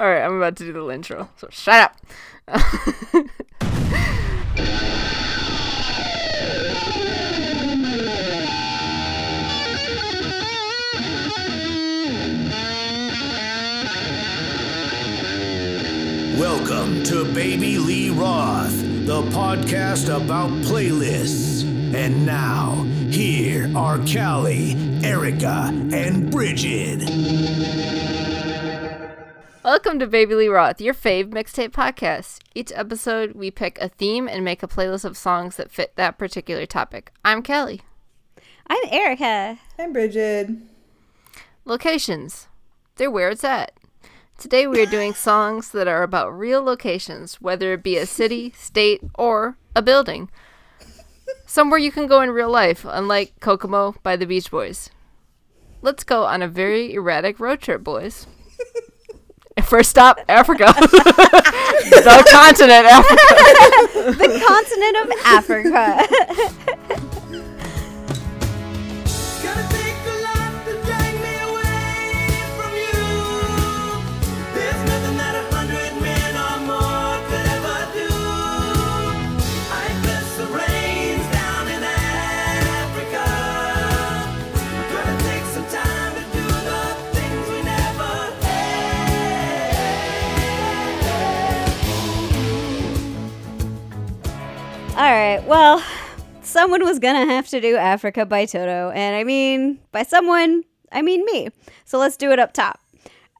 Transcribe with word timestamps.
All 0.00 0.08
right, 0.08 0.22
I'm 0.22 0.38
about 0.38 0.56
to 0.56 0.64
do 0.64 0.72
the 0.72 0.88
intro. 0.88 1.28
So 1.36 1.48
shut 1.50 1.74
up. 1.74 1.94
Welcome 16.38 17.04
to 17.04 17.30
Baby 17.34 17.76
Lee 17.76 18.08
Roth, 18.08 18.72
the 19.04 19.20
podcast 19.34 20.06
about 20.08 20.48
playlists. 20.62 21.62
And 21.94 22.24
now, 22.24 22.84
here 23.10 23.70
are 23.76 23.98
Callie, 23.98 24.78
Erica, 25.04 25.68
and 25.92 26.30
Bridget. 26.30 27.99
Welcome 29.62 29.98
to 29.98 30.06
Baby 30.06 30.36
Lee 30.36 30.48
Roth, 30.48 30.80
your 30.80 30.94
fave 30.94 31.28
mixtape 31.28 31.72
podcast. 31.72 32.38
Each 32.54 32.72
episode, 32.74 33.32
we 33.32 33.50
pick 33.50 33.78
a 33.78 33.90
theme 33.90 34.26
and 34.26 34.42
make 34.42 34.62
a 34.62 34.66
playlist 34.66 35.04
of 35.04 35.18
songs 35.18 35.56
that 35.56 35.70
fit 35.70 35.96
that 35.96 36.16
particular 36.16 36.64
topic. 36.64 37.12
I'm 37.26 37.42
Kelly. 37.42 37.82
I'm 38.68 38.82
Erica. 38.90 39.58
I'm 39.78 39.92
Bridget. 39.92 40.48
Locations. 41.66 42.48
They're 42.96 43.10
where 43.10 43.28
it's 43.28 43.44
at. 43.44 43.72
Today 44.38 44.66
we 44.66 44.80
are 44.80 44.86
doing 44.86 45.12
songs 45.14 45.72
that 45.72 45.86
are 45.86 46.02
about 46.02 46.36
real 46.36 46.62
locations, 46.62 47.34
whether 47.34 47.74
it 47.74 47.82
be 47.82 47.98
a 47.98 48.06
city, 48.06 48.54
state, 48.56 49.02
or 49.14 49.58
a 49.76 49.82
building. 49.82 50.30
Somewhere 51.44 51.78
you 51.78 51.92
can 51.92 52.06
go 52.06 52.22
in 52.22 52.30
real 52.30 52.50
life, 52.50 52.86
unlike 52.88 53.38
Kokomo 53.40 53.94
by 54.02 54.16
the 54.16 54.26
Beach 54.26 54.50
Boys. 54.50 54.88
Let's 55.82 56.02
go 56.02 56.24
on 56.24 56.40
a 56.40 56.48
very 56.48 56.94
erratic 56.94 57.38
road 57.38 57.60
trip, 57.60 57.84
boys. 57.84 58.26
First 59.64 59.90
stop, 59.90 60.20
Africa. 60.28 60.64
the 60.76 62.24
continent, 62.30 62.86
Africa. 62.86 63.16
The 64.10 64.28
continent 64.46 64.96
of 64.96 65.10
Africa. 65.26 66.06
All 95.00 95.06
right. 95.06 95.42
Well, 95.46 95.82
someone 96.42 96.84
was 96.84 96.98
to 97.26 97.32
have 97.32 97.48
to 97.48 97.60
do 97.62 97.74
Africa 97.74 98.26
by 98.26 98.44
Toto. 98.44 98.90
And 98.90 99.16
I 99.16 99.24
mean, 99.24 99.78
by 99.92 100.02
someone, 100.02 100.62
I 100.92 101.00
mean 101.00 101.24
me. 101.24 101.48
So 101.86 101.98
let's 101.98 102.18
do 102.18 102.32
it 102.32 102.38
up 102.38 102.52
top. 102.52 102.78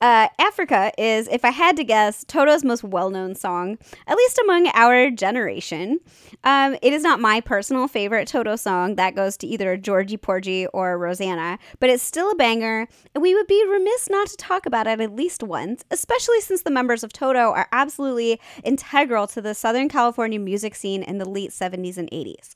Uh, 0.01 0.29
Africa 0.39 0.93
is, 0.97 1.29
if 1.29 1.45
I 1.45 1.51
had 1.51 1.77
to 1.77 1.84
guess, 1.84 2.25
Toto's 2.25 2.65
most 2.65 2.83
well 2.83 3.11
known 3.11 3.34
song, 3.34 3.77
at 4.06 4.17
least 4.17 4.39
among 4.45 4.69
our 4.69 5.11
generation. 5.11 6.01
Um, 6.43 6.77
it 6.81 6.95
is 6.95 7.03
not 7.03 7.20
my 7.20 7.41
personal 7.43 7.87
favorite 7.87 8.27
Toto 8.27 8.56
song. 8.56 8.95
That 8.95 9.15
goes 9.15 9.37
to 9.39 9.47
either 9.47 9.77
Georgie 9.77 10.17
Porgy 10.17 10.67
or 10.69 10.97
Rosanna, 10.97 11.59
but 11.81 11.91
it's 11.91 12.03
still 12.03 12.31
a 12.31 12.34
banger, 12.34 12.89
and 13.15 13.23
we 13.23 13.34
would 13.34 13.47
be 13.47 13.62
remiss 13.69 14.09
not 14.09 14.28
to 14.28 14.37
talk 14.37 14.65
about 14.65 14.87
it 14.87 15.01
at 15.01 15.15
least 15.15 15.43
once, 15.43 15.84
especially 15.91 16.41
since 16.41 16.62
the 16.62 16.71
members 16.71 17.05
of 17.05 17.12
Toto 17.12 17.53
are 17.53 17.69
absolutely 17.71 18.41
integral 18.65 19.27
to 19.28 19.43
the 19.43 19.55
Southern 19.55 19.91
California 19.91 20.41
music 20.41 20.75
scene 20.75 21.03
in 21.03 21.19
the 21.19 21.28
late 21.28 21.51
70s 21.51 21.98
and 21.98 22.11
80s. 22.11 22.55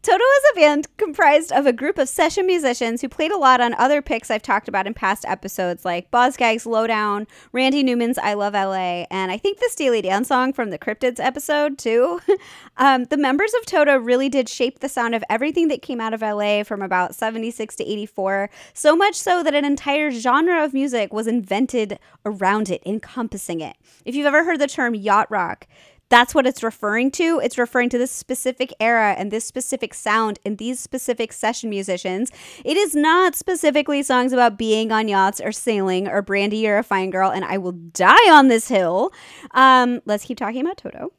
Toto 0.00 0.22
is 0.22 0.44
a 0.52 0.60
band 0.60 0.86
comprised 0.96 1.50
of 1.50 1.66
a 1.66 1.72
group 1.72 1.98
of 1.98 2.08
session 2.08 2.46
musicians 2.46 3.00
who 3.00 3.08
played 3.08 3.32
a 3.32 3.36
lot 3.36 3.60
on 3.60 3.74
other 3.74 4.00
picks 4.00 4.30
I've 4.30 4.42
talked 4.42 4.68
about 4.68 4.86
in 4.86 4.94
past 4.94 5.24
episodes, 5.26 5.84
like 5.84 6.08
Boz 6.12 6.34
Scaggs's 6.34 6.66
Lowdown, 6.66 7.26
Randy 7.50 7.82
Newman's 7.82 8.16
I 8.16 8.34
Love 8.34 8.54
LA, 8.54 9.06
and 9.10 9.32
I 9.32 9.38
think 9.38 9.58
the 9.58 9.68
Steely 9.68 10.00
Dan 10.00 10.24
song 10.24 10.52
from 10.52 10.70
the 10.70 10.78
Cryptids 10.78 11.18
episode, 11.18 11.78
too. 11.78 12.20
um, 12.76 13.04
the 13.04 13.16
members 13.16 13.52
of 13.54 13.66
Toto 13.66 13.96
really 13.96 14.28
did 14.28 14.48
shape 14.48 14.78
the 14.78 14.88
sound 14.88 15.16
of 15.16 15.24
everything 15.28 15.66
that 15.66 15.82
came 15.82 16.00
out 16.00 16.14
of 16.14 16.22
LA 16.22 16.62
from 16.62 16.80
about 16.80 17.16
76 17.16 17.74
to 17.74 17.84
84, 17.84 18.50
so 18.72 18.94
much 18.94 19.16
so 19.16 19.42
that 19.42 19.54
an 19.54 19.64
entire 19.64 20.12
genre 20.12 20.64
of 20.64 20.72
music 20.72 21.12
was 21.12 21.26
invented 21.26 21.98
around 22.24 22.70
it, 22.70 22.80
encompassing 22.86 23.60
it. 23.60 23.76
If 24.04 24.14
you've 24.14 24.26
ever 24.26 24.44
heard 24.44 24.60
the 24.60 24.68
term 24.68 24.94
yacht 24.94 25.28
rock, 25.28 25.66
that's 26.08 26.34
what 26.34 26.46
it's 26.46 26.62
referring 26.62 27.10
to. 27.12 27.40
It's 27.42 27.58
referring 27.58 27.90
to 27.90 27.98
this 27.98 28.10
specific 28.10 28.72
era 28.80 29.14
and 29.18 29.30
this 29.30 29.44
specific 29.44 29.94
sound 29.94 30.38
and 30.44 30.58
these 30.58 30.80
specific 30.80 31.32
session 31.32 31.70
musicians. 31.70 32.30
It 32.64 32.76
is 32.76 32.94
not 32.94 33.34
specifically 33.34 34.02
songs 34.02 34.32
about 34.32 34.58
being 34.58 34.90
on 34.92 35.08
yachts 35.08 35.40
or 35.40 35.52
sailing 35.52 36.08
or 36.08 36.22
Brandy, 36.22 36.58
you're 36.58 36.78
a 36.78 36.82
fine 36.82 37.10
girl, 37.10 37.30
and 37.30 37.44
I 37.44 37.58
will 37.58 37.72
die 37.72 38.30
on 38.30 38.48
this 38.48 38.68
hill. 38.68 39.12
Um, 39.52 40.00
let's 40.06 40.24
keep 40.24 40.38
talking 40.38 40.62
about 40.62 40.78
Toto. 40.78 41.12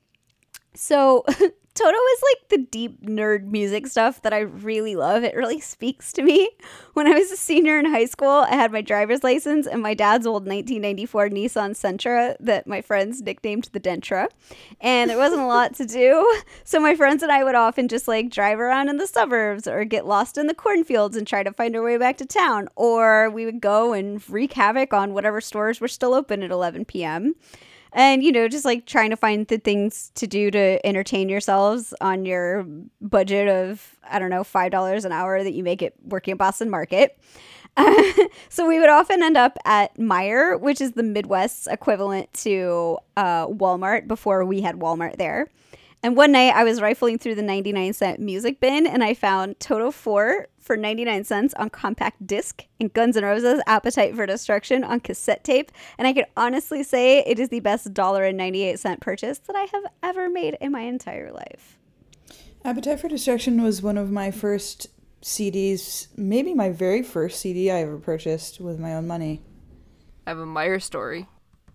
So, 0.73 1.25
Toto 1.79 1.97
is 1.97 2.23
like 2.33 2.49
the 2.49 2.57
deep 2.57 3.05
nerd 3.05 3.45
music 3.45 3.87
stuff 3.87 4.21
that 4.23 4.33
I 4.33 4.39
really 4.39 4.97
love. 4.97 5.23
It 5.23 5.33
really 5.33 5.61
speaks 5.61 6.11
to 6.11 6.21
me. 6.21 6.49
When 6.93 7.07
I 7.07 7.17
was 7.17 7.31
a 7.31 7.37
senior 7.37 7.79
in 7.79 7.85
high 7.85 8.03
school, 8.03 8.27
I 8.49 8.55
had 8.55 8.73
my 8.73 8.81
driver's 8.81 9.23
license 9.23 9.65
and 9.65 9.81
my 9.81 9.93
dad's 9.93 10.27
old 10.27 10.45
1994 10.45 11.29
Nissan 11.29 11.69
Sentra 11.69 12.35
that 12.41 12.67
my 12.67 12.81
friends 12.81 13.21
nicknamed 13.21 13.69
the 13.71 13.79
Dentra. 13.79 14.27
And 14.81 15.09
there 15.09 15.17
wasn't 15.17 15.43
a 15.43 15.45
lot 15.47 15.73
to 15.75 15.85
do. 15.85 16.41
So 16.65 16.81
my 16.81 16.95
friends 16.95 17.23
and 17.23 17.31
I 17.31 17.45
would 17.45 17.55
often 17.55 17.87
just 17.87 18.09
like 18.09 18.29
drive 18.29 18.59
around 18.59 18.89
in 18.89 18.97
the 18.97 19.07
suburbs 19.07 19.65
or 19.65 19.85
get 19.85 20.05
lost 20.05 20.37
in 20.37 20.47
the 20.47 20.53
cornfields 20.53 21.15
and 21.15 21.25
try 21.25 21.43
to 21.43 21.53
find 21.53 21.77
our 21.77 21.81
way 21.81 21.97
back 21.97 22.17
to 22.17 22.25
town. 22.25 22.67
Or 22.75 23.29
we 23.29 23.45
would 23.45 23.61
go 23.61 23.93
and 23.93 24.21
wreak 24.29 24.51
havoc 24.51 24.93
on 24.93 25.13
whatever 25.13 25.39
stores 25.39 25.79
were 25.79 25.87
still 25.87 26.13
open 26.13 26.43
at 26.43 26.51
11 26.51 26.83
p.m 26.83 27.35
and 27.93 28.23
you 28.23 28.31
know 28.31 28.47
just 28.47 28.65
like 28.65 28.85
trying 28.85 29.09
to 29.09 29.15
find 29.15 29.47
the 29.47 29.57
things 29.57 30.11
to 30.15 30.27
do 30.27 30.51
to 30.51 30.85
entertain 30.85 31.29
yourselves 31.29 31.93
on 32.01 32.25
your 32.25 32.63
budget 33.01 33.47
of 33.47 33.95
i 34.09 34.19
don't 34.19 34.29
know 34.29 34.43
five 34.43 34.71
dollars 34.71 35.05
an 35.05 35.11
hour 35.11 35.43
that 35.43 35.53
you 35.53 35.63
make 35.63 35.81
it 35.81 35.93
working 36.03 36.33
at 36.33 36.37
boston 36.37 36.69
market 36.69 37.17
so 38.49 38.67
we 38.67 38.79
would 38.79 38.89
often 38.89 39.23
end 39.23 39.37
up 39.37 39.57
at 39.63 39.95
Meijer, 39.97 40.59
which 40.59 40.81
is 40.81 40.93
the 40.93 41.03
Midwest's 41.03 41.67
equivalent 41.67 42.33
to 42.33 42.97
uh, 43.15 43.47
Walmart 43.47 44.07
before 44.07 44.43
we 44.43 44.61
had 44.61 44.75
Walmart 44.75 45.17
there. 45.17 45.47
And 46.01 46.15
one 46.15 46.31
night 46.31 46.55
I 46.55 46.63
was 46.63 46.79
rifling 46.79 47.17
through 47.17 47.35
the 47.35 47.41
99 47.41 47.91
cent 47.91 48.19
music 48.19 48.61
bin 48.61 48.87
and 48.87 49.03
I 49.03 49.13
found 49.13 49.59
Toto 49.59 49.91
4 49.91 50.47
for 50.57 50.77
99 50.77 51.25
cents 51.25 51.53
on 51.55 51.69
compact 51.69 52.25
disc 52.25 52.65
and 52.79 52.93
Guns 52.93 53.17
N' 53.17 53.25
Roses 53.25 53.61
Appetite 53.67 54.15
for 54.15 54.25
Destruction 54.25 54.85
on 54.85 55.01
cassette 55.01 55.43
tape. 55.43 55.71
And 55.97 56.07
I 56.07 56.13
could 56.13 56.25
honestly 56.37 56.83
say 56.83 57.19
it 57.19 57.37
is 57.37 57.49
the 57.49 57.59
best 57.59 57.93
$1.98 57.93 59.01
purchase 59.01 59.39
that 59.39 59.57
I 59.57 59.67
have 59.73 59.83
ever 60.01 60.29
made 60.29 60.57
in 60.61 60.71
my 60.71 60.81
entire 60.81 61.33
life. 61.33 61.77
Appetite 62.63 63.01
for 63.01 63.09
Destruction 63.09 63.61
was 63.61 63.81
one 63.81 63.97
of 63.97 64.09
my 64.09 64.31
first 64.31 64.87
CDs, 65.21 66.07
maybe 66.15 66.53
my 66.53 66.69
very 66.69 67.03
first 67.03 67.41
CD 67.41 67.69
I 67.69 67.81
ever 67.81 67.97
purchased 67.97 68.61
with 68.61 68.79
my 68.79 68.93
own 68.93 69.05
money. 69.05 69.41
I 70.25 70.29
have 70.29 70.39
a 70.39 70.45
Meijer 70.45 70.81
story. 70.81 71.27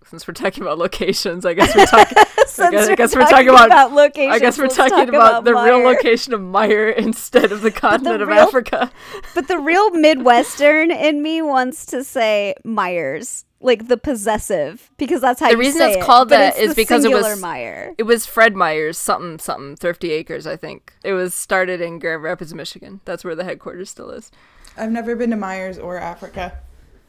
Since 0.07 0.29
we're 0.29 0.35
talking 0.35 0.63
about 0.63 0.79
locations, 0.79 1.45
I 1.47 1.55
guess 1.55 1.75
we're 1.75 1.87
talking. 1.87 2.17
Since 2.47 2.59
I 2.61 2.71
guess, 2.71 2.87
I 2.87 2.91
we're 2.91 2.97
guess 2.97 3.15
we're 3.15 3.21
talking 3.23 3.37
talking 3.37 3.49
about. 3.49 3.67
about 3.67 3.93
locations, 3.93 4.35
I 4.35 4.39
guess 4.39 4.59
we're 4.59 4.65
let's 4.65 4.77
talking 4.77 4.97
talk 4.99 5.09
about, 5.09 5.31
about 5.43 5.45
the 5.45 5.55
real 5.55 5.79
location 5.79 6.33
of 6.35 6.41
Meijer 6.41 6.95
instead 6.97 7.51
of 7.53 7.63
the 7.63 7.71
continent 7.71 8.23
of 8.23 8.29
real- 8.29 8.39
Africa. 8.39 8.93
But 9.35 9.49
the 9.49 9.59
real 9.59 9.91
Midwestern 9.91 10.91
in 10.91 11.23
me 11.23 11.43
wants 11.43 11.87
to 11.87 12.05
say 12.05 12.55
Meijers, 12.65 13.45
like 13.61 13.89
the 13.89 13.97
possessive, 13.97 14.91
because 14.99 15.21
that's 15.21 15.41
how 15.41 15.47
The 15.49 15.53
you 15.55 15.59
reason 15.59 15.79
say 15.81 15.89
it's 15.95 15.97
it, 15.97 16.03
called 16.05 16.29
but 16.29 16.37
that 16.39 16.53
it's 16.55 16.59
is 16.63 16.69
the 16.71 16.83
because 16.83 17.05
it 17.05 17.11
was- 17.11 17.25
singular 17.27 17.49
Meijer. 17.49 17.95
It 17.99 18.03
was 18.05 18.27
Fred 18.27 18.55
Meijer's 18.55 18.99
something 18.99 19.39
something 19.39 19.75
Thrifty 19.77 20.11
Acres, 20.13 20.47
I 20.47 20.57
think. 20.57 20.93
It 21.03 21.15
was 21.15 21.35
started 21.35 21.81
in 21.81 21.99
Grand 21.99 22.23
Rapids, 22.23 22.53
Michigan. 22.55 23.01
That's 23.05 23.25
where 23.25 23.35
the 23.35 23.45
headquarters 23.45 23.91
still 23.91 24.11
is. 24.11 24.31
I've 24.77 24.91
never 24.91 25.17
been 25.17 25.31
to 25.31 25.37
Meijers 25.37 25.83
or 25.83 25.99
Africa. 25.99 26.59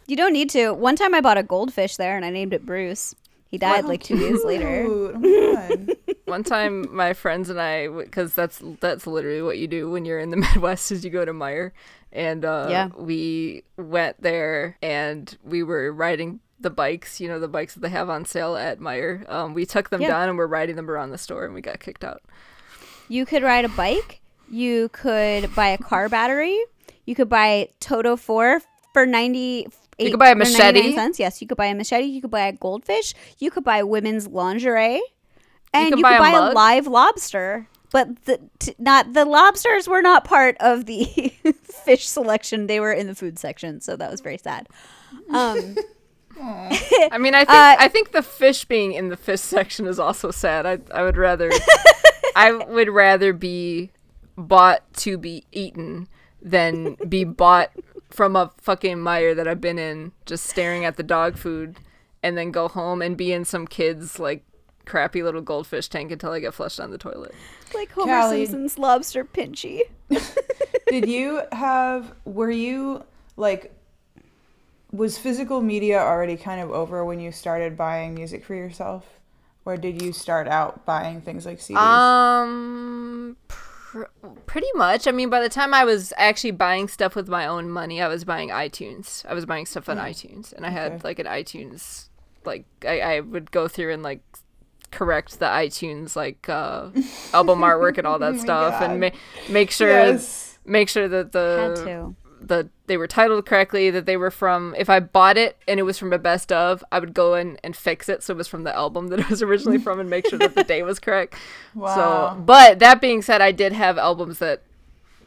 You 0.07 0.15
don't 0.15 0.33
need 0.33 0.49
to. 0.51 0.71
One 0.73 0.95
time 0.95 1.13
I 1.15 1.21
bought 1.21 1.37
a 1.37 1.43
goldfish 1.43 1.97
there 1.97 2.15
and 2.15 2.23
I 2.25 2.29
named 2.29 2.53
it 2.53 2.65
Bruce. 2.65 3.15
He 3.49 3.57
died 3.57 3.85
like 3.85 4.03
two 4.03 4.17
years 4.17 4.43
later. 4.43 4.83
Ooh, 4.83 5.11
oh 5.15 5.19
my 5.19 5.75
God. 5.75 5.95
One 6.25 6.43
time, 6.43 6.93
my 6.93 7.13
friends 7.13 7.49
and 7.49 7.61
I, 7.61 7.87
because 7.87 8.33
that's 8.33 8.59
that's 8.81 9.05
literally 9.07 9.41
what 9.43 9.57
you 9.59 9.67
do 9.67 9.89
when 9.91 10.03
you're 10.05 10.19
in 10.19 10.31
the 10.31 10.37
Midwest, 10.55 10.91
is 10.91 11.05
you 11.05 11.11
go 11.11 11.23
to 11.23 11.31
Meijer, 11.31 11.71
and 12.11 12.43
uh, 12.43 12.67
Yeah. 12.69 12.89
we 12.97 13.63
went 13.77 14.21
there 14.21 14.77
and 14.81 15.37
we 15.43 15.61
were 15.63 15.91
riding 15.93 16.39
the 16.59 16.71
bikes, 16.71 17.21
you 17.21 17.27
know, 17.27 17.39
the 17.39 17.47
bikes 17.47 17.75
that 17.75 17.81
they 17.81 17.89
have 17.89 18.09
on 18.09 18.25
sale 18.25 18.55
at 18.57 18.79
Meijer. 18.79 19.29
Um, 19.31 19.53
we 19.53 19.65
took 19.65 19.89
them 19.91 20.01
Yeah. 20.01 20.07
down 20.09 20.29
and 20.29 20.37
we're 20.37 20.47
riding 20.47 20.75
them 20.75 20.89
around 20.89 21.11
the 21.11 21.17
store, 21.19 21.45
and 21.45 21.53
we 21.53 21.61
got 21.61 21.79
kicked 21.79 22.03
out. 22.03 22.21
You 23.07 23.25
could 23.25 23.43
ride 23.43 23.65
a 23.65 23.69
bike. 23.69 24.19
You 24.49 24.89
could 24.89 25.53
buy 25.55 25.67
a 25.67 25.77
car 25.77 26.09
battery. 26.09 26.59
You 27.05 27.13
could 27.15 27.29
buy 27.29 27.69
Toto 27.79 28.15
4 28.17 28.61
for 28.93 29.05
90 29.05 29.67
eight 29.99 30.11
could 30.11 30.19
buy 30.19 30.29
a 30.29 30.35
machete. 30.35 30.93
Cents. 30.93 31.19
Yes, 31.19 31.41
you 31.41 31.47
could 31.47 31.57
buy 31.57 31.67
a 31.67 31.75
machete. 31.75 32.05
You 32.05 32.21
could 32.21 32.31
buy 32.31 32.47
a 32.47 32.53
goldfish. 32.53 33.13
You 33.39 33.51
could 33.51 33.63
buy 33.63 33.83
women's 33.83 34.27
lingerie, 34.27 35.01
and 35.73 35.89
could 35.89 35.99
you, 35.99 36.03
buy 36.03 36.17
could 36.17 36.17
a 36.17 36.19
buy 36.19 36.29
a, 36.29 36.41
mug. 36.41 36.53
live 36.55 36.87
lobster. 36.87 37.67
But 37.91 38.25
the 38.25 38.39
t- 38.59 38.75
not 38.77 39.13
the 39.13 39.23
lobsters 39.25 39.87
were 39.87 40.01
not 40.01 40.25
part 40.25 40.57
of 40.59 40.85
the 40.85 41.05
fish 41.63 42.07
selection. 42.07 42.67
They 42.67 42.79
were 42.79 42.91
in 42.91 43.07
the 43.07 43.15
food 43.15 43.39
section, 43.39 43.79
so 43.79 43.95
that 43.95 44.11
was 44.11 44.19
very 44.21 44.37
sad. 44.37 44.67
Um, 45.29 45.75
I 46.41 47.17
mean, 47.17 47.33
I 47.33 47.45
think 47.45 47.49
Uh, 47.49 47.75
I 47.79 47.87
think 47.87 48.11
the 48.11 48.21
fish 48.21 48.65
being 48.65 48.91
in 48.91 49.07
the 49.07 49.15
fish 49.15 49.39
section 49.39 49.87
is 49.87 49.99
also 49.99 50.31
sad. 50.31 50.65
I 50.65 50.79
I 50.93 51.03
would 51.03 51.15
rather 51.15 51.49
I 52.35 52.51
would 52.51 52.89
rather 52.89 53.31
be 53.31 53.91
bought 54.37 54.81
to 54.95 55.17
be 55.17 55.45
eaten 55.53 56.09
than 56.41 56.95
be 57.07 57.23
bought 57.23 57.71
from 58.15 58.35
a 58.35 58.51
fucking 58.57 58.97
Meijer 58.97 59.35
that 59.35 59.47
I've 59.47 59.61
been 59.61 59.77
in, 59.77 60.11
just 60.25 60.45
staring 60.45 60.85
at 60.85 60.95
the 60.97 61.03
dog 61.03 61.37
food, 61.37 61.77
and 62.23 62.37
then 62.37 62.51
go 62.51 62.67
home 62.67 63.01
and 63.01 63.15
be 63.17 63.31
in 63.33 63.45
some 63.45 63.67
kid's 63.67 64.19
like 64.19 64.43
crappy 64.85 65.21
little 65.23 65.41
goldfish 65.41 65.87
tank 65.89 66.11
until 66.11 66.31
I 66.31 66.39
get 66.39 66.53
flushed 66.53 66.77
down 66.77 66.91
the 66.91 66.97
toilet. 66.97 67.33
like 67.73 67.91
Homer 67.91 68.21
Callie. 68.21 68.45
Simpson's 68.45 68.77
lobster 68.79 69.25
pinchy. 69.25 69.81
Did 70.87 71.07
you 71.09 71.41
have? 71.51 72.13
Were 72.25 72.51
you 72.51 73.03
like? 73.35 73.73
Was 74.91 75.17
physical 75.17 75.59
media 75.61 75.99
already 75.99 76.37
kind 76.37 76.61
of 76.61 76.71
over 76.71 77.03
when 77.03 77.19
you 77.19 77.31
started 77.33 77.75
buying 77.75 78.13
music 78.13 78.45
for 78.45 78.55
yourself, 78.55 79.05
or 79.65 79.75
did 79.75 80.01
you 80.01 80.13
start 80.13 80.47
out 80.47 80.85
buying 80.85 81.19
things 81.19 81.45
like 81.45 81.59
CDs? 81.59 81.75
Um, 81.75 83.35
pr- 83.49 83.74
pretty 84.45 84.67
much. 84.75 85.07
I 85.07 85.11
mean, 85.11 85.29
by 85.29 85.41
the 85.41 85.49
time 85.49 85.73
I 85.73 85.85
was 85.85 86.13
actually 86.17 86.51
buying 86.51 86.87
stuff 86.87 87.15
with 87.15 87.27
my 87.27 87.45
own 87.45 87.69
money, 87.69 88.01
I 88.01 88.07
was 88.07 88.23
buying 88.23 88.49
iTunes. 88.49 89.25
I 89.25 89.33
was 89.33 89.45
buying 89.45 89.65
stuff 89.65 89.89
on 89.89 89.97
iTunes, 89.97 90.53
and 90.53 90.65
I 90.65 90.69
had 90.69 91.03
like 91.03 91.19
an 91.19 91.25
iTunes. 91.25 92.09
Like 92.45 92.65
I, 92.85 92.99
I 92.99 93.19
would 93.21 93.51
go 93.51 93.67
through 93.67 93.93
and 93.93 94.03
like 94.03 94.21
correct 94.91 95.39
the 95.39 95.45
iTunes 95.45 96.15
like 96.15 96.47
uh, 96.47 96.89
album 97.33 97.59
artwork 97.59 97.97
and 97.97 98.07
all 98.07 98.19
that 98.19 98.35
my 98.35 98.39
stuff, 98.39 98.79
God. 98.79 98.91
and 98.91 98.99
ma- 98.99 99.09
make 99.49 99.71
sure 99.71 99.89
yes. 99.89 100.59
make 100.65 100.89
sure 100.89 101.07
that 101.07 101.25
Had 101.25 101.31
the 101.31 101.83
to. 101.85 102.15
The 102.47 102.69
they 102.87 102.97
were 102.97 103.07
titled 103.07 103.45
correctly, 103.45 103.89
that 103.89 104.05
they 104.05 104.17
were 104.17 104.31
from 104.31 104.75
if 104.77 104.89
I 104.89 104.99
bought 104.99 105.37
it 105.37 105.57
and 105.67 105.79
it 105.79 105.83
was 105.83 105.97
from 105.97 106.13
a 106.13 106.19
best 106.19 106.51
of, 106.51 106.83
I 106.91 106.99
would 106.99 107.13
go 107.13 107.33
in 107.35 107.57
and 107.63 107.75
fix 107.75 108.07
it 108.09 108.21
so 108.23 108.33
it 108.33 108.37
was 108.37 108.47
from 108.47 108.63
the 108.63 108.75
album 108.75 109.07
that 109.07 109.19
it 109.19 109.29
was 109.29 109.41
originally 109.41 109.77
from 109.79 109.99
and 109.99 110.09
make 110.09 110.27
sure 110.27 110.39
that 110.39 110.55
the 110.55 110.63
day 110.73 110.83
was 110.83 110.99
correct. 110.99 111.35
Wow. 111.73 111.95
So 111.95 112.41
but 112.41 112.79
that 112.79 113.01
being 113.01 113.21
said, 113.21 113.41
I 113.41 113.51
did 113.51 113.73
have 113.73 113.97
albums 113.97 114.39
that 114.39 114.61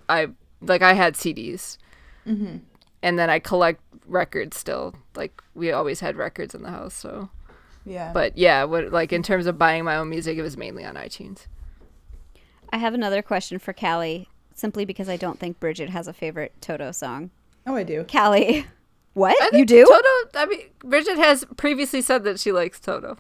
I 0.09 0.29
like 0.61 0.82
I 0.82 0.93
had 0.94 1.15
CDs. 1.15 1.79
Mm-hmm. 2.26 2.59
And 3.03 3.19
then 3.19 3.31
I 3.31 3.38
collect 3.38 3.81
records 4.06 4.56
still. 4.56 4.94
Like 5.15 5.43
we 5.55 5.73
always 5.73 6.00
had 6.00 6.17
records 6.17 6.55
in 6.55 6.62
the 6.62 6.70
house, 6.70 6.94
so 6.94 7.31
Yeah. 7.85 8.12
but 8.12 8.37
yeah, 8.38 8.65
what 8.65 8.93
like 8.93 9.12
in 9.12 9.23
terms 9.23 9.47
of 9.47 9.59
buying 9.59 9.85
my 9.85 9.97
own 9.97 10.11
music, 10.11 10.38
it 10.38 10.43
was 10.43 10.56
mainly 10.56 10.85
on 10.85 10.94
iTunes. 10.94 11.47
I 12.70 12.76
have 12.79 12.94
another 12.94 13.23
question 13.23 13.59
for 13.59 13.73
Callie, 13.73 14.29
simply 14.58 14.84
because 14.84 15.08
I 15.08 15.16
don't 15.16 15.38
think 15.38 15.60
Bridget 15.60 15.90
has 15.90 16.08
a 16.08 16.12
favorite 16.12 16.52
Toto 16.60 16.90
song. 16.93 17.31
oh, 17.66 17.75
I 17.76 17.84
do. 17.84 18.05
Callie, 18.10 18.66
what 19.14 19.37
I 19.40 19.56
you 19.56 19.64
do? 19.64 19.84
Toto 19.84 20.31
I 20.38 20.46
mean 20.46 20.60
Bridget 20.81 21.16
has 21.19 21.44
previously 21.56 22.02
said 22.02 22.25
that 22.25 22.40
she 22.40 22.50
likes 22.52 22.81
Toto. 22.81 23.16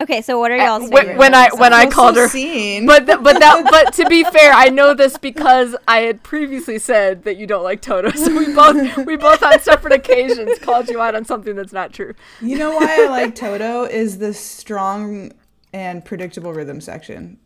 okay, 0.00 0.20
so 0.20 0.38
what 0.38 0.50
are 0.50 0.58
uh, 0.58 0.64
y'all's 0.66 0.90
when- 0.90 1.02
favorite 1.02 1.16
when 1.18 1.34
I- 1.34 1.48
when 1.56 1.72
I 1.72 1.86
called 1.88 2.16
her- 2.16 2.28
Scene. 2.28 2.86
But 2.86 3.06
th- 3.06 3.18
but 3.22 3.38
that 3.40 3.64
but 3.70 3.92
to 3.94 4.04
be 4.06 4.22
fair, 4.36 4.52
I 4.52 4.68
know 4.68 4.92
this 4.94 5.16
because 5.16 5.74
I 5.88 5.98
had 6.00 6.22
previously 6.22 6.78
said 6.78 7.22
that 7.24 7.36
you 7.38 7.46
don't 7.46 7.62
like 7.64 7.80
Toto. 7.80 8.10
So 8.10 8.36
we 8.36 8.52
both 8.54 9.06
we 9.06 9.16
both 9.16 9.42
on 9.42 9.60
separate 9.60 9.92
occasions 9.94 10.58
called 10.58 10.88
you 10.90 11.00
out 11.00 11.14
on 11.14 11.24
something 11.24 11.54
that's 11.56 11.72
not 11.72 11.92
true. 11.92 12.14
You 12.40 12.58
know 12.58 12.72
why 12.74 13.04
I 13.04 13.08
like 13.08 13.34
Toto 13.34 13.84
is 13.84 14.18
the 14.18 14.34
strong 14.34 15.32
and 15.72 16.04
predictable 16.04 16.52
rhythm 16.52 16.80
section. 16.82 17.38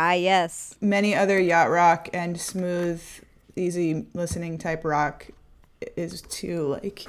Ah 0.00 0.12
yes, 0.12 0.76
Many 0.80 1.14
other 1.16 1.40
yacht 1.40 1.70
rock 1.70 2.08
and 2.12 2.40
smooth, 2.40 3.02
easy 3.56 4.06
listening 4.14 4.56
type 4.58 4.84
rock 4.84 5.26
is 5.96 6.22
too 6.22 6.68
like 6.68 7.06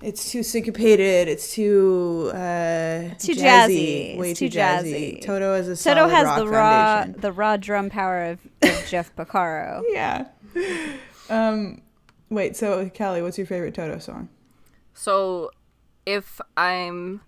it's 0.00 0.30
too 0.30 0.44
syncopated. 0.44 1.26
It's 1.26 1.52
too 1.52 2.30
uh, 2.32 3.14
Too 3.18 3.32
jazzy. 3.34 4.16
way 4.16 4.30
It's 4.30 4.38
too, 4.38 4.48
too 4.48 4.56
jazzy. 4.58 5.18
jazzy. 5.18 5.22
Toto 5.26 5.54
has 5.56 5.66
a 5.66 5.74
solid 5.74 5.96
Toto 5.96 6.08
has 6.08 6.24
rock 6.26 6.38
the 6.38 6.46
raw 6.46 6.94
foundation. 7.02 7.20
the 7.20 7.32
raw 7.32 7.56
drum 7.56 7.90
power 7.90 8.22
of, 8.26 8.38
of 8.62 8.86
Jeff 8.88 9.14
Porcaro. 9.16 9.82
Yeah. 9.88 10.26
Um, 11.28 11.82
wait. 12.30 12.56
So, 12.56 12.88
Callie, 12.96 13.22
what's 13.22 13.38
your 13.38 13.46
favorite 13.48 13.74
Toto 13.74 13.98
song? 13.98 14.28
So 14.94 15.50
if 16.06 16.40
I'm 16.56 17.20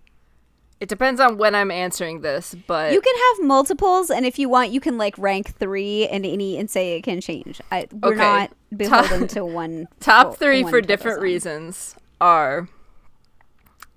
it 0.81 0.89
depends 0.89 1.21
on 1.21 1.37
when 1.37 1.55
I'm 1.55 1.69
answering 1.71 2.19
this, 2.21 2.53
but 2.67 2.91
You 2.91 2.99
can 2.99 3.15
have 3.15 3.45
multiples, 3.47 4.09
and 4.09 4.25
if 4.25 4.37
you 4.39 4.49
want, 4.49 4.71
you 4.71 4.81
can 4.81 4.97
like 4.97 5.15
rank 5.17 5.53
three 5.55 6.07
and 6.07 6.25
any 6.25 6.57
and 6.57 6.69
say 6.69 6.97
it 6.97 7.03
can 7.03 7.21
change. 7.21 7.61
I, 7.71 7.87
we're 7.91 8.09
Okay. 8.09 8.17
not 8.17 8.49
Top- 8.49 8.57
beholden 8.77 9.27
to 9.29 9.45
one. 9.45 9.87
top 10.01 10.31
to- 10.33 10.37
three 10.37 10.63
one 10.63 10.71
for 10.71 10.81
different 10.81 11.15
song. 11.17 11.23
reasons 11.23 11.95
are 12.19 12.67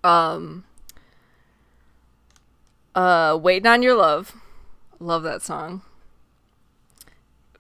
um 0.05 0.65
uh 2.95 3.39
waiting 3.41 3.67
on 3.67 3.83
your 3.83 3.95
love 3.95 4.35
love 5.01 5.23
that 5.23 5.43
song 5.43 5.83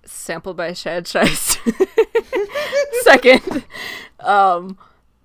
sampled 0.04 0.56
by 0.56 0.72
shad 0.72 1.04
shice 1.06 1.58
second 3.02 3.64
um 4.20 4.76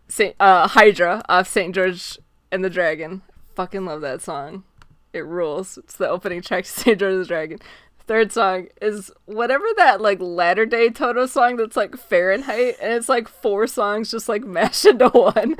Saint, 0.07 0.36
uh 0.40 0.68
hydra 0.69 1.22
off 1.30 1.48
st 1.48 1.75
george 1.75 2.18
and 2.51 2.63
the 2.63 2.69
dragon 2.69 3.22
fucking 3.59 3.83
love 3.83 4.00
that 4.00 4.21
song 4.21 4.63
it 5.11 5.25
rules 5.25 5.77
it's 5.77 5.97
the 5.97 6.07
opening 6.07 6.41
track 6.41 6.63
to 6.63 6.69
st 6.79 6.97
george 6.97 7.17
the 7.17 7.25
dragon 7.25 7.59
third 8.07 8.31
song 8.31 8.67
is 8.81 9.11
whatever 9.25 9.65
that 9.75 10.00
like 10.00 10.19
latter 10.21 10.65
day 10.65 10.89
Toto 10.89 11.25
song 11.25 11.57
that's 11.57 11.75
like 11.75 11.95
Fahrenheit 11.95 12.75
and 12.81 12.94
it's 12.94 13.09
like 13.09 13.27
four 13.27 13.67
songs 13.67 14.09
just 14.09 14.27
like 14.29 14.44
mashed 14.57 14.85
into 14.85 15.09
one. 15.09 15.56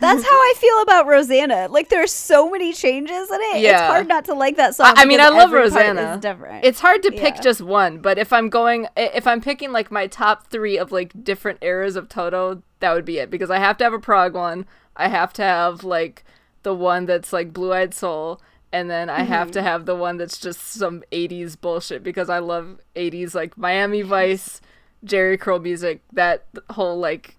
That's 0.00 0.24
how 0.24 0.30
I 0.30 0.54
feel 0.56 0.80
about 0.80 1.06
Rosanna. 1.06 1.68
Like 1.70 1.90
there's 1.90 2.10
so 2.10 2.48
many 2.48 2.72
changes 2.72 3.30
in 3.30 3.38
it. 3.38 3.60
Yeah. 3.60 3.72
It's 3.72 3.80
hard 3.82 4.08
not 4.08 4.24
to 4.26 4.34
like 4.34 4.56
that 4.56 4.74
song. 4.74 4.94
I, 4.96 5.02
I 5.02 5.04
mean 5.04 5.20
I 5.20 5.28
love 5.28 5.52
Rosanna. 5.52 6.18
different. 6.18 6.64
It's 6.64 6.80
hard 6.80 7.02
to 7.02 7.10
pick 7.10 7.34
Yeah. 7.34 7.40
just 7.42 7.60
one, 7.60 7.98
but 7.98 8.16
if 8.16 8.32
I'm 8.32 8.48
going 8.48 8.86
if 8.96 9.26
I'm 9.26 9.42
picking 9.42 9.72
like 9.72 9.90
my 9.90 10.06
top 10.06 10.46
3 10.46 10.78
of 10.78 10.90
like 10.90 11.12
different 11.22 11.58
eras 11.60 11.96
of 11.96 12.08
Toto, 12.08 12.62
that 12.78 12.94
would 12.94 13.04
be 13.04 13.18
it 13.18 13.28
because 13.28 13.50
I 13.50 13.58
have 13.58 13.76
to 13.76 13.84
have 13.84 13.92
a 13.92 13.98
prog 13.98 14.32
one. 14.32 14.64
I 14.96 15.08
have 15.08 15.34
to 15.34 15.42
have 15.42 15.84
like 15.84 16.24
the 16.62 16.74
one 16.74 17.06
that's 17.06 17.32
like 17.32 17.52
Blue 17.52 17.72
Eyed 17.72 17.94
Soul 17.94 18.40
and 18.72 18.88
then 18.90 19.10
I 19.10 19.20
have 19.22 19.48
Mm-hmm. 19.48 19.52
to 19.54 19.62
have 19.62 19.86
the 19.86 19.96
one 19.96 20.16
that's 20.16 20.38
just 20.38 20.60
some 20.60 21.02
80s 21.10 21.60
bullshit 21.60 22.02
because 22.04 22.28
I 22.30 22.38
love 22.38 22.78
80s 22.94 23.34
like 23.34 23.58
Miami 23.58 24.02
Vice, 24.02 24.60
Jheri 25.04 25.38
curl 25.40 25.58
music, 25.58 26.02
that 26.12 26.44
whole 26.70 26.98
like 26.98 27.36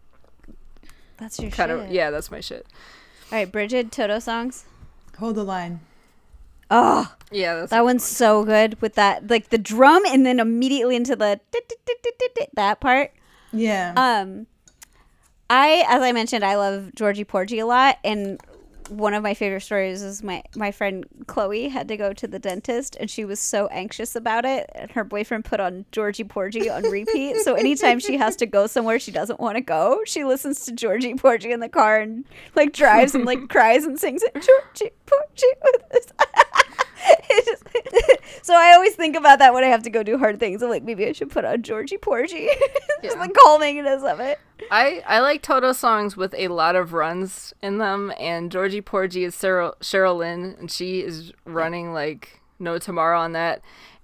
That's 1.18 1.40
your 1.40 1.52
kind 1.52 1.70
shit. 1.70 1.80
of 1.80 1.92
yeah, 1.92 2.10
that's 2.12 2.30
my 2.32 2.40
shit. 2.42 2.66
All 3.32 3.38
right, 3.38 3.50
Bridget 3.50 3.92
Toto 3.92 4.20
songs. 4.20 4.66
Hold 5.20 5.36
the 5.36 5.44
line. 5.46 5.80
Oh, 6.70 7.14
Yeah, 7.32 7.56
that's 7.56 7.72
that 7.72 7.84
one's 7.84 8.04
so 8.04 8.44
good 8.44 8.82
with 8.82 8.96
that 8.96 9.30
like 9.30 9.50
the 9.50 9.58
drum 9.58 10.04
and 10.08 10.26
then 10.26 10.40
immediately 10.40 10.96
into 10.96 11.16
the 11.16 11.40
that 12.56 12.80
part. 12.80 13.12
Yeah. 13.54 13.94
Um, 13.96 14.48
I, 15.50 15.84
as 15.90 16.02
I 16.02 16.12
mentioned, 16.14 16.46
I 16.46 16.56
love 16.56 16.96
Georgie 16.96 17.26
Porgy 17.26 17.60
a 17.60 17.66
lot, 17.66 17.98
and 18.04 18.40
one 18.92 19.14
of 19.14 19.24
my 19.24 19.34
favorite 19.34 19.62
stories 19.62 20.02
is 20.02 20.22
my 20.22 20.44
my 20.56 20.72
friend 20.72 21.06
Chloe 21.28 21.70
had 21.70 21.88
to 21.88 21.98
go 21.98 22.12
to 22.12 22.28
the 22.28 22.40
dentist, 22.40 22.98
and 23.00 23.10
she 23.10 23.24
was 23.24 23.40
so 23.40 23.68
anxious 23.68 24.16
about 24.16 24.44
it, 24.44 24.70
and 24.76 24.92
her 24.92 25.04
boyfriend 25.04 25.46
put 25.46 25.60
on 25.60 25.86
Georgie 25.92 26.26
Porgy 26.26 26.70
on 26.70 26.84
repeat. 26.84 27.38
so 27.38 27.56
anytime 27.56 28.00
she 28.00 28.18
has 28.18 28.36
to 28.36 28.46
go 28.46 28.68
somewhere 28.68 29.00
she 29.00 29.12
doesn't 29.12 29.40
want 29.40 29.56
to 29.56 29.62
go, 29.62 30.02
she 30.06 30.26
listens 30.26 30.66
to 30.66 30.74
Georgie 30.74 31.16
Porgy 31.16 31.52
in 31.52 31.62
the 31.62 31.70
car 31.70 32.00
and 32.00 32.26
like 32.56 32.74
drives 32.74 33.16
and 33.16 33.26
like 33.26 33.48
cries 33.50 33.86
and 33.86 34.00
sings 34.00 34.24
it 34.24 34.34
Georgie 34.34 34.94
Porgy. 35.06 35.48
Just- 37.30 37.64
so 38.46 38.54
I 38.56 38.74
always 38.74 38.96
think 38.96 39.16
about 39.16 39.40
that 39.40 39.54
when 39.54 39.64
I 39.64 39.68
have 39.68 39.84
to 39.84 39.90
go 39.90 40.04
do 40.04 40.18
hard 40.18 40.40
things. 40.40 40.62
I'm 40.62 40.70
like, 40.70 40.84
maybe 40.84 41.06
I 41.06 41.12
should 41.14 41.30
put 41.30 41.46
on 41.46 41.62
Georgie 41.64 41.98
Porgy. 41.98 42.48
just 43.04 43.18
Yeah. 43.18 43.26
the 43.28 43.34
calmingness 43.34 44.04
of 44.10 44.20
it. 44.20 44.40
I, 44.70 45.04
I 45.08 45.20
like 45.20 45.42
Toto 45.42 45.74
songs 45.74 46.16
with 46.16 46.34
a 46.38 46.50
lot 46.50 46.76
of 46.76 46.94
runs 46.94 47.54
in 47.62 47.78
them, 47.80 48.14
and 48.20 48.52
Georgie 48.52 48.82
Porgy 48.82 49.24
is 49.24 49.36
Cheryl, 49.36 49.74
Cheryl 49.80 50.18
Lynn, 50.18 50.56
and 50.60 50.70
she 50.72 51.00
is 51.02 51.34
running 51.46 51.94
like 51.94 52.42
no 52.60 52.78
tomorrow 52.78 53.20
on 53.20 53.32
that. 53.34 53.62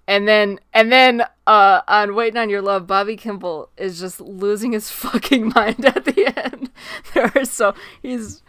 And 0.09 0.25
then 0.27 0.59
and 0.73 0.89
then 0.91 1.23
uh, 1.45 1.81
on 1.87 2.15
Waiting 2.15 2.37
on 2.37 2.49
Your 2.49 2.61
Love, 2.61 2.87
Bobby 2.87 3.17
Kimball 3.17 3.69
is 3.77 3.99
just 3.99 4.21
losing 4.21 4.71
his 4.71 4.89
fucking 4.91 5.49
mind 5.53 5.85
at 5.85 6.05
the 6.05 6.33
end. 6.45 6.71
there 7.13 7.31
are 7.35 7.43
so 7.45 7.73
he's 8.01 8.41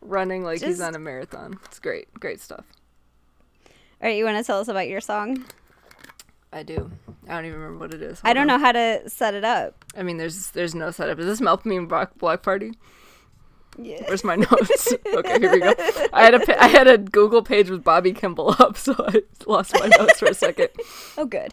running 0.00 0.44
like 0.44 0.62
he's 0.62 0.80
on 0.80 0.94
a 0.94 0.98
marathon. 1.00 1.58
It's 1.66 1.78
great, 1.80 2.12
great 2.14 2.40
stuff. 2.40 2.64
All 4.02 4.08
right, 4.08 4.16
you 4.16 4.24
want 4.24 4.38
to 4.38 4.44
tell 4.44 4.60
us 4.60 4.68
about 4.68 4.88
your 4.88 5.00
song? 5.00 5.44
I 6.52 6.62
do. 6.62 6.90
I 7.28 7.34
don't 7.34 7.44
even 7.46 7.58
remember 7.60 7.78
what 7.78 7.94
it 7.94 8.02
is. 8.02 8.20
Hold 8.20 8.30
I 8.30 8.32
don't 8.32 8.48
on. 8.50 8.58
know 8.60 8.64
how 8.64 8.72
to 8.72 9.08
set 9.08 9.34
it 9.34 9.44
up. 9.44 9.84
I 9.96 10.02
mean, 10.02 10.16
there's 10.16 10.50
there's 10.50 10.74
no 10.74 10.90
setup. 10.90 11.18
Is 11.18 11.26
this 11.26 11.40
Melt 11.40 11.64
and 11.64 11.88
Block, 11.88 12.16
block 12.18 12.42
Party? 12.42 12.72
Yeah. 13.78 14.02
Where's 14.08 14.24
my 14.24 14.34
notes? 14.50 14.92
okay, 15.06 15.38
here 15.38 15.52
we 15.52 15.60
go. 15.60 15.74
I 16.12 16.22
had 16.24 16.34
a 16.34 16.40
pa- 16.40 16.56
I 16.58 16.66
had 16.66 16.88
a 16.88 16.98
Google 16.98 17.42
page 17.42 17.70
with 17.70 17.84
Bobby 17.84 18.12
Kimball 18.12 18.56
up, 18.58 18.76
so 18.78 18.94
I 18.98 19.22
lost 19.46 19.74
my 19.74 19.88
notes 19.98 20.18
for 20.18 20.26
a 20.26 20.34
second. 20.34 20.68
Oh, 21.18 21.26
good. 21.26 21.52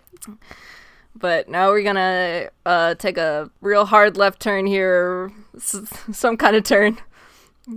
But 1.16 1.50
now 1.50 1.70
we're 1.70 1.84
gonna 1.84 2.50
uh, 2.66 2.96
take 2.96 3.18
a 3.18 3.52
real 3.62 3.86
hard 3.86 4.18
left 4.18 4.40
turn 4.42 4.66
here, 4.66 5.32
s- 5.56 5.88
some 6.12 6.38
kind 6.38 6.56
of 6.56 6.64
turn. 6.64 6.98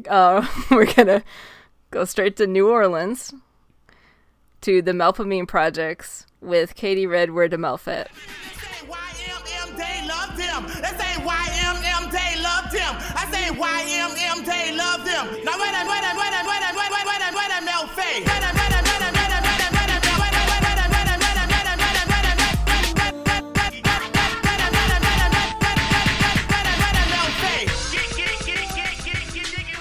Uh, 0.08 0.46
we're 0.70 0.90
gonna 0.92 1.22
go 1.90 2.04
straight 2.04 2.36
to 2.36 2.46
New 2.46 2.68
Orleans 2.70 3.32
to 4.62 4.82
the 4.82 4.92
Melpomene 4.92 5.48
Projects 5.48 6.26
with 6.40 6.74
Katie 6.74 7.06
Redward 7.06 7.52
and 7.54 7.64
Melfit. 7.64 8.06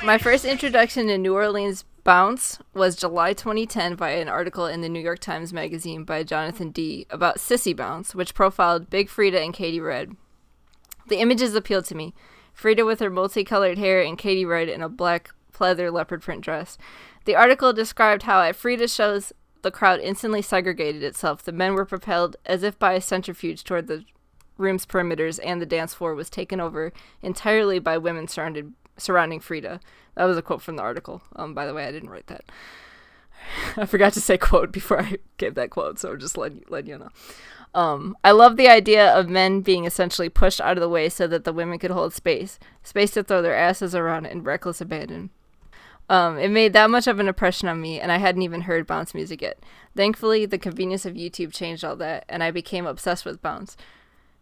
My 0.09 0.17
first 0.17 0.43
introduction 0.43 1.05
to 1.07 1.19
New 1.19 1.35
Orleans 1.35 1.83
bounce 2.09 2.57
was 2.73 2.95
July 2.95 3.33
2010 3.33 3.95
via 3.95 4.19
an 4.19 4.27
article 4.27 4.65
in 4.65 4.81
the 4.81 4.89
New 4.89 4.99
York 4.99 5.19
Times 5.19 5.53
Magazine 5.53 6.03
by 6.05 6.23
Jonathan 6.23 6.71
Dee. 6.71 7.05
about 7.11 7.37
Sissy 7.37 7.75
Bounce, 7.75 8.15
which 8.15 8.33
profiled 8.33 8.89
Big 8.89 9.09
Freedia 9.09 9.45
and 9.45 9.53
Katey 9.53 9.79
Red. 9.79 10.15
The 11.07 11.17
images 11.17 11.53
appealed 11.53 11.85
to 11.85 11.93
me. 11.93 12.15
Freedia 12.59 12.83
with 12.83 12.99
her 12.99 13.11
multicolored 13.11 13.77
hair 13.77 14.01
and 14.01 14.17
Katey 14.17 14.43
Red 14.43 14.69
in 14.69 14.81
a 14.81 14.89
black 14.89 15.35
pleather 15.53 15.93
leopard 15.93 16.23
print 16.23 16.43
dress. 16.43 16.79
The 17.25 17.35
article 17.35 17.73
described 17.73 18.23
how 18.23 18.41
at 18.41 18.55
Freedia's 18.55 18.91
shows 18.91 19.31
the 19.61 19.69
crowd 19.69 19.99
instantly 19.99 20.41
segregated 20.41 21.03
itself. 21.03 21.43
The 21.43 21.51
men 21.51 21.75
were 21.75 21.85
propelled 21.85 22.37
as 22.43 22.63
if 22.63 22.79
by 22.79 22.93
a 22.93 23.01
centrifuge 23.01 23.63
toward 23.63 23.85
the 23.85 24.03
room's 24.57 24.87
perimeters, 24.87 25.39
and 25.45 25.61
the 25.61 25.67
dance 25.67 25.93
floor 25.93 26.15
was 26.15 26.31
taken 26.31 26.59
over 26.59 26.91
entirely 27.21 27.77
by 27.77 27.99
women 27.99 28.27
surrounded 28.27 28.73
surrounding 28.97 29.39
Freedia. 29.39 29.79
That 30.19 30.25
was 30.25 30.37
a 30.37 30.41
quote 30.41 30.61
from 30.61 30.75
the 30.75 30.83
article. 30.83 31.21
Um, 31.37 31.53
by 31.53 31.65
the 31.65 31.73
way, 31.73 31.85
I 31.85 31.93
didn't 31.93 32.09
write 32.09 32.27
that. 32.27 32.43
I 33.77 33.85
forgot 33.85 34.11
to 34.13 34.19
say 34.19 34.37
quote 34.37 34.69
before 34.73 34.99
I 35.01 35.19
gave 35.37 35.55
that 35.55 35.69
quote, 35.69 35.97
so 35.97 36.13
just 36.17 36.37
let 36.37 36.53
you, 36.53 36.61
let 36.67 36.87
you 36.87 36.97
know. 36.97 37.07
Um, 37.73 38.17
I 38.21 38.31
love 38.31 38.57
the 38.57 38.67
idea 38.67 39.13
of 39.13 39.29
men 39.29 39.61
being 39.61 39.85
essentially 39.85 40.27
pushed 40.27 40.59
out 40.59 40.75
of 40.75 40.81
the 40.81 40.89
way 40.89 41.07
so 41.07 41.25
that 41.27 41.45
the 41.45 41.53
women 41.53 41.79
could 41.79 41.91
hold 41.91 42.13
space, 42.13 42.59
space 42.83 43.11
to 43.11 43.23
throw 43.23 43.41
their 43.41 43.55
asses 43.55 43.95
around 43.95 44.25
in 44.25 44.43
reckless 44.43 44.81
abandon. 44.81 45.29
Um, 46.09 46.37
it 46.37 46.51
made 46.51 46.73
that 46.73 46.89
much 46.89 47.07
of 47.07 47.21
an 47.21 47.29
impression 47.29 47.69
on 47.69 47.79
me, 47.79 48.01
and 48.01 48.11
I 48.11 48.17
hadn't 48.17 48.41
even 48.41 48.63
heard 48.63 48.85
bounce 48.85 49.13
music 49.13 49.41
yet. 49.41 49.63
Thankfully, 49.95 50.45
the 50.45 50.57
convenience 50.57 51.05
of 51.05 51.13
YouTube 51.13 51.53
changed 51.53 51.85
all 51.85 51.95
that, 51.95 52.25
and 52.27 52.43
I 52.43 52.51
became 52.51 52.85
obsessed 52.85 53.23
with 53.23 53.41
bounce. 53.41 53.77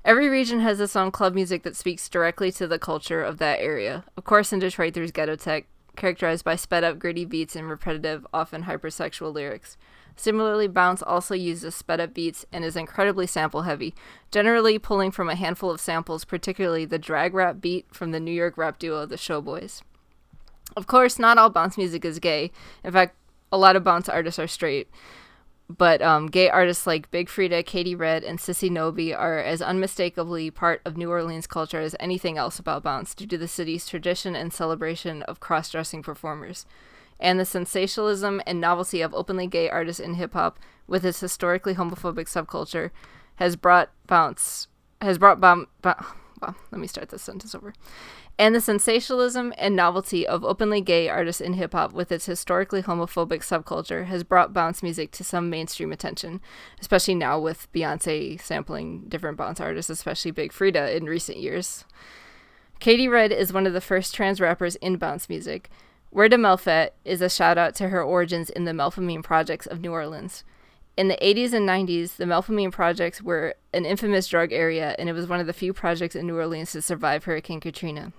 Every 0.08 0.30
region 0.30 0.62
has 0.62 0.80
its 0.80 0.96
own 0.96 1.12
club 1.12 1.36
music 1.36 1.64
that 1.64 1.76
speaks 1.76 2.08
directly 2.08 2.50
to 2.54 2.66
the 2.66 2.80
culture 2.80 3.22
of 3.22 3.40
that 3.40 3.60
area. 3.60 4.06
Of 4.16 4.24
course, 4.24 4.54
in 4.54 4.60
Detroit, 4.60 4.94
there's 4.94 5.12
ghetto 5.12 5.36
tech, 5.36 5.66
characterized 5.98 6.46
by 6.46 6.56
sped 6.56 6.86
up, 6.86 6.98
gritty 6.98 7.26
beats 7.26 7.58
and 7.58 7.70
repetitive, 7.70 8.26
often 8.34 8.64
hypersexual 8.64 9.34
lyrics. 9.34 9.76
Similarly, 10.16 10.70
Bounce 10.70 11.02
also 11.04 11.36
uses 11.36 11.76
sped 11.76 12.00
up 12.00 12.14
beats 12.14 12.46
and 12.54 12.64
is 12.64 12.78
incredibly 12.78 13.28
sample 13.28 13.64
heavy, 13.64 13.94
generally 14.32 14.80
pulling 14.80 15.12
from 15.12 15.28
a 15.28 15.36
handful 15.36 15.72
of 15.72 15.82
samples, 15.82 16.24
particularly 16.24 16.86
the 16.86 16.98
drag 16.98 17.34
rap 17.34 17.60
beat 17.60 17.86
from 17.92 18.12
the 18.12 18.22
New 18.22 18.32
York 18.32 18.58
rap 18.58 18.80
duo 18.80 19.06
The 19.06 19.18
Showboys. 19.18 19.82
Of 20.78 20.88
course, 20.88 21.20
not 21.20 21.38
all 21.38 21.50
bounce 21.50 21.78
music 21.78 22.06
is 22.06 22.20
gay. 22.20 22.52
In 22.82 22.94
fact, 22.94 23.14
a 23.52 23.58
lot 23.58 23.76
of 23.76 23.84
bounce 23.84 24.08
artists 24.08 24.40
are 24.40 24.48
straight. 24.48 24.88
But 25.70 26.02
um, 26.02 26.28
gay 26.28 26.50
artists 26.50 26.88
like 26.88 27.12
Big 27.12 27.28
Freedia, 27.28 27.64
Katey 27.64 27.98
Red, 27.98 28.24
and 28.24 28.40
Sissy 28.40 28.72
Nobby 28.72 29.14
are 29.14 29.40
as 29.40 29.62
unmistakably 29.62 30.50
part 30.50 30.82
of 30.86 30.96
New 30.96 31.10
Orleans 31.10 31.46
culture 31.46 31.82
as 31.82 31.96
anything 32.00 32.38
else 32.38 32.58
about 32.58 32.84
bounce 32.84 33.14
due 33.14 33.28
to 33.28 33.38
the 33.38 33.50
city's 33.50 33.86
tradition 33.86 34.36
and 34.36 34.54
celebration 34.54 35.24
of 35.24 35.42
cross 35.42 35.70
dressing 35.70 36.02
performers. 36.02 36.66
And 37.20 37.38
the 37.38 37.46
sensationalism 37.46 38.42
and 38.46 38.62
novelty 38.62 39.02
of 39.02 39.14
openly 39.14 39.48
gay 39.48 39.70
artists 39.70 40.00
in 40.00 40.14
hip 40.14 40.34
hop, 40.34 40.58
with 40.88 41.06
its 41.06 41.20
historically 41.20 41.76
homophobic 41.76 42.28
subculture, 42.28 42.92
has 43.36 43.56
brought 43.58 43.92
bounce 44.08 44.68
has 45.02 45.18
brought 45.18 45.40
bounce. 45.40 45.68
Well, 46.42 46.56
let 46.72 46.80
me 46.80 46.88
start 46.88 47.10
this 47.10 47.24
sentence 47.24 47.56
over 47.56 47.74
and 48.40 48.54
the 48.54 48.62
sensationalism 48.62 49.54
and 49.58 49.76
novelty 49.76 50.28
of 50.28 50.44
openly 50.44 50.80
gay 50.80 51.10
artists 51.10 51.42
in 51.42 51.54
hip 51.54 51.74
hop 51.74 51.94
with 51.94 52.12
its 52.12 52.28
historically 52.28 52.84
homophobic 52.84 53.40
subculture 53.42 54.06
has 54.06 54.24
brought 54.24 54.54
bounce 54.54 54.84
music 54.84 55.12
to 55.12 55.24
some 55.24 55.50
mainstream 55.50 55.92
attention, 55.92 56.40
especially 56.80 57.16
now 57.16 57.40
with 57.40 57.72
Beyonce 57.74 58.40
sampling 58.40 59.06
different 59.08 59.38
bounce 59.38 59.60
artists, 59.60 59.90
especially 59.90 60.32
Big 60.32 60.52
Freedia, 60.52 60.96
in 60.96 61.06
recent 61.06 61.40
years. 61.40 61.84
Katey 62.80 63.10
Red 63.10 63.32
is 63.32 63.52
one 63.52 63.66
of 63.66 63.74
the 63.74 63.82
first 63.82 64.14
trans 64.14 64.40
rappers 64.40 64.76
in 64.78 64.98
bounce 64.98 65.30
music. 65.30 65.70
Where 66.12 66.30
de 66.30 66.38
Melfet 66.38 66.92
is 67.04 67.22
a 67.22 67.30
shout 67.30 67.58
out 67.58 67.74
to 67.76 67.90
her 67.90 68.04
origins 68.04 68.52
in 68.52 68.66
the 68.66 68.72
Melpomene 68.72 69.24
projects 69.24 69.66
of 69.66 69.82
New 69.82 69.92
Orleans. 69.92 70.44
In 70.98 71.10
the 71.10 71.18
80s 71.22 71.54
and 71.54 71.70
90s, 71.70 72.16
the 72.16 72.26
Melpomene 72.26 72.72
projects 72.72 73.22
were 73.22 73.54
an 73.72 73.86
infamous 73.86 74.28
drug 74.28 74.52
area, 74.52 74.96
and 74.98 75.08
it 75.08 75.14
was 75.14 75.28
one 75.28 75.40
of 75.40 75.46
the 75.46 75.54
few 75.54 75.72
projects 75.72 76.16
in 76.16 76.26
New 76.26 76.36
Orleans 76.36 76.72
to 76.72 76.82
survive 76.82 77.26
Hurricane 77.26 77.60
Katrina. 77.60 78.14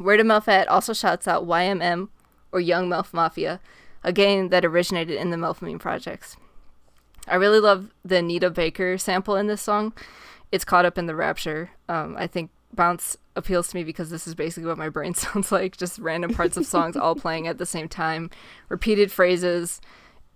Word 0.00 0.18
of 0.18 0.26
Melfet 0.26 0.66
also 0.68 0.92
shouts 0.92 1.28
out 1.28 1.46
YMM, 1.46 2.08
or 2.50 2.60
Young 2.60 2.88
Melf 2.88 3.12
Mafia, 3.14 3.60
a 4.02 4.12
gang 4.12 4.48
that 4.48 4.64
originated 4.64 5.16
in 5.16 5.30
the 5.30 5.36
Melpomene 5.36 5.78
projects. 5.78 6.36
I 7.28 7.36
really 7.36 7.60
love 7.60 7.92
the 8.04 8.16
Anita 8.16 8.50
Baker 8.50 8.98
sample 8.98 9.36
in 9.36 9.46
this 9.46 9.62
song. 9.62 9.92
It's 10.50 10.64
caught 10.64 10.84
up 10.84 10.98
in 10.98 11.06
the 11.06 11.14
rapture. 11.14 11.70
Um, 11.88 12.16
I 12.18 12.26
think 12.26 12.50
Bounce 12.74 13.16
appeals 13.36 13.68
to 13.68 13.76
me 13.76 13.84
because 13.84 14.10
this 14.10 14.26
is 14.26 14.34
basically 14.34 14.66
what 14.66 14.76
my 14.76 14.88
brain 14.88 15.14
sounds 15.14 15.52
like 15.52 15.76
just 15.76 16.00
random 16.00 16.34
parts 16.34 16.56
of 16.56 16.66
songs 16.66 16.96
all 16.96 17.14
playing 17.14 17.46
at 17.46 17.58
the 17.58 17.66
same 17.66 17.88
time, 17.88 18.28
repeated 18.68 19.12
phrases, 19.12 19.80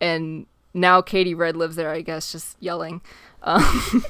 and 0.00 0.46
now 0.76 1.00
Katey 1.00 1.36
Red 1.36 1.56
lives 1.56 1.76
there, 1.76 1.90
I 1.90 2.02
guess, 2.02 2.30
just 2.30 2.56
yelling. 2.60 3.00
Um, 3.42 4.04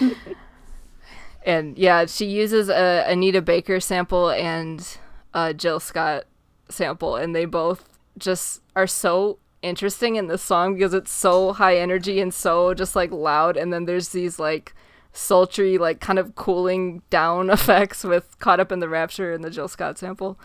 and 1.46 1.78
yeah, 1.78 2.06
she 2.06 2.26
uses 2.26 2.68
a 2.68 3.04
Anita 3.06 3.42
Baker 3.42 3.78
sample 3.78 4.30
and 4.30 4.98
a 5.34 5.52
Jill 5.52 5.80
Scott 5.80 6.24
sample, 6.68 7.16
and 7.16 7.36
they 7.36 7.44
both 7.44 7.98
just 8.16 8.62
are 8.74 8.86
so 8.86 9.38
interesting 9.60 10.16
in 10.16 10.28
this 10.28 10.42
song 10.42 10.74
because 10.74 10.94
it's 10.94 11.10
so 11.10 11.52
high 11.52 11.76
energy 11.76 12.20
and 12.20 12.32
so 12.32 12.74
just 12.74 12.96
like 12.96 13.10
loud, 13.10 13.56
and 13.56 13.72
then 13.72 13.84
there's 13.84 14.08
these 14.08 14.38
like 14.38 14.74
sultry, 15.12 15.76
like 15.76 16.00
kind 16.00 16.18
of 16.18 16.34
cooling 16.34 17.02
down 17.10 17.50
effects 17.50 18.02
with 18.02 18.38
"Caught 18.38 18.60
Up 18.60 18.72
in 18.72 18.78
the 18.78 18.88
Rapture" 18.88 19.32
and 19.32 19.44
the 19.44 19.50
Jill 19.50 19.68
Scott 19.68 19.98
sample. 19.98 20.38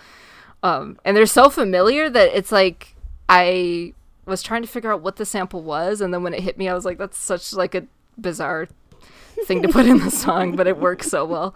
Um, 0.61 0.97
and 1.03 1.15
they're 1.15 1.25
so 1.25 1.49
familiar 1.49 2.09
that 2.09 2.37
it's 2.37 2.51
like 2.51 2.95
I 3.29 3.93
was 4.25 4.41
trying 4.41 4.61
to 4.61 4.67
figure 4.67 4.91
out 4.91 5.01
what 5.01 5.17
the 5.17 5.25
sample 5.25 5.63
was, 5.63 6.01
and 6.01 6.13
then 6.13 6.23
when 6.23 6.33
it 6.33 6.41
hit 6.41 6.57
me, 6.57 6.69
I 6.69 6.73
was 6.73 6.85
like, 6.85 6.97
"That's 6.97 7.17
such 7.17 7.53
like 7.53 7.75
a 7.75 7.85
bizarre 8.19 8.67
thing 9.45 9.61
to 9.63 9.67
put 9.69 9.85
in 9.85 9.99
the 9.99 10.11
song, 10.11 10.55
but 10.55 10.67
it 10.67 10.77
works 10.77 11.07
so 11.07 11.25
well." 11.25 11.55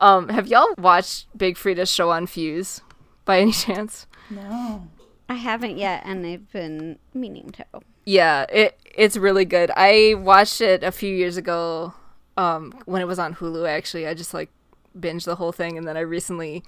Um, 0.00 0.28
have 0.30 0.46
y'all 0.46 0.74
watched 0.78 1.26
Big 1.36 1.56
Freedia's 1.56 1.90
show 1.90 2.10
on 2.10 2.26
Fuse 2.26 2.80
by 3.24 3.38
any 3.40 3.52
chance? 3.52 4.06
No. 4.30 4.88
I 5.28 5.34
haven't 5.34 5.78
yet, 5.78 6.02
and 6.04 6.26
I've 6.26 6.50
been 6.52 6.98
meaning 7.14 7.50
to. 7.52 7.64
Yeah, 8.04 8.46
it 8.50 8.78
it's 8.94 9.16
really 9.16 9.44
good. 9.44 9.70
I 9.76 10.14
watched 10.18 10.60
it 10.60 10.82
a 10.82 10.92
few 10.92 11.14
years 11.14 11.36
ago 11.36 11.94
um, 12.36 12.74
when 12.84 13.00
it 13.00 13.06
was 13.06 13.18
on 13.18 13.36
Hulu. 13.36 13.66
Actually, 13.68 14.06
I 14.06 14.14
just 14.14 14.34
like 14.34 14.50
binged 14.98 15.24
the 15.24 15.36
whole 15.36 15.52
thing, 15.52 15.78
and 15.78 15.86
then 15.86 15.96
I 15.96 16.00
recently 16.00 16.62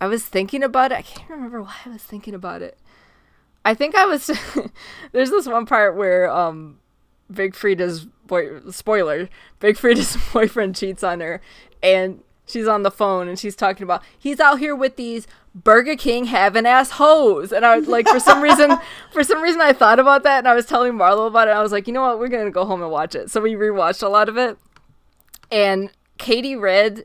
I 0.00 0.06
was 0.06 0.24
thinking 0.24 0.62
about 0.62 0.92
it. 0.92 0.98
I 0.98 1.02
can't 1.02 1.30
remember 1.30 1.62
why 1.62 1.74
I 1.86 1.88
was 1.88 2.02
thinking 2.02 2.34
about 2.34 2.62
it. 2.62 2.78
I 3.68 3.74
think 3.74 3.94
I 3.94 4.06
was 4.06 4.30
there's 5.12 5.28
this 5.28 5.46
one 5.46 5.66
part 5.66 5.94
where 5.94 6.30
um 6.30 6.78
Big 7.30 7.52
Freedia's 7.52 8.06
boy 8.26 8.60
spoiler, 8.70 9.28
Big 9.60 9.76
Freedia's 9.76 10.16
boyfriend 10.32 10.74
cheats 10.74 11.04
on 11.04 11.20
her 11.20 11.42
and 11.82 12.22
she's 12.46 12.66
on 12.66 12.82
the 12.82 12.90
phone 12.90 13.28
and 13.28 13.38
she's 13.38 13.54
talking 13.54 13.82
about 13.82 14.02
he's 14.18 14.40
out 14.40 14.58
here 14.58 14.74
with 14.74 14.96
these 14.96 15.26
Burger 15.54 15.96
King 15.96 16.24
having 16.24 16.64
ass 16.64 16.92
hoes. 16.92 17.52
And 17.52 17.66
I 17.66 17.76
was 17.76 17.86
like 17.86 18.08
for 18.08 18.18
some 18.18 18.40
reason 18.40 18.78
for 19.12 19.22
some 19.22 19.42
reason 19.42 19.60
I 19.60 19.74
thought 19.74 19.98
about 19.98 20.22
that 20.22 20.38
and 20.38 20.48
I 20.48 20.54
was 20.54 20.64
telling 20.64 20.94
Marlo 20.94 21.26
about 21.26 21.48
it. 21.48 21.50
I 21.50 21.62
was 21.62 21.70
like, 21.70 21.86
you 21.86 21.92
know 21.92 22.00
what, 22.00 22.18
we're 22.18 22.28
gonna 22.28 22.50
go 22.50 22.64
home 22.64 22.80
and 22.80 22.90
watch 22.90 23.14
it. 23.14 23.30
So 23.30 23.42
we 23.42 23.52
rewatched 23.52 24.02
a 24.02 24.08
lot 24.08 24.30
of 24.30 24.38
it. 24.38 24.56
And 25.52 25.90
Katey 26.18 26.58
Red 26.58 27.04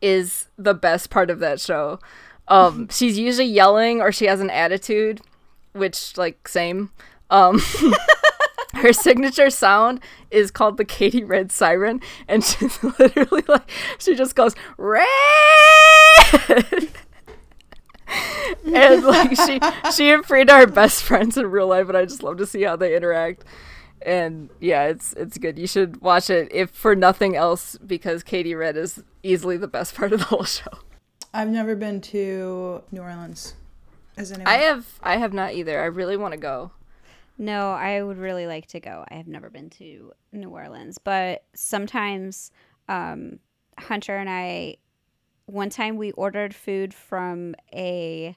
is 0.00 0.46
the 0.56 0.74
best 0.74 1.10
part 1.10 1.30
of 1.30 1.40
that 1.40 1.60
show. 1.60 1.98
Um, 2.46 2.88
she's 2.90 3.18
usually 3.18 3.48
yelling 3.48 4.00
or 4.00 4.12
she 4.12 4.26
has 4.26 4.40
an 4.40 4.50
attitude, 4.50 5.20
which 5.74 6.16
like 6.16 6.48
same. 6.48 6.90
Um, 7.30 7.60
her 8.74 8.92
signature 8.92 9.50
sound 9.50 10.00
is 10.30 10.50
called 10.50 10.76
the 10.76 10.84
Katey 10.84 11.26
Red 11.26 11.52
siren, 11.52 12.00
and 12.28 12.44
she's 12.44 12.82
literally 12.82 13.44
like 13.46 13.70
she 13.98 14.14
just 14.14 14.34
goes 14.34 14.54
red. 14.76 15.06
and 18.64 19.04
like 19.04 19.30
she 19.30 19.60
she 19.94 20.10
and 20.10 20.24
Freedia 20.24 20.50
are 20.50 20.66
best 20.66 21.02
friends 21.02 21.36
in 21.36 21.46
real 21.50 21.68
life, 21.68 21.88
and 21.88 21.96
I 21.96 22.04
just 22.04 22.22
love 22.22 22.38
to 22.38 22.46
see 22.46 22.62
how 22.62 22.76
they 22.76 22.96
interact. 22.96 23.44
And 24.02 24.50
yeah, 24.60 24.84
it's 24.84 25.12
it's 25.14 25.38
good. 25.38 25.58
You 25.58 25.66
should 25.66 26.00
watch 26.00 26.28
it 26.30 26.52
if 26.52 26.70
for 26.70 26.94
nothing 26.94 27.36
else 27.36 27.78
because 27.78 28.22
Katey 28.22 28.58
Red 28.58 28.76
is 28.76 29.02
easily 29.22 29.56
the 29.56 29.68
best 29.68 29.94
part 29.94 30.12
of 30.12 30.20
the 30.20 30.26
whole 30.26 30.44
show. 30.44 30.70
I've 31.32 31.48
never 31.48 31.74
been 31.74 32.00
to 32.02 32.82
New 32.92 33.00
Orleans. 33.00 33.54
Has 34.16 34.32
anyone? 34.32 34.48
I 34.48 34.58
have 34.58 34.86
I 35.02 35.16
have 35.16 35.32
not 35.32 35.54
either. 35.54 35.80
I 35.80 35.86
really 35.86 36.16
want 36.16 36.32
to 36.32 36.40
go. 36.40 36.70
No, 37.36 37.72
I 37.72 38.02
would 38.02 38.18
really 38.18 38.46
like 38.46 38.66
to 38.68 38.80
go. 38.80 39.04
I 39.08 39.14
have 39.14 39.26
never 39.26 39.50
been 39.50 39.68
to 39.70 40.12
New 40.32 40.50
Orleans, 40.50 40.98
but 40.98 41.44
sometimes 41.54 42.52
um, 42.88 43.40
Hunter 43.78 44.16
and 44.16 44.30
I, 44.30 44.76
one 45.46 45.68
time 45.68 45.96
we 45.96 46.12
ordered 46.12 46.54
food 46.54 46.94
from 46.94 47.56
a 47.74 48.36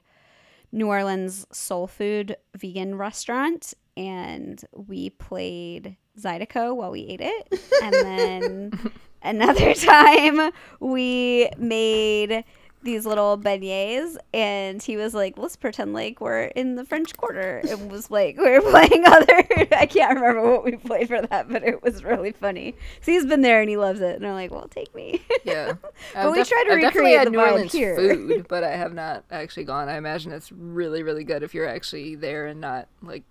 New 0.72 0.88
Orleans 0.88 1.46
soul 1.52 1.86
food 1.86 2.36
vegan 2.56 2.96
restaurant, 2.96 3.72
and 3.96 4.62
we 4.72 5.10
played 5.10 5.96
Zydeco 6.18 6.74
while 6.74 6.90
we 6.90 7.02
ate 7.02 7.20
it. 7.20 7.60
And 7.82 7.94
then 7.94 8.90
another 9.22 9.74
time 9.74 10.50
we 10.80 11.48
made 11.56 12.44
these 12.82 13.04
little 13.04 13.36
beignets 13.36 14.16
and 14.32 14.82
he 14.82 14.96
was 14.96 15.12
like 15.12 15.36
let's 15.36 15.56
pretend 15.56 15.92
like 15.92 16.20
we're 16.20 16.44
in 16.44 16.76
the 16.76 16.84
french 16.84 17.16
quarter 17.16 17.60
and 17.68 17.90
was 17.90 18.10
like 18.10 18.36
we 18.38 18.44
were 18.50 18.60
playing 18.60 19.04
other 19.06 19.44
i 19.76 19.84
can't 19.84 20.14
remember 20.18 20.48
what 20.48 20.64
we 20.64 20.76
played 20.76 21.08
for 21.08 21.20
that 21.20 21.48
but 21.48 21.64
it 21.64 21.82
was 21.82 22.04
really 22.04 22.30
funny 22.30 22.74
so 23.02 23.10
he's 23.10 23.26
been 23.26 23.40
there 23.42 23.60
and 23.60 23.68
he 23.68 23.76
loves 23.76 24.00
it 24.00 24.14
and 24.16 24.26
i'm 24.26 24.34
like 24.34 24.50
well 24.52 24.68
take 24.68 24.94
me 24.94 25.20
Yeah, 25.44 25.72
But 26.14 26.32
we 26.32 26.44
try 26.44 26.64
to 26.68 26.72
I've 26.74 26.82
recreate 26.82 27.24
the 27.24 27.30
New 27.30 27.38
vibe 27.38 27.52
Orleans 27.52 27.72
here. 27.72 27.96
food, 27.96 28.46
but 28.48 28.62
I 28.64 28.76
have 28.76 28.94
not 28.94 29.24
actually 29.30 29.64
gone. 29.64 29.88
I 29.88 29.96
imagine 29.96 30.30
it's 30.32 30.52
really 30.52 31.02
really 31.02 31.24
good 31.24 31.42
if 31.42 31.54
you're 31.54 31.66
actually 31.68 32.14
there 32.14 32.46
and 32.46 32.60
not 32.60 32.86
like 33.02 33.24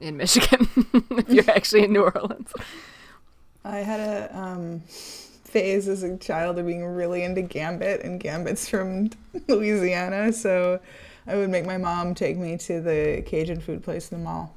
in 0.00 0.16
Michigan. 0.16 0.68
if 1.10 1.28
you're 1.28 1.50
actually 1.50 1.84
in 1.84 1.92
New 1.92 2.02
Orleans. 2.02 2.52
I 3.64 3.78
had 3.78 4.00
a 4.00 4.38
um, 4.38 4.82
phase 5.56 5.88
as 5.88 6.02
a 6.02 6.14
child 6.18 6.58
of 6.58 6.66
being 6.66 6.84
really 6.84 7.22
into 7.22 7.40
Gambit, 7.40 8.02
and 8.02 8.20
Gambit's 8.20 8.68
from 8.68 9.08
Louisiana, 9.48 10.30
so 10.30 10.78
I 11.26 11.36
would 11.36 11.48
make 11.48 11.64
my 11.64 11.78
mom 11.78 12.14
take 12.14 12.36
me 12.36 12.58
to 12.58 12.82
the 12.82 13.22
Cajun 13.24 13.60
food 13.62 13.82
place 13.82 14.12
in 14.12 14.18
the 14.18 14.24
mall. 14.24 14.54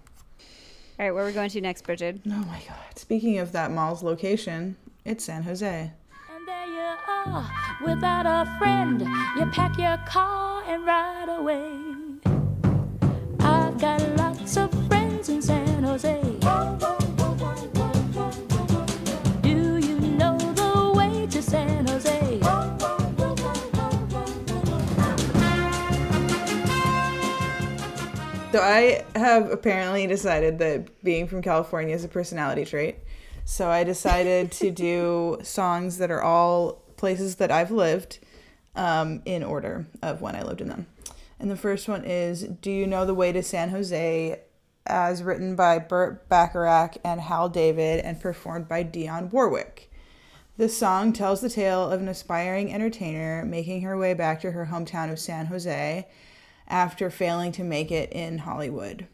all 0.99 1.05
right 1.05 1.11
where 1.11 1.23
are 1.23 1.27
we 1.27 1.31
going 1.31 1.49
to 1.51 1.61
next 1.61 1.83
bridget 1.85 2.19
Oh 2.27 2.31
my 2.31 2.61
god. 2.67 2.97
Speaking 2.97 3.39
of 3.39 3.53
that 3.53 3.71
mall's 3.71 4.03
location, 4.03 4.75
it's 5.05 5.23
San 5.23 5.43
Jose. 5.43 5.89
And 6.35 6.45
there 6.45 6.67
you 6.67 6.97
are, 7.07 7.49
without 7.85 8.25
a 8.25 8.57
friend. 8.59 8.99
You 9.37 9.45
pack 9.53 9.77
your 9.77 9.97
car 10.05 10.63
and 10.67 10.85
ride 10.85 11.29
away. 11.29 11.63
I've 13.39 13.79
got 13.79 14.01
lots 14.17 14.57
of 14.57 14.78
So 28.59 28.65
I 28.65 29.05
have 29.15 29.51
apparently 29.51 30.05
decided 30.05 30.59
that 30.59 31.01
being 31.01 31.29
from 31.29 31.41
California 31.41 31.95
is 31.95 32.03
a 32.03 32.09
personality 32.09 32.65
trait. 32.65 32.97
So 33.45 33.69
I 33.69 33.85
decided 33.85 34.51
to 34.51 34.69
do 34.85 35.37
songs 35.43 35.97
that 35.99 36.11
are 36.11 36.21
all 36.21 36.73
places 36.97 37.37
that 37.37 37.51
I've 37.51 37.71
lived 37.71 38.19
um, 38.75 39.21
in 39.23 39.43
order 39.43 39.87
of 40.01 40.19
when 40.19 40.35
I 40.35 40.41
lived 40.41 40.59
in 40.59 40.67
them. 40.67 40.87
And 41.39 41.49
the 41.49 41.55
first 41.55 41.87
one 41.87 42.03
is 42.03 42.41
Do 42.41 42.69
You 42.69 42.85
Know 42.85 43.05
the 43.05 43.13
Way 43.13 43.31
to 43.31 43.41
San 43.41 43.69
Jose? 43.69 44.41
as 44.85 45.23
written 45.23 45.55
by 45.55 45.79
Burt 45.79 46.27
Bacharach 46.27 46.97
and 47.05 47.21
Hal 47.21 47.47
David 47.47 48.01
and 48.01 48.19
performed 48.19 48.67
by 48.67 48.83
Dionne 48.83 49.31
Warwick. 49.31 49.89
This 50.57 50.77
song 50.77 51.13
tells 51.13 51.39
the 51.39 51.49
tale 51.49 51.89
of 51.89 52.01
an 52.01 52.09
aspiring 52.09 52.73
entertainer 52.73 53.45
making 53.45 53.83
her 53.83 53.97
way 53.97 54.13
back 54.13 54.41
to 54.41 54.51
her 54.51 54.65
hometown 54.65 55.09
of 55.09 55.17
San 55.17 55.45
Jose 55.45 56.05
after 56.69 57.09
failing 57.09 57.51
to 57.53 57.63
make 57.63 57.91
it 57.91 58.11
in 58.11 58.39
Hollywood. 58.39 59.07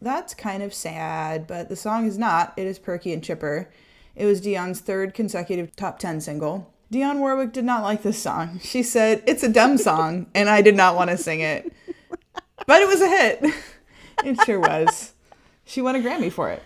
That's 0.00 0.34
kind 0.34 0.62
of 0.62 0.72
sad, 0.72 1.46
but 1.46 1.68
the 1.68 1.76
song 1.76 2.06
is 2.06 2.18
not. 2.18 2.52
It 2.56 2.66
is 2.66 2.78
perky 2.78 3.12
and 3.12 3.22
chipper. 3.22 3.68
It 4.14 4.26
was 4.26 4.40
Dionne's 4.40 4.80
third 4.80 5.14
consecutive 5.14 5.74
top 5.74 5.98
10 5.98 6.20
single. 6.20 6.72
Dionne 6.92 7.18
Warwick 7.18 7.52
did 7.52 7.64
not 7.64 7.82
like 7.82 8.02
this 8.02 8.18
song. 8.18 8.60
She 8.62 8.82
said, 8.82 9.22
It's 9.26 9.42
a 9.42 9.48
dumb 9.48 9.78
song, 9.78 10.26
and 10.34 10.48
I 10.48 10.62
did 10.62 10.76
not 10.76 10.96
want 10.96 11.10
to 11.10 11.16
sing 11.16 11.40
it. 11.40 11.72
But 12.66 12.82
it 12.82 12.88
was 12.88 13.00
a 13.00 13.08
hit. 13.08 13.44
It 14.24 14.40
sure 14.44 14.60
was. 14.60 15.12
She 15.64 15.80
won 15.80 15.94
a 15.94 16.00
Grammy 16.00 16.32
for 16.32 16.50
it. 16.50 16.62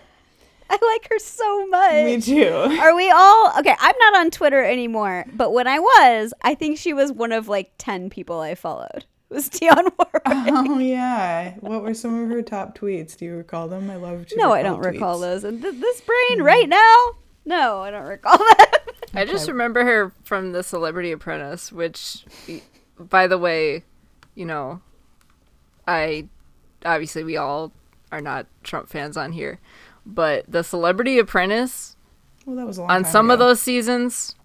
i 0.69 0.77
like 0.81 1.07
her 1.09 1.19
so 1.19 1.67
much 1.67 2.05
Me 2.05 2.19
too. 2.21 2.47
Are 2.49 2.95
we 2.95 3.11
all 3.11 3.51
okay? 3.59 3.75
I'm 3.79 3.95
not 3.99 4.15
on 4.15 4.31
Twitter 4.31 4.63
anymore, 4.63 5.25
but 5.33 5.51
when 5.53 5.67
I 5.67 5.79
was, 5.79 6.33
I 6.41 6.55
think 6.55 6.77
she 6.77 6.93
was 6.93 7.11
one 7.11 7.31
of 7.31 7.47
like 7.47 7.73
ten 7.77 8.09
people 8.09 8.39
I 8.39 8.55
followed. 8.55 9.05
It 9.33 9.37
was 9.37 9.49
Dionne 9.49 9.91
Warwick. 9.97 10.21
Oh, 10.27 10.77
yeah. 10.77 11.55
What 11.59 11.81
were 11.81 11.95
some 11.95 12.21
of 12.21 12.29
her 12.29 12.43
top 12.43 12.77
tweets? 12.77 13.17
Do 13.17 13.25
you 13.25 13.35
recall 13.35 13.67
them? 13.67 13.89
I 13.89 13.95
love 13.95 14.27
to 14.27 14.37
no, 14.37 14.53
I 14.53 14.61
don't 14.61 14.79
recall 14.79 15.17
those. 15.19 15.43
And 15.43 15.59
th- 15.59 15.81
this 15.81 16.01
brain 16.01 16.37
hmm. 16.37 16.43
right 16.43 16.69
now, 16.69 17.11
no, 17.43 17.79
I 17.79 17.89
don't 17.89 18.05
recall 18.05 18.37
that. 18.57 18.83
I 19.15 19.25
just 19.25 19.47
remember 19.47 19.83
her 19.83 20.13
from 20.23 20.51
The 20.51 20.61
Celebrity 20.61 21.11
Apprentice, 21.11 21.71
which, 21.71 22.25
by 22.99 23.25
the 23.25 23.39
way, 23.39 23.83
you 24.35 24.45
know, 24.45 24.81
I 25.87 26.27
obviously 26.85 27.23
we 27.23 27.35
all 27.35 27.71
are 28.11 28.21
not 28.21 28.45
Trump 28.61 28.87
fans 28.87 29.17
on 29.17 29.31
here, 29.31 29.59
but 30.05 30.45
The 30.47 30.63
Celebrity 30.63 31.17
Apprentice 31.17 31.95
Well, 32.45 32.55
that 32.55 32.67
was 32.67 32.77
a 32.77 32.81
long 32.81 32.91
on 32.91 33.03
time 33.03 33.11
some 33.11 33.31
of 33.31 33.39
those 33.39 33.59
seasons, 33.59 34.35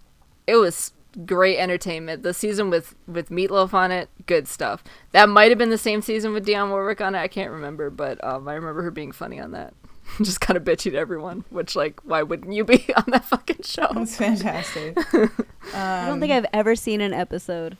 it 0.46 0.56
was 0.56 0.94
great 1.24 1.58
entertainment. 1.58 2.22
The 2.22 2.34
season 2.34 2.70
with 2.70 2.94
with 3.06 3.30
Meatloaf 3.30 3.74
on 3.74 3.90
it, 3.90 4.08
good 4.26 4.48
stuff. 4.48 4.82
That 5.12 5.28
might 5.28 5.50
have 5.50 5.58
been 5.58 5.70
the 5.70 5.78
same 5.78 6.02
season 6.02 6.32
with 6.32 6.46
Dionne 6.46 6.70
Warwick 6.70 7.00
on 7.00 7.14
it. 7.14 7.20
I 7.20 7.28
can't 7.28 7.50
remember, 7.50 7.90
but 7.90 8.22
um, 8.24 8.48
I 8.48 8.54
remember 8.54 8.82
her 8.82 8.90
being 8.90 9.12
funny 9.12 9.40
on 9.40 9.52
that. 9.52 9.74
Just 10.22 10.40
kind 10.40 10.56
of 10.56 10.64
bitchy 10.64 10.90
to 10.90 10.96
everyone, 10.96 11.44
which 11.50 11.76
like, 11.76 12.00
why 12.04 12.22
wouldn't 12.22 12.52
you 12.52 12.64
be 12.64 12.84
on 12.96 13.04
that 13.08 13.24
fucking 13.24 13.62
show? 13.62 13.88
That's 13.92 14.16
fantastic. 14.16 14.96
I 15.74 16.06
don't 16.06 16.20
think 16.20 16.32
I've 16.32 16.46
ever 16.52 16.74
seen 16.74 17.00
an 17.00 17.12
episode. 17.12 17.76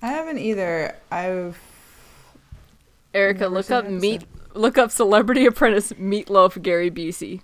I 0.00 0.08
haven't 0.08 0.38
either. 0.38 0.96
I've 1.10 1.60
Erica, 3.14 3.46
look 3.48 3.70
up 3.70 3.84
an 3.84 4.00
meat. 4.00 4.24
Look 4.54 4.76
up 4.76 4.90
Celebrity 4.90 5.46
Apprentice 5.46 5.92
Meatloaf 5.94 6.60
Gary 6.60 6.90
Busey. 6.90 7.40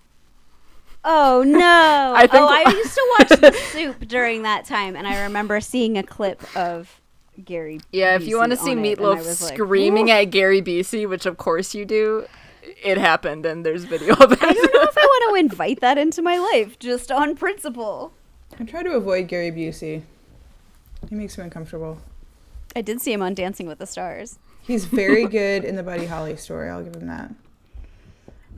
Oh 1.04 1.42
no! 1.46 2.12
I 2.16 2.22
think- 2.26 2.34
oh, 2.34 2.48
I 2.48 2.70
used 2.76 2.94
to 2.94 3.16
watch 3.18 3.28
The 3.40 3.52
Soup 3.72 4.08
during 4.08 4.42
that 4.42 4.64
time, 4.64 4.96
and 4.96 5.06
I 5.06 5.22
remember 5.22 5.60
seeing 5.60 5.96
a 5.96 6.02
clip 6.02 6.42
of 6.56 7.00
Gary. 7.44 7.80
Yeah, 7.92 8.16
if 8.16 8.26
you 8.26 8.36
want 8.36 8.50
to 8.50 8.56
see 8.56 8.72
on 8.72 8.78
it, 8.84 8.98
and 8.98 9.06
I 9.06 9.14
Meatloaf 9.14 9.18
was 9.18 9.42
like, 9.42 9.54
screaming 9.54 10.10
at 10.10 10.24
Gary 10.24 10.60
Busey, 10.60 11.08
which 11.08 11.24
of 11.24 11.36
course 11.36 11.74
you 11.74 11.84
do, 11.84 12.26
it 12.82 12.98
happened, 12.98 13.46
and 13.46 13.64
there's 13.64 13.84
video 13.84 14.14
of 14.14 14.32
it. 14.32 14.42
I 14.42 14.52
don't 14.52 14.74
know 14.74 14.82
if 14.82 14.98
I 14.98 15.04
want 15.04 15.36
to 15.36 15.40
invite 15.52 15.80
that 15.80 15.98
into 15.98 16.20
my 16.20 16.38
life 16.38 16.78
just 16.78 17.12
on 17.12 17.36
principle. 17.36 18.12
I 18.58 18.64
try 18.64 18.82
to 18.82 18.90
avoid 18.92 19.28
Gary 19.28 19.52
Busey. 19.52 20.02
He 21.08 21.14
makes 21.14 21.38
me 21.38 21.44
uncomfortable. 21.44 22.00
I 22.74 22.82
did 22.82 23.00
see 23.00 23.12
him 23.12 23.22
on 23.22 23.34
Dancing 23.34 23.66
with 23.68 23.78
the 23.78 23.86
Stars. 23.86 24.38
He's 24.62 24.84
very 24.84 25.26
good 25.28 25.64
in 25.64 25.76
the 25.76 25.82
Buddy 25.84 26.06
Holly 26.06 26.36
story. 26.36 26.68
I'll 26.68 26.82
give 26.82 26.96
him 26.96 27.06
that. 27.06 27.30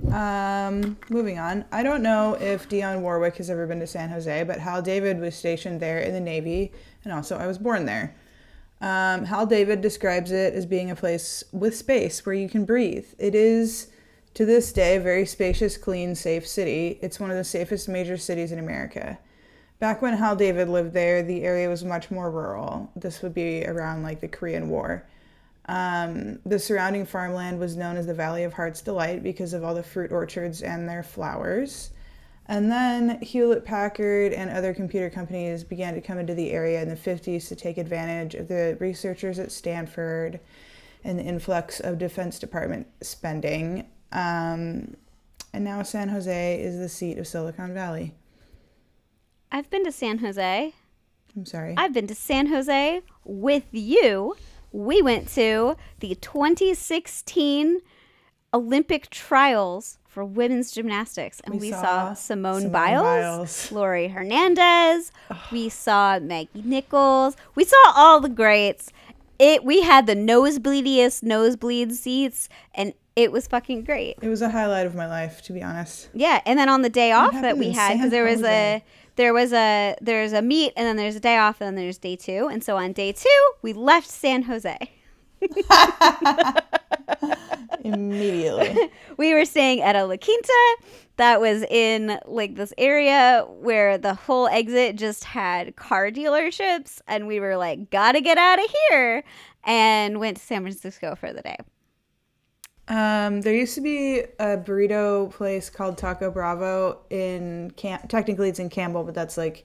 Um, 0.09 0.97
moving 1.09 1.39
on. 1.39 1.65
I 1.71 1.83
don't 1.83 2.03
know 2.03 2.35
if 2.35 2.69
Dionne 2.69 3.01
Warwick 3.01 3.37
has 3.37 3.51
ever 3.51 3.67
been 3.67 3.81
to 3.81 3.87
San 3.87 4.09
Jose, 4.11 4.43
but 4.45 4.59
Hal 4.59 4.83
David 4.83 5.21
was 5.21 5.35
stationed 5.35 5.81
there 5.81 5.99
in 5.99 6.13
the 6.13 6.21
Navy, 6.21 6.73
and 7.05 7.13
also 7.13 7.37
I 7.37 7.47
was 7.47 7.59
born 7.59 7.85
there. 7.87 8.15
Um, 8.81 9.27
Hal 9.27 9.47
David 9.47 9.83
describes 9.83 10.33
it 10.33 10.55
as 10.55 10.65
being 10.65 10.91
a 10.91 10.97
place 10.97 11.45
with 11.53 11.77
space 11.77 12.25
where 12.25 12.35
you 12.35 12.49
can 12.49 12.65
breathe. 12.65 13.07
It 13.19 13.35
is, 13.35 13.89
to 14.35 14.47
this 14.47 14.73
day, 14.73 14.97
a 14.97 15.01
very 15.01 15.27
spacious, 15.27 15.77
clean, 15.77 16.15
safe 16.15 16.47
city. 16.47 16.99
It's 17.03 17.21
one 17.21 17.31
of 17.31 17.37
the 17.37 17.45
safest 17.45 17.89
major 17.89 18.17
cities 18.17 18.53
in 18.53 18.59
America. 18.59 19.19
Back 19.81 20.03
when 20.03 20.15
Hal 20.15 20.35
David 20.35 20.69
lived 20.69 20.93
there, 20.95 21.23
the 21.23 21.43
area 21.43 21.69
was 21.69 21.85
much 21.85 22.11
more 22.11 22.31
rural. 22.31 22.91
This 22.97 23.23
would 23.23 23.35
be 23.35 23.67
around 23.67 24.03
like 24.03 24.21
the 24.21 24.29
Korean 24.29 24.71
War. 24.71 25.07
Um, 25.71 26.41
the 26.45 26.59
surrounding 26.59 27.07
farmland 27.07 27.61
was 27.61 27.77
known 27.77 27.97
as 27.97 28.05
the 28.05 28.13
Valley 28.13 28.43
of 28.43 28.53
Heart's 28.53 28.83
Delight 28.83 29.23
because 29.23 29.53
of 29.53 29.63
all 29.63 29.73
the 29.73 29.85
fruit 29.85 30.11
orchards 30.11 30.63
and 30.63 30.89
their 30.89 31.05
flowers. 31.05 31.93
And 32.47 32.73
then 32.73 33.21
Hewlett 33.23 33.65
Packard 33.65 34.33
and 34.33 34.51
other 34.51 34.75
computer 34.75 35.09
companies 35.09 35.63
began 35.63 35.95
to 35.95 36.01
come 36.01 36.19
into 36.19 36.35
the 36.35 36.51
area 36.51 36.83
in 36.83 36.89
the 36.89 36.97
50s 36.97 37.47
to 37.47 37.55
take 37.55 37.79
advantage 37.79 38.35
of 38.35 38.49
the 38.49 38.77
researchers 38.81 39.39
at 39.39 39.53
Stanford 39.53 40.41
and 41.05 41.21
the 41.21 41.23
influx 41.23 41.79
of 41.79 41.99
Defense 41.99 42.41
Department 42.41 42.89
spending. 43.01 43.87
Um, 44.11 44.97
and 45.53 45.63
now 45.63 45.85
San 45.85 46.09
Jose 46.09 46.61
is 46.61 46.79
the 46.79 46.89
seat 46.89 47.17
of 47.17 47.29
Silicon 47.29 47.73
Valley. 47.75 48.13
I've 49.53 49.71
been 49.71 49.85
to 49.85 49.93
San 49.93 50.19
Jose. 50.19 50.75
I'm 51.37 51.47
sorry. 51.47 51.75
I've 51.77 51.93
been 51.93 52.09
to 52.09 52.17
San 52.17 52.49
Jose 52.49 53.03
with 53.25 53.67
you 53.71 54.35
we 54.73 55.03
went 55.03 55.29
to 55.35 55.77
the 56.01 56.15
2016 56.17 57.81
Olympic 58.53 59.11
trials 59.11 59.99
for 60.09 60.25
women's 60.25 60.73
gymnastics, 60.73 61.41
and 61.45 61.55
we, 61.55 61.61
We 61.61 61.71
saw, 61.71 61.83
saw 61.83 62.15
Simone, 62.15 62.63
Simone 62.63 62.73
Biles, 62.73 63.03
Biles. 63.05 63.73
Laurie 63.73 64.09
Hernandez. 64.09 65.13
we 65.53 65.69
saw 65.69 66.19
Maggie 66.19 66.63
Nichols. 66.65 67.37
We 67.55 67.65
saw 67.65 67.93
all 67.95 68.21
the 68.21 68.29
greats. 68.29 68.91
It 69.39 69.65
we 69.65 69.83
had 69.83 70.07
the 70.07 70.17
nosebleediest 70.17 71.23
nosebleed 71.23 71.93
seats, 71.95 72.49
and 72.75 72.93
it 73.15 73.31
was 73.31 73.47
fucking 73.47 73.85
great. 73.85 74.17
It 74.21 74.29
was 74.29 74.43
a 74.43 74.51
highlight 74.51 74.87
of 74.87 74.95
my 74.95 75.07
life, 75.07 75.43
to 75.43 75.53
be 75.53 75.63
honest. 75.63 76.09
Yeah, 76.13 76.41
and 76.45 76.59
then 76.59 76.69
on 76.69 76.83
the 76.83 76.91
day 76.91 77.13
off 77.13 77.33
that 77.33 77.57
we 77.57 77.71
had, 77.71 77.95
because 77.95 78.11
there 78.11 78.25
was 78.25 78.43
a? 78.43 78.83
There 79.21 79.35
was 79.35 79.53
a 79.53 79.95
there's 80.01 80.33
a 80.33 80.41
meet, 80.41 80.73
and 80.79 80.87
then 80.87 80.97
there's 80.97 81.15
a 81.15 81.21
day 81.21 81.37
off, 81.37 81.61
and 81.61 81.77
then 81.77 81.85
there's 81.85 81.99
day 81.99 82.17
two, 82.17 82.49
and 82.51 82.65
so 82.65 82.79
on 82.79 82.93
day 82.93 83.13
two 83.13 83.53
we 83.61 83.75
left 83.75 84.09
San 84.09 84.45
Jose. 84.45 84.79
Immediately. 87.85 88.91
we 89.19 89.35
were 89.35 89.45
staying 89.45 89.83
at 89.83 89.95
a 89.95 90.07
La 90.07 90.17
Quinta 90.17 90.77
that 91.17 91.39
was 91.39 91.65
in 91.65 92.19
like 92.25 92.55
this 92.55 92.73
area 92.79 93.45
where 93.47 93.99
the 93.99 94.15
whole 94.15 94.49
exit 94.49 94.97
just 94.97 95.25
had 95.25 95.77
car 95.77 96.11
dealerships, 96.11 97.03
and 97.07 97.27
we 97.27 97.41
were 97.41 97.59
like, 97.59 97.91
gotta 97.91 98.23
get 98.23 98.39
out 98.39 98.59
of 98.59 98.75
here, 98.89 99.23
and 99.65 100.19
went 100.19 100.39
to 100.39 100.43
San 100.43 100.63
Francisco 100.63 101.15
for 101.15 101.31
the 101.31 101.43
day. 101.43 101.59
Um, 102.91 103.41
there 103.43 103.55
used 103.55 103.77
to 103.77 103.81
be 103.81 104.19
a 104.19 104.59
burrito 104.59 105.31
place 105.31 105.71
called 105.71 105.97
Taco 105.97 106.29
Bravo 106.29 106.99
in 107.09 107.71
Cam- 107.77 108.09
technically 108.09 108.49
it's 108.49 108.59
in 108.59 108.69
Campbell, 108.69 109.05
but 109.05 109.15
that's 109.15 109.39
like 109.39 109.65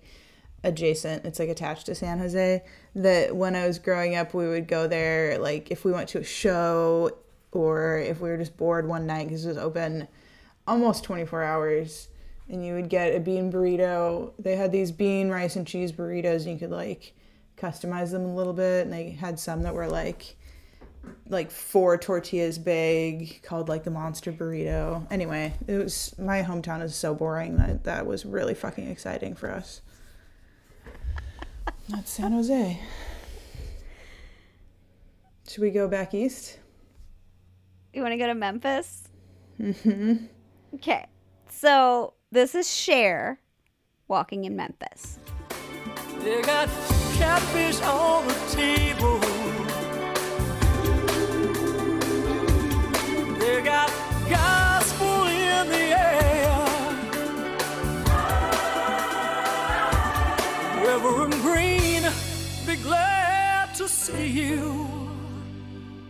adjacent. 0.63 1.25
It's 1.25 1.39
like 1.39 1.49
attached 1.49 1.87
to 1.87 1.95
San 1.95 2.19
Jose. 2.19 2.63
That 2.93 3.35
when 3.35 3.55
I 3.55 3.65
was 3.65 3.79
growing 3.79 4.15
up, 4.15 4.35
we 4.35 4.47
would 4.47 4.67
go 4.67 4.87
there 4.87 5.39
like 5.39 5.71
if 5.71 5.83
we 5.83 5.91
went 5.91 6.07
to 6.09 6.19
a 6.19 6.23
show 6.23 7.17
or 7.51 7.97
if 7.97 8.21
we 8.21 8.29
were 8.29 8.37
just 8.37 8.57
bored 8.57 8.87
one 8.87 9.07
night 9.07 9.27
because 9.27 9.43
it 9.43 9.49
was 9.49 9.57
open 9.57 10.07
almost 10.67 11.03
24 11.03 11.41
hours. 11.41 12.09
And 12.47 12.63
you 12.63 12.75
would 12.75 12.89
get 12.89 13.15
a 13.15 13.19
bean 13.19 13.51
burrito. 13.51 14.33
They 14.37 14.55
had 14.55 14.71
these 14.71 14.91
bean, 14.91 15.29
rice, 15.29 15.55
and 15.55 15.65
cheese 15.65 15.91
burritos, 15.91 16.43
and 16.43 16.51
you 16.51 16.59
could 16.59 16.69
like 16.69 17.15
customize 17.57 18.11
them 18.11 18.23
a 18.23 18.35
little 18.35 18.53
bit. 18.53 18.83
And 18.83 18.93
they 18.93 19.09
had 19.09 19.39
some 19.39 19.63
that 19.63 19.73
were 19.73 19.87
like 19.87 20.35
like 21.27 21.51
four 21.51 21.97
tortillas 21.97 22.57
big 22.57 23.41
called 23.43 23.67
like 23.69 23.83
the 23.83 23.91
monster 23.91 24.31
burrito 24.31 25.05
anyway 25.11 25.53
it 25.67 25.77
was 25.77 26.13
my 26.19 26.41
hometown 26.43 26.81
is 26.83 26.95
so 26.95 27.13
boring 27.15 27.57
that 27.57 27.83
that 27.83 28.05
was 28.05 28.25
really 28.25 28.53
fucking 28.53 28.89
exciting 28.89 29.33
for 29.35 29.51
us 29.51 29.81
that's 31.89 32.11
san 32.11 32.31
jose 32.31 32.79
should 35.47 35.61
we 35.61 35.69
go 35.71 35.87
back 35.87 36.13
east 36.13 36.59
You 37.93 38.01
want 38.01 38.11
to 38.11 38.17
go 38.17 38.27
to 38.27 38.35
Memphis? 38.35 39.07
Mm-hmm. 39.57 40.25
Okay, 40.75 41.05
so 41.47 42.13
this 42.29 42.53
is 42.53 42.69
Cher 42.69 43.39
walking 44.09 44.43
in 44.43 44.55
Memphis. 44.57 45.17
They 46.19 46.41
got 46.41 46.67
catfish 47.15 47.81
on 47.83 48.27
the 48.27 48.33
table. 48.51 49.34
They 53.45 53.61
got 53.61 53.91
gospel 54.27 55.27
in 55.27 55.67
the 55.69 55.85
air. 55.95 56.65
Green, 61.43 62.03
be 62.65 62.75
glad 62.77 63.75
to 63.75 63.87
see 63.87 64.27
you 64.27 64.71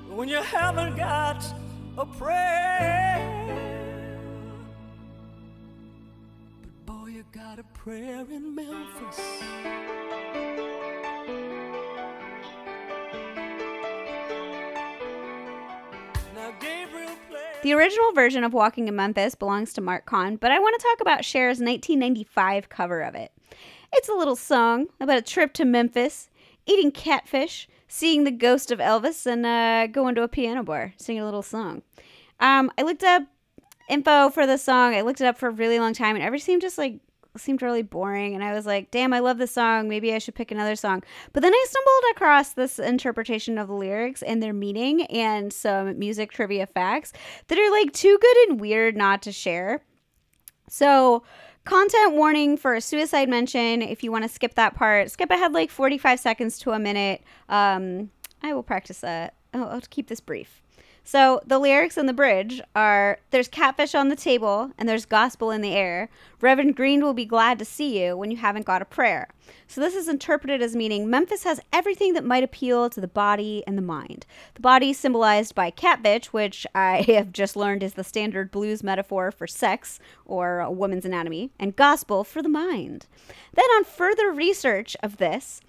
when 0.07 0.29
you 0.29 0.41
haven't 0.41 0.95
got 0.95 1.43
a 1.97 2.05
prayer. 2.05 3.19
But 6.61 6.85
boy, 6.85 7.07
you 7.07 7.25
got 7.33 7.59
a 7.59 7.63
prayer 7.73 8.25
in 8.31 8.55
Memphis. 8.55 9.19
The 17.65 17.73
original 17.73 18.11
version 18.11 18.43
of 18.43 18.53
Walking 18.53 18.87
in 18.87 18.95
Memphis 18.95 19.33
belongs 19.33 19.73
to 19.73 19.81
Marc 19.81 20.05
Cohn, 20.05 20.35
but 20.35 20.51
I 20.51 20.59
want 20.59 20.79
to 20.79 20.85
talk 20.87 21.01
about 21.01 21.25
Cher's 21.25 21.57
1995 21.57 22.69
cover 22.69 23.01
of 23.01 23.15
it. 23.15 23.31
It's 23.91 24.07
a 24.07 24.13
little 24.13 24.35
song 24.35 24.85
about 24.99 25.17
a 25.17 25.23
trip 25.23 25.51
to 25.53 25.65
Memphis, 25.65 26.29
eating 26.67 26.91
catfish, 26.91 27.67
seeing 27.87 28.23
the 28.23 28.29
ghost 28.29 28.71
of 28.71 28.77
Elvis, 28.77 29.25
and 29.25 29.47
uh, 29.47 29.87
going 29.87 30.13
to 30.13 30.21
a 30.21 30.27
piano 30.27 30.61
bar, 30.61 30.93
singing 30.97 31.23
a 31.23 31.25
little 31.25 31.41
song. 31.41 31.81
Um, 32.39 32.71
I 32.77 32.83
looked 32.83 33.03
up 33.03 33.23
info 33.89 34.29
for 34.29 34.45
the 34.45 34.59
song. 34.59 34.93
I 34.93 35.01
looked 35.01 35.21
it 35.21 35.25
up 35.25 35.39
for 35.39 35.49
a 35.49 35.51
really 35.51 35.79
long 35.79 35.93
time, 35.93 36.15
and 36.15 36.23
everything 36.23 36.59
just 36.59 36.77
like 36.77 36.99
seemed 37.37 37.61
really 37.61 37.81
boring. 37.81 38.35
And 38.35 38.43
I 38.43 38.53
was 38.53 38.65
like, 38.65 38.91
"Damn, 38.91 39.13
I 39.13 39.19
love 39.19 39.37
this 39.37 39.51
song. 39.51 39.87
Maybe 39.87 40.13
I 40.13 40.19
should 40.19 40.35
pick 40.35 40.51
another 40.51 40.75
song." 40.75 41.03
But 41.33 41.43
then 41.43 41.53
I 41.53 41.65
stumbled 41.69 42.03
across 42.11 42.53
this 42.53 42.79
interpretation 42.79 43.57
of 43.57 43.67
the 43.67 43.73
lyrics 43.73 44.21
and 44.21 44.41
their 44.41 44.53
meaning, 44.53 45.03
and 45.07 45.51
some 45.51 45.97
music 45.99 46.31
trivia 46.31 46.65
facts 46.65 47.13
that 47.47 47.57
are 47.57 47.71
like 47.71 47.93
too 47.93 48.17
good 48.19 48.49
and 48.49 48.59
weird 48.59 48.95
not 48.97 49.21
to 49.23 49.31
share. 49.31 49.81
So, 50.69 51.23
content 51.63 52.13
warning 52.13 52.57
for 52.57 52.75
a 52.75 52.81
suicide 52.81 53.29
mention. 53.29 53.81
If 53.81 54.03
you 54.03 54.11
want 54.11 54.23
to 54.23 54.29
skip 54.29 54.55
that 54.55 54.75
part, 54.75 55.11
skip 55.11 55.29
ahead 55.29 55.53
like 55.53 55.69
45 55.69 56.19
seconds 56.19 56.59
to 56.59 56.71
a 56.71 56.79
minute. 56.79 57.21
Um, 57.49 58.11
I 58.41 58.53
will 58.53 58.63
practice 58.63 58.99
that. 59.01 59.35
Oh, 59.53 59.63
I'll 59.63 59.81
keep 59.81 60.07
this 60.07 60.19
brief. 60.19 60.61
So, 61.07 61.39
the 61.45 61.59
lyrics 61.59 61.99
in 61.99 62.07
the 62.07 62.13
bridge 62.13 62.59
are 62.75 63.19
There's 63.29 63.47
catfish 63.47 63.93
on 63.93 64.09
the 64.09 64.15
table 64.15 64.71
and 64.75 64.89
there's 64.89 65.05
gospel 65.05 65.51
in 65.51 65.61
the 65.61 65.73
air. 65.73 66.09
Reverend 66.41 66.75
Green 66.75 67.03
will 67.03 67.13
be 67.13 67.25
glad 67.25 67.59
to 67.59 67.65
see 67.65 68.03
you 68.03 68.17
when 68.17 68.31
you 68.31 68.37
haven't 68.37 68.65
got 68.65 68.81
a 68.81 68.85
prayer. 68.85 69.27
So, 69.67 69.81
this 69.81 69.93
is 69.93 70.07
interpreted 70.07 70.63
as 70.63 70.75
meaning 70.75 71.07
Memphis 71.07 71.43
has 71.43 71.61
everything 71.71 72.13
that 72.13 72.25
might 72.25 72.43
appeal 72.43 72.89
to 72.89 72.99
the 72.99 73.07
body 73.07 73.63
and 73.67 73.77
the 73.77 73.83
mind. 73.83 74.25
The 74.55 74.61
body 74.61 74.93
symbolized 74.93 75.53
by 75.53 75.69
catfish, 75.69 76.33
which 76.33 76.65
I 76.73 77.01
have 77.07 77.31
just 77.31 77.55
learned 77.55 77.83
is 77.83 77.93
the 77.93 78.03
standard 78.03 78.49
blues 78.49 78.81
metaphor 78.81 79.31
for 79.31 79.45
sex 79.45 79.99
or 80.25 80.59
a 80.59 80.71
woman's 80.71 81.05
anatomy, 81.05 81.51
and 81.59 81.75
gospel 81.75 82.23
for 82.23 82.41
the 82.41 82.49
mind. 82.49 83.05
Then, 83.53 83.65
on 83.75 83.83
further 83.83 84.31
research 84.31 84.97
of 85.03 85.17
this, 85.17 85.61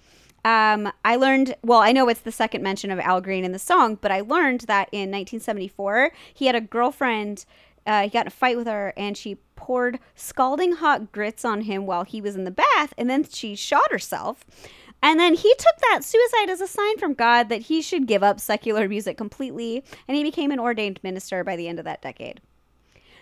um, 0.45 0.91
I 1.03 1.15
learned, 1.15 1.55
well, 1.63 1.79
I 1.79 1.91
know 1.91 2.07
it's 2.09 2.21
the 2.21 2.31
second 2.31 2.63
mention 2.63 2.91
of 2.91 2.99
Al 2.99 3.21
Green 3.21 3.43
in 3.43 3.51
the 3.51 3.59
song, 3.59 3.97
but 3.99 4.11
I 4.11 4.21
learned 4.21 4.61
that 4.61 4.89
in 4.91 5.11
1974, 5.11 6.11
he 6.33 6.45
had 6.45 6.55
a 6.55 6.61
girlfriend. 6.61 7.45
Uh, 7.85 8.03
he 8.03 8.09
got 8.09 8.21
in 8.21 8.27
a 8.27 8.31
fight 8.31 8.57
with 8.57 8.67
her, 8.67 8.93
and 8.95 9.17
she 9.17 9.37
poured 9.55 9.99
scalding 10.15 10.73
hot 10.73 11.11
grits 11.11 11.43
on 11.43 11.61
him 11.61 11.85
while 11.85 12.03
he 12.03 12.21
was 12.21 12.35
in 12.35 12.43
the 12.43 12.51
bath, 12.51 12.93
and 12.97 13.09
then 13.09 13.23
she 13.23 13.55
shot 13.55 13.91
herself. 13.91 14.45
And 15.01 15.19
then 15.19 15.35
he 15.35 15.53
took 15.57 15.77
that 15.89 16.03
suicide 16.03 16.49
as 16.49 16.61
a 16.61 16.67
sign 16.67 16.97
from 16.97 17.13
God 17.13 17.49
that 17.49 17.63
he 17.63 17.81
should 17.81 18.07
give 18.07 18.23
up 18.23 18.39
secular 18.39 18.87
music 18.87 19.17
completely, 19.17 19.83
and 20.07 20.17
he 20.17 20.23
became 20.23 20.51
an 20.51 20.59
ordained 20.59 20.99
minister 21.03 21.43
by 21.43 21.55
the 21.55 21.67
end 21.67 21.79
of 21.79 21.85
that 21.85 22.01
decade. 22.01 22.41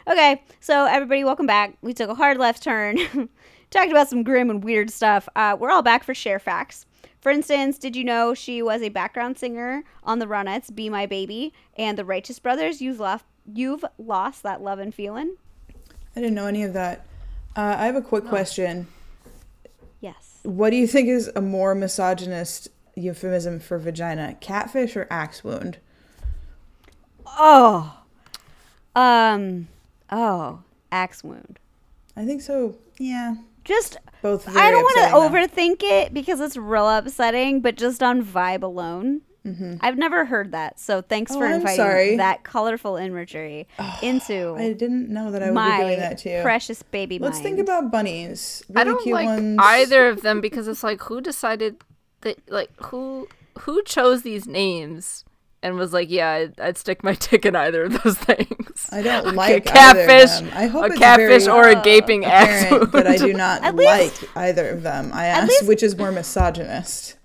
Okay, 0.08 0.44
so 0.60 0.86
everybody, 0.86 1.24
welcome 1.24 1.48
back. 1.48 1.78
We 1.82 1.94
took 1.94 2.10
a 2.10 2.16
hard 2.16 2.38
left 2.38 2.62
turn, 2.62 2.98
talked 3.72 3.92
about 3.92 4.08
some 4.08 4.24
grim 4.24 4.50
and 4.50 4.64
weird 4.64 4.92
stuff. 4.92 5.28
Uh, 5.36 5.58
we're 5.60 5.72
all 5.72 5.82
back 5.82 6.04
for 6.04 6.14
Cher 6.14 6.40
facts. 6.40 6.86
For 7.22 7.32
instance, 7.32 7.78
did 7.78 7.96
you 7.96 8.04
know 8.04 8.34
she 8.34 8.62
was 8.62 8.82
a 8.82 8.90
background 8.90 9.38
singer 9.38 9.84
on 10.04 10.20
the 10.20 10.26
Ronettes, 10.28 10.74
"Be 10.74 10.90
My 10.90 11.06
Baby" 11.06 11.54
and 11.78 11.98
the 11.98 12.06
Righteous 12.06 12.40
Brothers? 12.40 12.82
You've 12.82 13.00
lost, 13.00 13.26
you've 13.52 13.84
lost 13.98 14.44
that 14.44 14.62
love 14.62 14.80
and 14.80 14.94
feeling. 14.94 15.36
i 16.16 16.20
didn't 16.22 16.36
know 16.36 16.48
any 16.48 16.64
of 16.64 16.74
that 16.74 17.06
uh, 17.56 17.76
i 17.78 17.86
have 17.86 17.96
a 17.96 18.02
quick 18.02 18.26
question 18.26 18.88
Yes. 20.00 20.40
what 20.44 20.70
do 20.70 20.76
you 20.78 20.88
think 20.88 21.08
is 21.10 21.30
a 21.36 21.42
more 21.42 21.76
misogynist 21.76 22.70
euphemism 22.96 23.60
for 23.60 23.78
vagina 23.78 24.36
catfish 24.40 24.96
or 24.96 25.08
axe 25.12 25.44
wound 25.44 25.78
Oh. 27.38 27.98
Um. 28.96 29.68
Oh. 30.12 30.60
Axe 30.92 31.24
wound. 31.24 31.60
i 32.16 32.26
think 32.26 32.42
so 32.42 32.76
yeah 32.98 33.36
Just. 33.66 33.98
both 34.22 34.48
I 34.48 34.72
don't 34.72 34.84
want 34.84 34.98
to 35.34 35.38
overthink 35.38 35.78
it 35.84 36.14
because 36.14 36.40
it's 36.40 36.56
real 36.56 36.88
upsetting, 36.90 37.60
but 37.62 37.76
just 37.76 38.02
on 38.02 38.24
vibe 38.24 38.64
alone. 38.64 39.22
I've 39.80 39.96
never 39.98 40.26
heard 40.26 40.54
that, 40.54 40.80
so 40.80 41.04
thanks 41.04 41.32
Mm-hmm. 41.32 41.44
Oh, 41.44 41.46
for 41.48 41.54
inviting 41.54 41.76
sorry. 41.76 42.18
that 42.18 42.44
colorful 42.44 42.96
imagery 42.96 43.68
into 44.02 44.56
I 44.58 44.74
didn't 44.74 45.10
know 45.10 45.30
that 45.30 45.44
I 45.44 45.48
would 45.48 45.54
my 45.54 45.78
be 45.78 45.84
doing 45.84 46.00
that 46.00 46.18
too. 46.18 46.40
precious 46.42 46.82
baby 46.82 47.20
Let's 47.20 47.36
mind. 47.36 47.44
think 47.44 47.60
about 47.60 47.92
bunnies. 47.92 48.64
Really 48.70 48.82
I 48.82 48.84
don't 48.86 49.04
cute 49.04 49.14
like 49.14 49.28
ones. 49.28 49.60
either 49.62 50.08
of 50.10 50.22
them 50.24 50.42
because 50.42 50.68
it's 50.68 50.84
like 50.84 51.00
who 51.02 51.22
decided 51.22 51.78
that 52.22 52.40
like 52.50 52.72
who 52.86 53.28
who 53.60 53.84
chose 53.84 54.24
these 54.24 54.48
names 54.48 55.26
and 55.66 55.76
was 55.76 55.92
like 55.94 56.10
yeah 56.12 56.32
I'd, 56.32 56.60
I'd 56.60 56.78
stick 56.78 57.04
my 57.04 57.14
dick 57.20 57.46
in 57.46 57.56
either 57.56 57.84
of 57.86 58.04
those 58.04 58.18
things. 58.18 58.88
I 58.92 59.02
don't 59.02 59.26
Okay, 59.28 59.36
like 59.36 59.66
catfish, 59.66 60.30
Either 60.30 60.46
of 60.46 60.52
them. 60.52 60.58
I 60.58 60.68
hope 60.68 60.84
a 60.84 60.86
it's 60.88 61.00
catfish 61.00 61.44
very 61.46 61.58
or 61.58 61.68
a 61.70 61.82
gaping 61.82 62.24
ass 62.26 62.66
apparent 62.72 62.92
that 62.94 63.08
I 63.08 63.18
do 63.18 63.34
not 63.34 63.64
At 63.64 63.76
like 63.76 64.22
least- 64.22 64.26
either 64.38 64.70
of 64.70 64.84
them. 64.84 65.12
I 65.14 65.26
asked 65.26 65.50
least- 65.50 65.68
which 65.68 65.84
is 65.84 65.98
more 65.98 66.12
misogynist. 66.12 67.18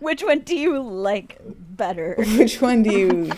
Which 0.00 0.22
one 0.22 0.40
do 0.40 0.56
you 0.56 0.80
like 0.82 1.38
better? 1.44 2.14
Which 2.18 2.60
one 2.60 2.82
do 2.82 2.90
you 2.92 3.30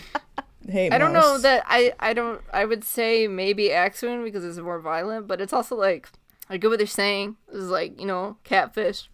hate 0.69 0.93
I 0.93 0.99
don't 0.99 1.13
know 1.13 1.39
that 1.39 1.63
I 1.67 1.93
I 2.01 2.13
don't 2.13 2.41
I 2.53 2.65
would 2.65 2.85
say 2.85 3.29
maybe 3.29 3.69
Axwin 3.69 4.25
because 4.25 4.45
it's 4.45 4.59
more 4.59 4.81
violent, 4.81 5.27
but 5.29 5.41
it's 5.41 5.53
also 5.53 5.77
like 5.77 6.09
I 6.51 6.57
get 6.57 6.69
what 6.69 6.79
they're 6.79 6.87
saying. 6.87 7.37
It's 7.53 7.65
like 7.67 7.99
you 8.01 8.07
know 8.07 8.37
catfish, 8.45 9.09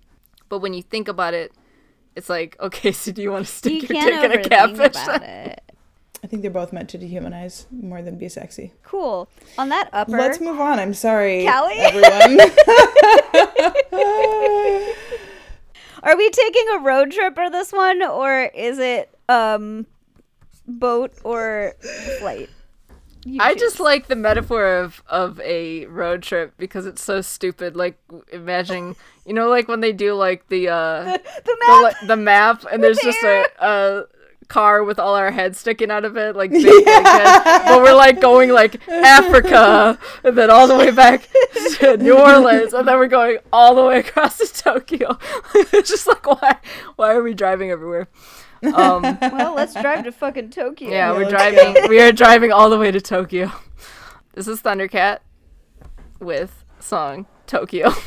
but 0.49 0.59
when 0.61 0.73
you 0.75 0.83
think 0.83 1.09
about 1.09 1.35
it, 1.35 1.53
it's 2.17 2.29
like 2.29 2.57
okay, 2.61 2.93
so 3.03 3.13
do 3.13 3.23
you 3.23 3.31
want 3.33 3.47
to 3.47 3.53
stick 3.53 3.89
You 3.89 3.97
your 3.97 4.11
can't 4.11 4.33
dick 4.33 4.41
in 4.41 4.47
a 4.47 4.49
catfish? 4.49 4.97
I 6.25 6.29
think 6.29 6.43
they're 6.43 6.53
both 6.53 6.73
meant 6.73 6.89
to 6.91 6.99
dehumanize 6.99 7.67
more 7.73 8.01
than 8.01 8.17
be 8.17 8.29
sexy. 8.29 8.73
Cool. 8.85 9.29
On 9.59 9.71
that 9.71 9.91
upper, 9.93 10.13
Let's 10.13 10.41
move 10.41 10.61
on. 10.61 10.79
I'm 10.79 10.95
sorry, 10.95 11.45
Callie? 11.47 11.75
everyone. 11.79 12.41
are 16.05 16.17
we 16.17 16.31
taking 16.31 16.65
a 16.75 16.79
road 16.79 17.11
trip 17.11 17.35
for 17.35 17.51
this 17.51 17.73
one, 17.73 18.03
or 18.05 18.51
is 18.55 18.79
it 18.79 19.11
um 19.29 19.87
boat 20.67 21.13
or 21.25 21.75
flight? 22.21 22.49
You 23.25 23.39
I 23.41 23.53
choose. 23.53 23.61
just 23.63 23.81
like 23.81 24.09
the 24.09 24.17
metaphor 24.17 24.79
of 24.79 25.03
of 25.09 25.39
a 25.41 25.87
road 25.87 26.23
trip 26.23 26.55
because 26.59 26.87
it's 26.87 27.03
so 27.03 27.21
stupid. 27.21 27.77
Like 27.77 27.99
imagining, 28.33 28.97
you 29.27 29.33
know, 29.35 29.49
like 29.49 29.69
when 29.69 29.81
they 29.81 29.93
do 29.93 30.15
like 30.15 30.49
the 30.49 30.69
uh 30.69 31.05
the 31.05 31.21
the, 31.45 31.57
map. 31.61 31.85
li- 32.03 32.07
the 32.09 32.17
map 32.17 32.65
and 32.73 32.83
there's 32.83 32.99
just 32.99 33.23
a, 33.23 33.47
a 33.61 34.05
car 34.49 34.85
with 34.85 34.99
all 34.99 35.15
our 35.15 35.31
heads 35.31 35.59
sticking 35.59 35.91
out 35.91 36.05
of 36.05 36.17
it 36.19 36.37
like 36.37 36.51
big, 36.51 36.65
heads. 36.87 37.45
but 37.65 37.81
we're 37.81 37.95
like 37.95 38.21
going 38.21 38.51
like 38.51 38.87
africa 38.89 39.99
and 40.25 40.37
then 40.37 40.51
all 40.51 40.67
the 40.69 40.77
way 40.77 40.91
back 40.91 41.27
to 41.79 41.97
new 41.97 42.19
orleans 42.19 42.75
and 42.75 42.87
then 42.87 42.99
we're 42.99 43.07
going 43.07 43.39
all 43.51 43.75
the 43.75 43.83
way 43.83 44.01
across 44.01 44.37
to 44.37 44.47
tokyo 44.53 45.17
it's 45.55 45.89
just 45.89 46.07
like 46.07 46.27
why 46.27 46.59
why 46.97 47.15
are 47.15 47.23
we 47.23 47.33
driving 47.33 47.71
everywhere 47.71 48.09
um 48.63 49.03
well, 49.21 49.55
let's 49.55 49.75
drive 49.75 50.05
to 50.05 50.13
fucking 50.13 50.51
Tokyo. 50.51 50.91
yeah 50.91 51.13
we're 51.13 51.29
driving 51.29 51.89
we 51.89 52.01
are 52.01 52.13
driving 52.13 52.53
all 52.53 52.71
the 52.71 52.79
way 52.79 52.91
to 52.91 53.01
tokyo 53.01 53.51
this 54.35 54.47
is 54.47 54.61
thundercat 54.63 55.19
with 56.21 56.65
song 56.81 57.27
tokyo 57.47 57.93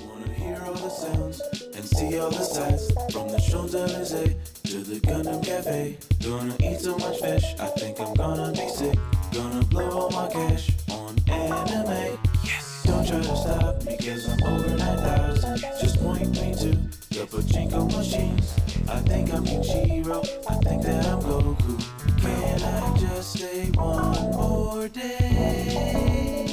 Wanna 0.00 0.32
hear 0.34 0.60
all 0.64 0.74
the 0.74 0.88
sounds 0.88 1.40
and 1.74 1.84
see 1.84 2.18
all 2.18 2.30
the 2.30 2.42
sights 2.42 2.90
from 3.12 3.28
the 3.28 3.38
Champs 3.38 3.74
Elysees 3.74 4.34
to 4.64 4.78
the 4.78 5.00
Gundam 5.00 5.44
Cafe. 5.44 5.96
Gonna 6.22 6.54
eat 6.60 6.80
so 6.80 6.96
much 6.98 7.20
fish, 7.20 7.44
I 7.60 7.66
think 7.78 8.00
I'm 8.00 8.14
gonna 8.14 8.52
be 8.52 8.68
sick. 8.68 8.98
Gonna 9.32 9.64
blow 9.66 9.90
all 9.90 10.10
my 10.10 10.28
cash 10.30 10.70
on 10.90 11.16
anime. 11.28 12.18
Yes. 12.44 12.82
Don't 12.84 13.06
try 13.06 13.20
to 13.20 13.36
stop 13.36 13.82
me, 13.84 13.96
cause 13.98 14.28
I'm 14.28 14.42
over 14.44 14.76
9,000. 14.76 15.58
Just 15.80 16.00
point 16.00 16.30
me 16.40 16.54
to 16.54 16.76
machines. 17.24 18.54
I 18.88 19.00
think 19.00 19.32
I'm 19.32 19.44
Ichiro, 19.44 20.22
I 20.50 20.54
think 20.56 20.82
that 20.82 21.06
I'm 21.06 21.20
Goku. 21.22 22.20
Can 22.20 22.62
I 22.62 22.98
just 22.98 23.32
stay 23.32 23.70
one 23.70 24.30
more 24.32 24.88
day? 24.88 26.46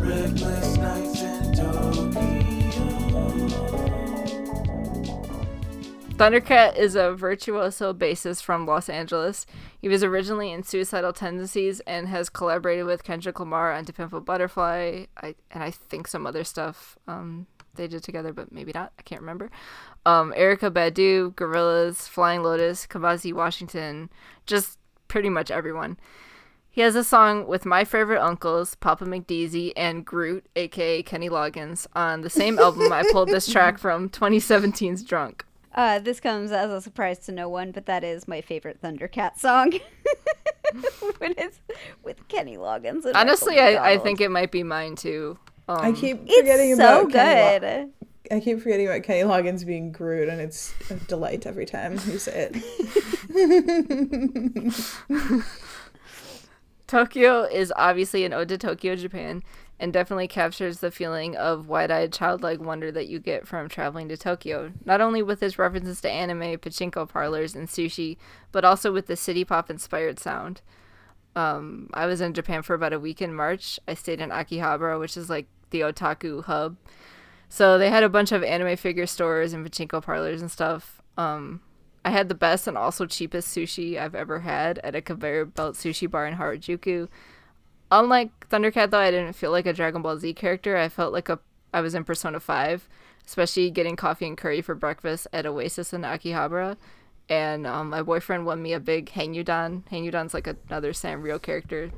Reckless 0.00 0.76
nights 0.78 1.22
in 1.22 1.54
Tokyo. 1.54 2.42
Thundercat 6.16 6.76
is 6.76 6.94
a 6.94 7.12
virtuoso 7.12 7.92
bassist 7.92 8.42
from 8.42 8.64
Los 8.64 8.88
Angeles. 8.88 9.44
He 9.80 9.88
was 9.88 10.04
originally 10.04 10.52
in 10.52 10.62
Suicidal 10.62 11.12
Tendencies 11.12 11.80
and 11.80 12.08
has 12.08 12.28
collaborated 12.28 12.86
with 12.86 13.02
Kendrick 13.02 13.40
Lamar 13.40 13.72
on 13.72 13.84
To 13.86 13.92
Pimp 13.92 14.12
a 14.12 14.20
Butterfly, 14.20 15.06
I, 15.20 15.34
and 15.50 15.62
I 15.62 15.70
think 15.72 16.06
some 16.06 16.26
other 16.26 16.44
stuff 16.44 16.96
um, 17.08 17.48
they 17.74 17.88
did 17.88 18.02
together, 18.02 18.32
but 18.32 18.52
maybe 18.52 18.72
not. 18.74 18.92
I 18.98 19.02
can't 19.02 19.20
remember. 19.20 19.50
Um, 20.04 20.32
Erykah 20.36 20.70
Badu, 20.70 21.34
Gorillaz, 21.34 22.08
Flying 22.08 22.42
Lotus, 22.42 22.86
Kamasi 22.86 23.32
Washington, 23.32 24.10
just 24.46 24.78
pretty 25.08 25.28
much 25.28 25.50
everyone. 25.50 25.98
He 26.70 26.80
has 26.80 26.96
a 26.96 27.04
song 27.04 27.46
with 27.46 27.66
my 27.66 27.84
favorite 27.84 28.22
uncles, 28.22 28.74
Papa 28.76 29.04
McDeezy 29.04 29.72
and 29.76 30.06
Groot, 30.06 30.46
aka 30.56 31.02
Kenny 31.02 31.28
Loggins, 31.28 31.86
on 31.94 32.22
the 32.22 32.30
same 32.30 32.58
album 32.58 32.90
I 32.92 33.04
pulled 33.12 33.28
this 33.28 33.50
track 33.50 33.78
from 33.78 34.08
2017's 34.08 35.02
Drunk. 35.02 35.44
Uh, 35.74 35.98
this 35.98 36.20
comes 36.20 36.50
as 36.50 36.70
a 36.70 36.80
surprise 36.80 37.18
to 37.20 37.32
no 37.32 37.48
one, 37.48 37.72
but 37.72 37.86
that 37.86 38.04
is 38.04 38.26
my 38.26 38.40
favorite 38.40 38.80
Thundercat 38.82 39.38
song. 39.38 39.72
when 41.18 41.34
it's 41.36 41.60
with 42.02 42.26
Kenny 42.28 42.56
Loggins. 42.56 43.10
Honestly, 43.14 43.58
I, 43.58 43.92
I 43.92 43.98
think 43.98 44.20
it 44.20 44.30
might 44.30 44.50
be 44.50 44.62
mine 44.62 44.96
too. 44.96 45.38
Um, 45.68 45.78
I 45.80 45.92
keep 45.92 46.20
forgetting 46.20 46.70
it's 46.70 46.80
so 46.80 47.02
about 47.02 47.12
Kenny 47.12 47.40
Lo- 47.40 47.58
good. 47.58 47.90
I 48.30 48.40
keep 48.40 48.60
forgetting 48.60 48.86
about 48.86 49.02
Kenny 49.02 49.22
Loggins 49.22 49.66
being 49.66 49.92
Groot, 49.92 50.28
and 50.28 50.40
it's 50.40 50.72
a 50.90 50.94
delight 50.94 51.46
every 51.46 51.66
time 51.66 51.92
you 52.06 52.18
say 52.18 52.50
it. 52.52 55.42
Tokyo 56.86 57.44
is 57.44 57.72
obviously 57.76 58.24
an 58.24 58.32
ode 58.32 58.48
to 58.48 58.58
Tokyo, 58.58 58.96
Japan, 58.96 59.42
and 59.80 59.92
definitely 59.92 60.28
captures 60.28 60.78
the 60.78 60.90
feeling 60.90 61.36
of 61.36 61.68
wide-eyed 61.68 62.12
childlike 62.12 62.60
wonder 62.60 62.92
that 62.92 63.08
you 63.08 63.18
get 63.18 63.48
from 63.48 63.68
traveling 63.68 64.08
to 64.08 64.16
Tokyo. 64.16 64.72
Not 64.84 65.00
only 65.00 65.22
with 65.22 65.42
its 65.42 65.58
references 65.58 66.00
to 66.02 66.10
anime, 66.10 66.58
pachinko 66.58 67.08
parlors, 67.08 67.54
and 67.54 67.68
sushi, 67.68 68.16
but 68.52 68.64
also 68.64 68.92
with 68.92 69.06
the 69.06 69.16
city 69.16 69.44
pop 69.44 69.70
inspired 69.70 70.20
sound. 70.20 70.60
Um, 71.34 71.88
I 71.94 72.06
was 72.06 72.20
in 72.20 72.34
Japan 72.34 72.62
for 72.62 72.74
about 72.74 72.92
a 72.92 73.00
week 73.00 73.22
in 73.22 73.34
March. 73.34 73.80
I 73.88 73.94
stayed 73.94 74.20
in 74.20 74.30
Akihabara, 74.30 75.00
which 75.00 75.16
is 75.16 75.30
like 75.30 75.46
the 75.70 75.80
otaku 75.80 76.44
hub. 76.44 76.76
So 77.48 77.78
they 77.78 77.90
had 77.90 78.02
a 78.02 78.08
bunch 78.08 78.32
of 78.32 78.42
anime 78.42 78.76
figure 78.76 79.06
stores 79.06 79.52
and 79.52 79.66
pachinko 79.66 80.02
parlors 80.02 80.40
and 80.40 80.50
stuff. 80.50 81.02
Um, 81.16 81.60
I 82.04 82.10
had 82.10 82.28
the 82.28 82.34
best 82.34 82.66
and 82.66 82.76
also 82.76 83.06
cheapest 83.06 83.54
sushi 83.54 83.98
I've 83.98 84.14
ever 84.14 84.40
had 84.40 84.78
at 84.78 84.94
a 84.94 85.02
conveyor 85.02 85.46
belt 85.46 85.76
sushi 85.76 86.10
bar 86.10 86.26
in 86.26 86.34
Harajuku. 86.34 87.08
Unlike 87.90 88.48
Thundercat, 88.48 88.90
though, 88.90 88.98
I 88.98 89.10
didn't 89.10 89.34
feel 89.34 89.50
like 89.50 89.66
a 89.66 89.72
Dragon 89.72 90.02
Ball 90.02 90.16
Z 90.18 90.32
character. 90.34 90.76
I 90.76 90.88
felt 90.88 91.12
like 91.12 91.28
a 91.28 91.38
I 91.74 91.80
was 91.80 91.94
in 91.94 92.04
Persona 92.04 92.40
5, 92.40 92.88
especially 93.26 93.70
getting 93.70 93.96
coffee 93.96 94.26
and 94.26 94.36
curry 94.36 94.60
for 94.60 94.74
breakfast 94.74 95.26
at 95.32 95.46
Oasis 95.46 95.92
in 95.92 96.02
Akihabara. 96.02 96.76
And 97.32 97.66
um, 97.66 97.88
my 97.88 98.02
boyfriend 98.02 98.44
won 98.44 98.62
me 98.62 98.74
a 98.74 98.78
big 98.78 99.06
Hangyodon. 99.06 99.84
Hangyodon's 99.90 100.34
like 100.34 100.46
another 100.46 100.92
Sanrio 100.92 101.40
character, 101.40 101.90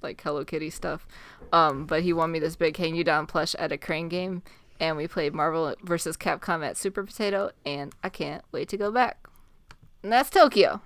like 0.00 0.18
Hello 0.22 0.46
Kitty 0.46 0.70
stuff. 0.70 1.06
Um, 1.52 1.84
but 1.84 2.02
he 2.02 2.14
won 2.14 2.32
me 2.32 2.38
this 2.38 2.56
big 2.56 2.78
Hangyodon 2.78 3.28
plush 3.28 3.54
at 3.56 3.70
a 3.70 3.76
crane 3.76 4.08
game, 4.08 4.40
and 4.80 4.96
we 4.96 5.06
played 5.06 5.34
Marvel 5.34 5.74
vs. 5.82 6.16
Capcom 6.16 6.66
at 6.66 6.78
Super 6.78 7.04
Potato, 7.04 7.50
and 7.66 7.92
I 8.02 8.08
can't 8.08 8.42
wait 8.50 8.70
to 8.70 8.78
go 8.78 8.90
back. 8.90 9.18
And 10.02 10.10
that's 10.10 10.30
Tokyo. 10.30 10.80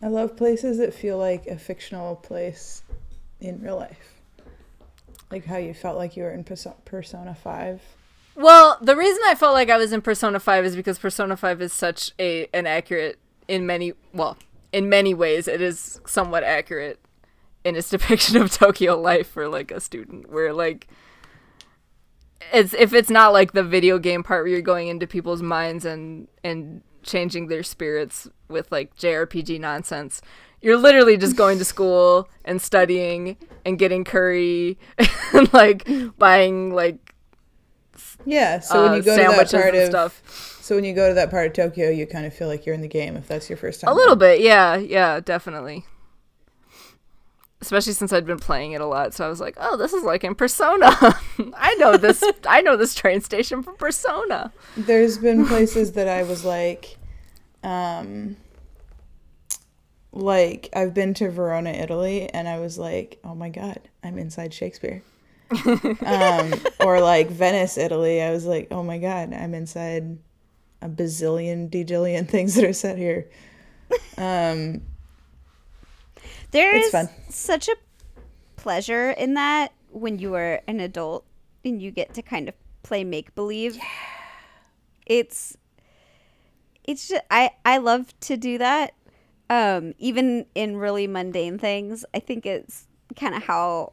I 0.00 0.06
love 0.06 0.36
places 0.36 0.78
that 0.78 0.94
feel 0.94 1.18
like 1.18 1.48
a 1.48 1.58
fictional 1.58 2.14
place 2.14 2.84
in 3.40 3.60
real 3.60 3.78
life. 3.78 4.20
Like 5.28 5.44
how 5.44 5.56
you 5.56 5.74
felt 5.74 5.98
like 5.98 6.16
you 6.16 6.22
were 6.22 6.30
in 6.30 6.44
Persona 6.44 7.34
5. 7.34 7.82
Well, 8.34 8.78
the 8.80 8.96
reason 8.96 9.20
I 9.26 9.34
felt 9.34 9.52
like 9.52 9.70
I 9.70 9.76
was 9.76 9.92
in 9.92 10.00
Persona 10.00 10.40
5 10.40 10.64
is 10.64 10.76
because 10.76 10.98
Persona 10.98 11.36
5 11.36 11.62
is 11.62 11.72
such 11.72 12.12
a 12.18 12.46
an 12.54 12.66
accurate 12.66 13.18
in 13.46 13.66
many 13.66 13.92
well, 14.14 14.36
in 14.72 14.88
many 14.88 15.14
ways 15.14 15.46
it 15.46 15.60
is 15.60 16.00
somewhat 16.06 16.42
accurate 16.42 16.98
in 17.64 17.76
its 17.76 17.90
depiction 17.90 18.36
of 18.36 18.50
Tokyo 18.50 18.98
life 18.98 19.28
for 19.28 19.48
like 19.48 19.70
a 19.70 19.80
student 19.80 20.30
where 20.30 20.52
like 20.52 20.88
it's 22.52 22.74
if 22.74 22.92
it's 22.92 23.10
not 23.10 23.32
like 23.32 23.52
the 23.52 23.62
video 23.62 23.98
game 23.98 24.22
part 24.22 24.44
where 24.44 24.52
you're 24.52 24.62
going 24.62 24.88
into 24.88 25.06
people's 25.06 25.42
minds 25.42 25.84
and 25.84 26.28
and 26.42 26.82
changing 27.02 27.48
their 27.48 27.62
spirits 27.62 28.28
with 28.48 28.70
like 28.72 28.96
JRPG 28.96 29.60
nonsense. 29.60 30.22
You're 30.60 30.76
literally 30.76 31.16
just 31.16 31.36
going 31.36 31.58
to 31.58 31.64
school 31.74 32.28
and 32.44 32.62
studying 32.62 33.36
and 33.64 33.78
getting 33.78 34.04
curry 34.04 34.78
and 35.34 35.52
like 35.52 35.88
buying 36.18 36.72
like 36.72 37.11
Yeah, 38.24 38.60
so 38.60 38.82
when 38.82 38.92
uh, 38.92 38.94
you 38.96 39.02
go 39.02 39.16
to 39.16 39.22
that 39.22 39.50
part 39.50 39.74
of 39.74 39.86
stuff. 39.86 40.58
so 40.62 40.74
when 40.74 40.84
you 40.84 40.94
go 40.94 41.08
to 41.08 41.14
that 41.14 41.30
part 41.30 41.46
of 41.46 41.52
Tokyo, 41.52 41.90
you 41.90 42.06
kind 42.06 42.26
of 42.26 42.34
feel 42.34 42.48
like 42.48 42.66
you're 42.66 42.74
in 42.74 42.80
the 42.80 42.88
game 42.88 43.16
if 43.16 43.28
that's 43.28 43.48
your 43.48 43.56
first 43.56 43.80
time. 43.80 43.90
A 43.90 43.94
little 43.94 44.16
bit, 44.16 44.40
yeah, 44.40 44.76
yeah, 44.76 45.20
definitely. 45.20 45.84
Especially 47.60 47.92
since 47.92 48.12
I'd 48.12 48.26
been 48.26 48.40
playing 48.40 48.72
it 48.72 48.80
a 48.80 48.86
lot, 48.86 49.14
so 49.14 49.24
I 49.24 49.28
was 49.28 49.40
like, 49.40 49.56
"Oh, 49.60 49.76
this 49.76 49.92
is 49.92 50.02
like 50.02 50.24
in 50.24 50.34
Persona. 50.34 50.90
I 51.56 51.74
know 51.78 51.96
this. 51.96 52.24
I 52.46 52.60
know 52.60 52.76
this 52.76 52.92
train 52.92 53.20
station 53.20 53.62
from 53.62 53.76
Persona." 53.76 54.52
There's 54.76 55.16
been 55.16 55.46
places 55.48 55.92
that 55.92 56.08
I 56.08 56.24
was 56.24 56.44
like, 56.44 56.96
um, 57.62 58.36
like 60.12 60.68
I've 60.74 60.94
been 60.94 61.14
to 61.14 61.30
Verona, 61.30 61.70
Italy, 61.70 62.28
and 62.28 62.48
I 62.48 62.58
was 62.58 62.78
like, 62.78 63.18
oh 63.24 63.34
my 63.34 63.48
god, 63.48 63.80
I'm 64.04 64.18
inside 64.18 64.52
Shakespeare. 64.52 65.02
Um, 66.06 66.54
or 66.80 67.00
like 67.00 67.30
Venice, 67.30 67.78
Italy, 67.78 68.22
I 68.22 68.30
was 68.30 68.46
like, 68.46 68.68
oh 68.70 68.82
my 68.82 68.98
god, 68.98 69.32
I'm 69.32 69.54
inside 69.54 70.18
a 70.80 70.88
bazillion, 70.88 71.70
dejillion 71.70 72.28
things 72.28 72.54
that 72.54 72.64
are 72.64 72.72
set 72.72 72.98
here. 72.98 73.28
Um, 74.16 74.82
There 76.50 76.74
It's 76.76 76.90
fun. 76.90 77.08
such 77.28 77.68
a 77.68 77.76
pleasure 78.56 79.10
in 79.10 79.34
that 79.34 79.72
when 79.90 80.18
you 80.18 80.34
are 80.34 80.60
an 80.66 80.80
adult 80.80 81.24
and 81.64 81.80
you 81.80 81.90
get 81.90 82.14
to 82.14 82.22
kind 82.22 82.48
of 82.48 82.54
play 82.82 83.04
make 83.04 83.34
believe. 83.34 83.78
It's 85.06 85.56
it's 86.84 87.08
just 87.08 87.22
I 87.30 87.50
I 87.64 87.78
love 87.78 88.18
to 88.20 88.36
do 88.36 88.58
that. 88.58 88.94
Um, 89.50 89.92
even 89.98 90.46
in 90.54 90.76
really 90.76 91.06
mundane 91.06 91.58
things, 91.58 92.04
I 92.14 92.20
think 92.20 92.46
it's 92.46 92.86
kind 93.16 93.34
of 93.34 93.42
how 93.42 93.92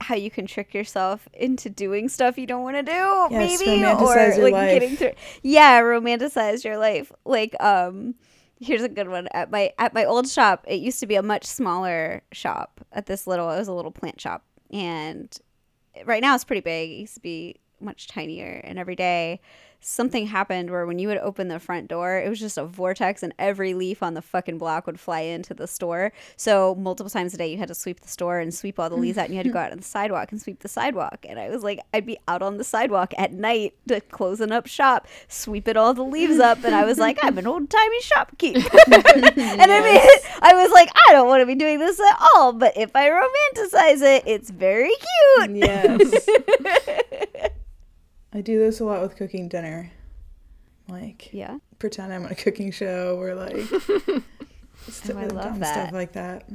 how 0.00 0.14
you 0.14 0.30
can 0.30 0.46
trick 0.46 0.72
yourself 0.74 1.28
into 1.32 1.68
doing 1.70 2.08
stuff 2.08 2.38
you 2.38 2.46
don't 2.46 2.62
want 2.62 2.76
to 2.76 2.82
do, 2.82 2.90
Yes, 3.30 3.60
maybe, 3.60 3.84
or 3.84 4.42
like 4.42 4.52
life. 4.52 4.72
getting 4.80 4.96
through. 4.96 5.12
Yeah, 5.42 5.80
romanticize 5.82 6.64
your 6.64 6.78
life. 6.78 7.12
Like, 7.24 7.54
um, 7.60 8.14
here's 8.60 8.82
a 8.82 8.88
good 8.88 9.08
one. 9.08 9.28
At 9.32 9.50
my 9.50 9.72
at 9.78 9.92
my 9.94 10.04
old 10.04 10.28
shop, 10.28 10.64
it 10.66 10.80
used 10.80 11.00
to 11.00 11.06
be 11.06 11.16
a 11.16 11.22
much 11.22 11.44
smaller 11.44 12.22
shop. 12.32 12.80
At 12.92 13.06
this 13.06 13.26
little, 13.26 13.50
it 13.50 13.56
was 13.58 13.68
a 13.68 13.72
little 13.72 13.90
plant 13.90 14.20
shop, 14.20 14.44
and 14.70 15.36
right 16.04 16.22
now 16.22 16.34
it's 16.34 16.44
pretty 16.44 16.60
big. 16.62 16.90
It 16.90 16.94
used 16.94 17.14
to 17.14 17.20
be 17.20 17.56
much 17.80 18.08
tinier, 18.08 18.60
and 18.64 18.78
every 18.78 18.96
day 18.96 19.40
something 19.80 20.26
happened 20.26 20.70
where 20.70 20.86
when 20.86 20.98
you 20.98 21.08
would 21.08 21.18
open 21.18 21.48
the 21.48 21.58
front 21.58 21.88
door, 21.88 22.18
it 22.18 22.28
was 22.28 22.38
just 22.38 22.58
a 22.58 22.64
vortex, 22.64 23.22
and 23.22 23.32
every 23.38 23.74
leaf 23.74 24.02
on 24.02 24.14
the 24.14 24.22
fucking 24.22 24.58
block 24.58 24.86
would 24.86 25.00
fly 25.00 25.20
into 25.20 25.54
the 25.54 25.66
store. 25.66 26.12
So 26.36 26.74
multiple 26.74 27.10
times 27.10 27.34
a 27.34 27.38
day, 27.38 27.50
you 27.50 27.58
had 27.58 27.68
to 27.68 27.74
sweep 27.74 28.00
the 28.00 28.08
store 28.08 28.38
and 28.38 28.52
sweep 28.52 28.78
all 28.78 28.90
the 28.90 28.96
leaves 28.96 29.18
out, 29.18 29.26
and 29.26 29.34
you 29.34 29.38
had 29.38 29.46
to 29.46 29.52
go 29.52 29.58
out 29.60 29.72
on 29.72 29.78
the 29.78 29.84
sidewalk 29.84 30.30
and 30.32 30.40
sweep 30.40 30.60
the 30.60 30.68
sidewalk. 30.68 31.24
And 31.28 31.38
I 31.38 31.48
was 31.48 31.62
like, 31.62 31.80
I'd 31.94 32.06
be 32.06 32.18
out 32.28 32.42
on 32.42 32.58
the 32.58 32.64
sidewalk 32.64 33.14
at 33.16 33.32
night 33.32 33.74
to 33.88 34.00
closing 34.00 34.52
up 34.52 34.66
shop, 34.66 35.06
sweeping 35.28 35.76
all 35.76 35.94
the 35.94 36.04
leaves 36.04 36.38
up, 36.38 36.62
and 36.64 36.74
I 36.74 36.84
was 36.84 36.98
like, 36.98 37.18
I'm 37.22 37.38
an 37.38 37.46
old 37.46 37.70
timey 37.70 38.00
shopkeep. 38.00 38.56
and 38.86 39.72
I 39.72 39.80
mean, 39.80 40.00
I 40.42 40.54
was 40.54 40.70
like, 40.72 40.90
I 41.08 41.12
don't 41.12 41.28
want 41.28 41.40
to 41.40 41.46
be 41.46 41.54
doing 41.54 41.78
this 41.78 41.98
at 41.98 42.18
all, 42.34 42.52
but 42.52 42.76
if 42.76 42.94
I 42.94 43.08
romanticize 43.08 44.02
it, 44.02 44.24
it's 44.26 44.50
very 44.50 44.90
cute. 45.38 45.56
Yes. 45.56 47.50
I 48.32 48.40
do 48.40 48.58
this 48.58 48.80
a 48.80 48.84
lot 48.84 49.02
with 49.02 49.16
cooking 49.16 49.48
dinner. 49.48 49.90
Like, 50.88 51.32
Yeah. 51.32 51.58
pretend 51.78 52.12
I'm 52.12 52.24
on 52.24 52.32
a 52.32 52.34
cooking 52.34 52.70
show 52.72 53.16
or 53.18 53.34
like 53.34 53.56
stuff, 54.88 55.16
I 55.16 55.26
love 55.26 55.58
that. 55.60 55.72
stuff 55.74 55.92
like 55.92 56.12
that. 56.12 56.48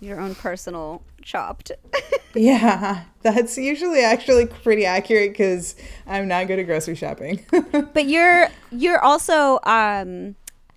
Your 0.00 0.18
own 0.20 0.34
personal 0.34 1.02
chopped. 1.22 1.72
Yeah, 2.34 3.04
that's 3.20 3.58
usually 3.58 4.00
actually 4.00 4.46
pretty 4.46 4.86
accurate 4.86 5.32
because 5.32 5.76
I'm 6.06 6.28
not 6.28 6.46
good 6.46 6.58
at 6.60 6.64
grocery 6.64 6.94
shopping. 6.94 7.44
but 7.50 8.06
you're 8.06 8.48
you're 8.70 9.00
also 9.04 9.58
um 9.64 10.34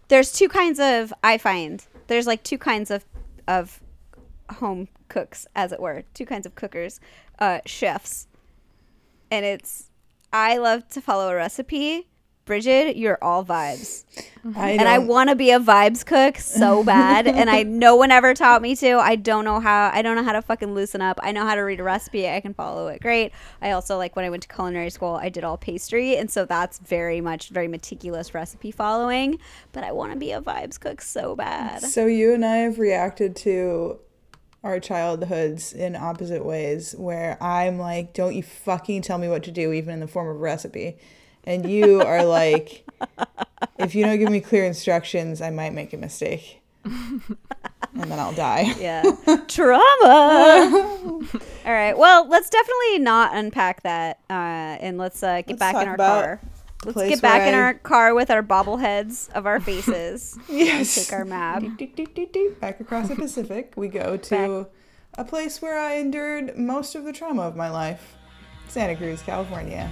there's 0.09 0.33
two 0.33 0.49
kinds 0.49 0.81
of 0.81 1.13
I 1.23 1.37
find 1.37 1.81
there's 2.07 2.27
like 2.27 2.43
two 2.43 2.57
kinds 2.57 2.91
of 2.91 3.05
of 3.47 3.81
home 4.55 4.89
cooks 5.07 5.47
as 5.55 5.71
it 5.71 5.79
were 5.79 6.03
two 6.13 6.25
kinds 6.25 6.45
of 6.45 6.55
cookers 6.55 6.99
uh 7.39 7.59
chefs 7.65 8.27
and 9.31 9.45
it's 9.45 9.91
I 10.31 10.57
love 10.57 10.87
to 10.89 11.01
follow 11.01 11.29
a 11.29 11.35
recipe. 11.35 12.07
Bridget 12.45 12.95
you're 12.95 13.17
all 13.23 13.43
vibes. 13.43 14.05
I 14.55 14.71
and 14.71 14.87
I 14.87 14.99
want 14.99 15.31
to 15.31 15.35
be 15.35 15.49
a 15.49 15.59
vibes 15.59 16.05
cook 16.05 16.37
so 16.37 16.83
bad 16.85 17.27
and 17.27 17.49
I 17.49 17.63
no 17.63 17.95
one 17.95 18.11
ever 18.11 18.35
taught 18.35 18.61
me 18.61 18.75
to. 18.75 18.97
I 18.99 19.15
don't 19.15 19.45
know 19.45 19.59
how 19.59 19.89
I 19.91 20.03
don't 20.03 20.15
know 20.15 20.23
how 20.23 20.33
to 20.33 20.43
fucking 20.43 20.75
loosen 20.75 21.01
up. 21.01 21.19
I 21.23 21.31
know 21.31 21.43
how 21.43 21.55
to 21.55 21.61
read 21.61 21.79
a 21.79 21.83
recipe. 21.83 22.29
I 22.29 22.39
can 22.41 22.53
follow 22.53 22.87
it. 22.87 23.01
Great. 23.01 23.31
I 23.63 23.71
also 23.71 23.97
like 23.97 24.15
when 24.15 24.25
I 24.25 24.29
went 24.29 24.43
to 24.43 24.49
culinary 24.49 24.91
school 24.91 25.15
I 25.15 25.29
did 25.29 25.43
all 25.43 25.57
pastry 25.57 26.17
and 26.17 26.29
so 26.29 26.45
that's 26.45 26.77
very 26.77 27.19
much 27.19 27.49
very 27.49 27.67
meticulous 27.67 28.35
recipe 28.35 28.69
following 28.69 29.39
but 29.71 29.83
I 29.83 29.91
want 29.91 30.13
to 30.13 30.19
be 30.19 30.31
a 30.31 30.39
vibes 30.39 30.79
cook 30.79 31.01
so 31.01 31.35
bad. 31.35 31.81
So 31.81 32.05
you 32.05 32.31
and 32.31 32.45
I 32.45 32.57
have 32.57 32.77
reacted 32.77 33.35
to 33.37 33.99
our 34.65 34.79
childhoods 34.79 35.71
in 35.71 35.95
opposite 35.95 36.43
ways 36.43 36.95
where 36.97 37.41
I'm 37.41 37.77
like, 37.77 38.13
don't 38.13 38.33
you 38.33 38.41
fucking 38.41 39.03
tell 39.03 39.19
me 39.19 39.29
what 39.29 39.43
to 39.43 39.51
do, 39.51 39.71
even 39.71 39.93
in 39.93 39.99
the 39.99 40.07
form 40.07 40.27
of 40.27 40.35
a 40.35 40.39
recipe. 40.39 40.97
And 41.43 41.69
you 41.69 42.01
are 42.01 42.25
like, 42.25 42.83
if 43.77 43.93
you 43.93 44.03
don't 44.03 44.17
give 44.17 44.31
me 44.31 44.41
clear 44.41 44.65
instructions, 44.65 45.39
I 45.39 45.51
might 45.51 45.73
make 45.73 45.93
a 45.93 45.97
mistake. 45.97 46.61
and 46.85 47.31
then 47.93 48.19
I'll 48.19 48.33
die. 48.33 48.73
yeah 48.79 49.01
trauma 49.47 49.81
all 51.65 51.71
right 51.73 51.97
well 51.97 52.27
let's 52.27 52.49
definitely 52.49 52.99
not 52.99 53.35
unpack 53.35 53.81
that 53.81 54.19
uh 54.29 54.33
and 54.79 54.99
let's 54.99 55.23
uh 55.23 55.37
get 55.37 55.49
Let's 55.51 55.59
back 55.59 55.75
in 55.81 55.87
our 55.87 55.95
about 55.95 56.23
car 56.23 56.41
let's 56.83 56.97
get 57.09 57.21
back 57.21 57.47
in 57.47 57.53
I- 57.53 57.59
our 57.59 57.73
car 57.75 58.13
with 58.13 58.29
our 58.29 58.43
bobbleheads 58.43 59.31
of 59.31 59.45
our 59.45 59.59
faces 59.59 60.37
Yes. 60.49 60.95
take 60.95 61.13
our 61.13 61.25
map. 61.25 61.63
Back 62.59 62.79
across 62.79 63.07
the 63.09 63.15
Pacific, 63.15 63.73
we 63.75 63.87
go 63.87 64.17
to 64.17 64.67
a 65.17 65.23
place 65.23 65.61
where 65.61 65.79
I 65.79 65.93
endured 65.95 66.57
most 66.57 66.95
of 66.95 67.05
the 67.05 67.13
trauma 67.13 67.43
of 67.43 67.55
my 67.55 67.69
life 67.69 68.15
Santa 68.67 68.95
Cruz, 68.95 69.21
California. 69.21 69.89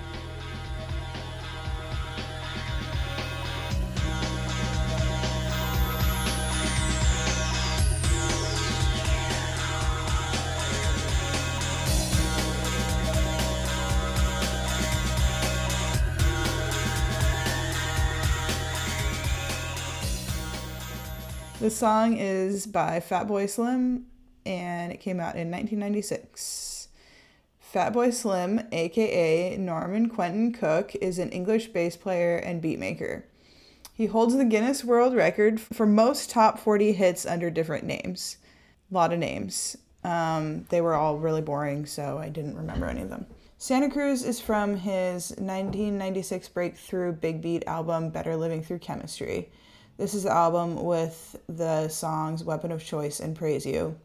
The 21.63 21.69
song 21.69 22.17
is 22.17 22.67
by 22.67 22.99
Fatboy 22.99 23.49
Slim 23.49 24.07
and 24.45 24.91
it 24.91 24.99
came 24.99 25.21
out 25.21 25.37
in 25.37 25.49
1996. 25.49 26.89
Fatboy 27.73 28.13
Slim, 28.13 28.67
aka 28.73 29.55
Norman 29.55 30.09
Quentin 30.09 30.51
Cook, 30.51 30.93
is 30.95 31.19
an 31.19 31.29
English 31.29 31.67
bass 31.67 31.95
player 31.95 32.35
and 32.35 32.61
beatmaker. 32.61 33.23
He 33.93 34.07
holds 34.07 34.35
the 34.35 34.43
Guinness 34.43 34.83
World 34.83 35.15
Record 35.15 35.61
for 35.61 35.85
most 35.85 36.29
top 36.29 36.59
40 36.59 36.91
hits 36.91 37.25
under 37.25 37.49
different 37.49 37.85
names. 37.85 38.35
A 38.91 38.93
lot 38.93 39.13
of 39.13 39.19
names. 39.19 39.77
Um, 40.03 40.65
they 40.67 40.81
were 40.81 40.95
all 40.95 41.17
really 41.17 41.41
boring, 41.41 41.85
so 41.85 42.17
I 42.17 42.27
didn't 42.27 42.57
remember 42.57 42.87
any 42.87 43.03
of 43.03 43.09
them. 43.09 43.25
Santa 43.57 43.89
Cruz 43.89 44.25
is 44.25 44.41
from 44.41 44.75
his 44.75 45.29
1996 45.37 46.49
breakthrough 46.49 47.13
big 47.13 47.41
beat 47.41 47.63
album 47.67 48.09
Better 48.09 48.35
Living 48.35 48.61
Through 48.61 48.79
Chemistry. 48.79 49.49
This 50.03 50.15
is 50.15 50.23
the 50.23 50.33
album 50.33 50.83
with 50.83 51.37
the 51.47 51.87
songs 51.87 52.43
Weapon 52.43 52.73
of 52.73 52.83
Choice 52.83 53.21
and 53.21 53.37
Praise 53.37 53.65
You. 53.65 53.95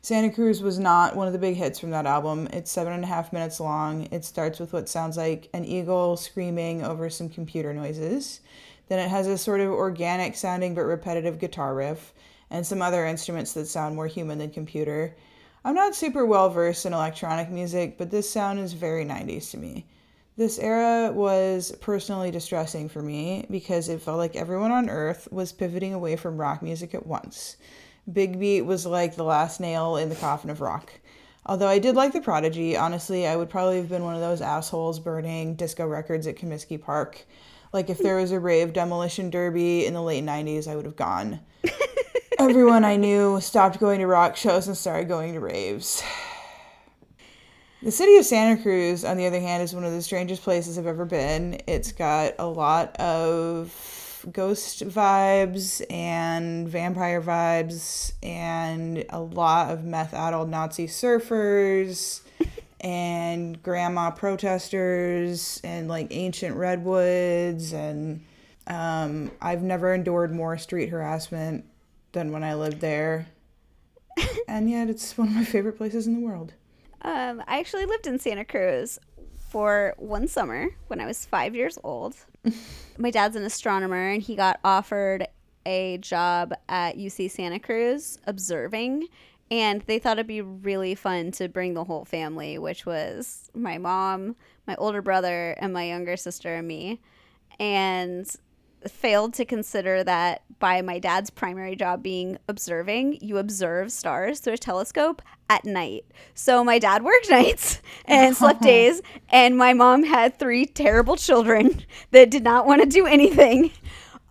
Santa 0.00 0.30
Cruz 0.30 0.62
was 0.62 0.78
not 0.78 1.16
one 1.16 1.26
of 1.26 1.32
the 1.32 1.38
big 1.40 1.56
hits 1.56 1.80
from 1.80 1.90
that 1.90 2.06
album. 2.06 2.46
It's 2.52 2.70
seven 2.70 2.92
and 2.92 3.02
a 3.02 3.08
half 3.08 3.32
minutes 3.32 3.58
long. 3.58 4.06
It 4.12 4.24
starts 4.24 4.60
with 4.60 4.72
what 4.72 4.88
sounds 4.88 5.16
like 5.16 5.48
an 5.52 5.64
eagle 5.64 6.16
screaming 6.16 6.84
over 6.84 7.10
some 7.10 7.28
computer 7.28 7.74
noises. 7.74 8.38
Then 8.86 9.00
it 9.00 9.08
has 9.08 9.26
a 9.26 9.36
sort 9.36 9.58
of 9.58 9.72
organic 9.72 10.36
sounding 10.36 10.76
but 10.76 10.82
repetitive 10.82 11.40
guitar 11.40 11.74
riff 11.74 12.14
and 12.48 12.64
some 12.64 12.80
other 12.80 13.04
instruments 13.04 13.52
that 13.54 13.66
sound 13.66 13.96
more 13.96 14.06
human 14.06 14.38
than 14.38 14.50
computer. 14.50 15.16
I'm 15.64 15.74
not 15.74 15.96
super 15.96 16.24
well 16.24 16.50
versed 16.50 16.86
in 16.86 16.92
electronic 16.92 17.50
music, 17.50 17.98
but 17.98 18.12
this 18.12 18.30
sound 18.30 18.60
is 18.60 18.74
very 18.74 19.04
90s 19.04 19.50
to 19.50 19.56
me. 19.56 19.86
This 20.36 20.58
era 20.58 21.12
was 21.12 21.72
personally 21.80 22.30
distressing 22.30 22.88
for 22.88 23.02
me 23.02 23.46
because 23.50 23.90
it 23.90 24.00
felt 24.00 24.16
like 24.16 24.34
everyone 24.34 24.72
on 24.72 24.88
earth 24.88 25.28
was 25.30 25.52
pivoting 25.52 25.92
away 25.92 26.16
from 26.16 26.40
rock 26.40 26.62
music 26.62 26.94
at 26.94 27.06
once. 27.06 27.58
Big 28.10 28.40
Beat 28.40 28.62
was 28.62 28.86
like 28.86 29.14
the 29.14 29.24
last 29.24 29.60
nail 29.60 29.96
in 29.96 30.08
the 30.08 30.14
coffin 30.14 30.48
of 30.48 30.62
rock. 30.62 30.90
Although 31.44 31.68
I 31.68 31.78
did 31.78 31.96
like 31.96 32.12
The 32.12 32.20
Prodigy, 32.20 32.76
honestly, 32.76 33.26
I 33.26 33.36
would 33.36 33.50
probably 33.50 33.76
have 33.76 33.90
been 33.90 34.04
one 34.04 34.14
of 34.14 34.22
those 34.22 34.40
assholes 34.40 34.98
burning 34.98 35.54
disco 35.54 35.86
records 35.86 36.26
at 36.26 36.36
Comiskey 36.36 36.80
Park. 36.80 37.26
Like 37.72 37.90
if 37.90 37.98
there 37.98 38.16
was 38.16 38.32
a 38.32 38.40
rave 38.40 38.72
demolition 38.72 39.28
derby 39.28 39.84
in 39.84 39.92
the 39.92 40.02
late 40.02 40.24
90s, 40.24 40.66
I 40.66 40.76
would 40.76 40.86
have 40.86 40.96
gone. 40.96 41.40
Everyone 42.38 42.84
I 42.84 42.96
knew 42.96 43.38
stopped 43.40 43.80
going 43.80 44.00
to 44.00 44.06
rock 44.06 44.36
shows 44.36 44.66
and 44.66 44.76
started 44.76 45.08
going 45.08 45.34
to 45.34 45.40
raves. 45.40 46.02
The 47.82 47.90
city 47.90 48.16
of 48.16 48.24
Santa 48.24 48.62
Cruz, 48.62 49.04
on 49.04 49.16
the 49.16 49.26
other 49.26 49.40
hand, 49.40 49.60
is 49.60 49.74
one 49.74 49.82
of 49.82 49.90
the 49.90 50.02
strangest 50.02 50.44
places 50.44 50.78
I've 50.78 50.86
ever 50.86 51.04
been. 51.04 51.60
It's 51.66 51.90
got 51.90 52.34
a 52.38 52.46
lot 52.46 52.94
of 53.00 54.24
ghost 54.30 54.86
vibes 54.86 55.84
and 55.90 56.68
vampire 56.68 57.20
vibes 57.20 58.12
and 58.22 59.04
a 59.10 59.18
lot 59.18 59.72
of 59.72 59.82
meth 59.82 60.14
addled 60.14 60.48
Nazi 60.48 60.86
surfers 60.86 62.20
and 62.80 63.60
grandma 63.64 64.12
protesters 64.12 65.60
and 65.64 65.88
like 65.88 66.06
ancient 66.12 66.54
redwoods 66.54 67.72
and 67.72 68.24
um, 68.68 69.32
I've 69.40 69.62
never 69.62 69.92
endured 69.92 70.32
more 70.32 70.56
street 70.56 70.90
harassment 70.90 71.64
than 72.12 72.30
when 72.30 72.44
I 72.44 72.54
lived 72.54 72.80
there. 72.80 73.26
and 74.46 74.70
yet 74.70 74.88
it's 74.88 75.18
one 75.18 75.26
of 75.26 75.34
my 75.34 75.44
favorite 75.44 75.76
places 75.76 76.06
in 76.06 76.14
the 76.14 76.20
world. 76.20 76.52
Um, 77.02 77.42
I 77.46 77.58
actually 77.58 77.84
lived 77.84 78.06
in 78.06 78.18
Santa 78.18 78.44
Cruz 78.44 78.98
for 79.50 79.94
one 79.98 80.28
summer 80.28 80.68
when 80.86 81.00
I 81.00 81.06
was 81.06 81.24
five 81.24 81.54
years 81.54 81.78
old. 81.82 82.16
My 82.98 83.10
dad's 83.10 83.36
an 83.36 83.42
astronomer, 83.44 84.10
and 84.10 84.22
he 84.22 84.36
got 84.36 84.60
offered 84.64 85.26
a 85.66 85.98
job 85.98 86.54
at 86.68 86.96
UC 86.96 87.30
Santa 87.30 87.58
Cruz 87.58 88.18
observing. 88.26 89.06
and 89.50 89.82
they 89.82 89.98
thought 89.98 90.16
it'd 90.16 90.26
be 90.26 90.40
really 90.40 90.94
fun 90.94 91.30
to 91.32 91.46
bring 91.48 91.74
the 91.74 91.84
whole 91.84 92.04
family, 92.06 92.56
which 92.58 92.86
was 92.86 93.50
my 93.54 93.76
mom, 93.76 94.34
my 94.66 94.74
older 94.76 95.02
brother, 95.02 95.50
and 95.58 95.74
my 95.74 95.84
younger 95.84 96.16
sister 96.16 96.54
and 96.54 96.66
me, 96.66 97.00
and 97.60 98.34
failed 98.88 99.34
to 99.34 99.44
consider 99.44 100.04
that 100.04 100.42
by 100.58 100.80
my 100.82 100.98
dad's 100.98 101.30
primary 101.30 101.74
job 101.74 102.02
being 102.02 102.38
observing, 102.48 103.18
you 103.20 103.38
observe 103.38 103.90
stars 103.90 104.40
through 104.40 104.54
a 104.54 104.58
telescope 104.58 105.22
at 105.50 105.64
night. 105.64 106.04
So 106.34 106.62
my 106.64 106.78
dad 106.78 107.02
worked 107.02 107.30
nights 107.30 107.82
and 108.04 108.36
slept 108.36 108.62
days, 108.62 109.02
and 109.28 109.56
my 109.56 109.72
mom 109.72 110.04
had 110.04 110.38
three 110.38 110.66
terrible 110.66 111.16
children 111.16 111.84
that 112.10 112.30
did 112.30 112.44
not 112.44 112.66
want 112.66 112.82
to 112.82 112.88
do 112.88 113.06
anything 113.06 113.72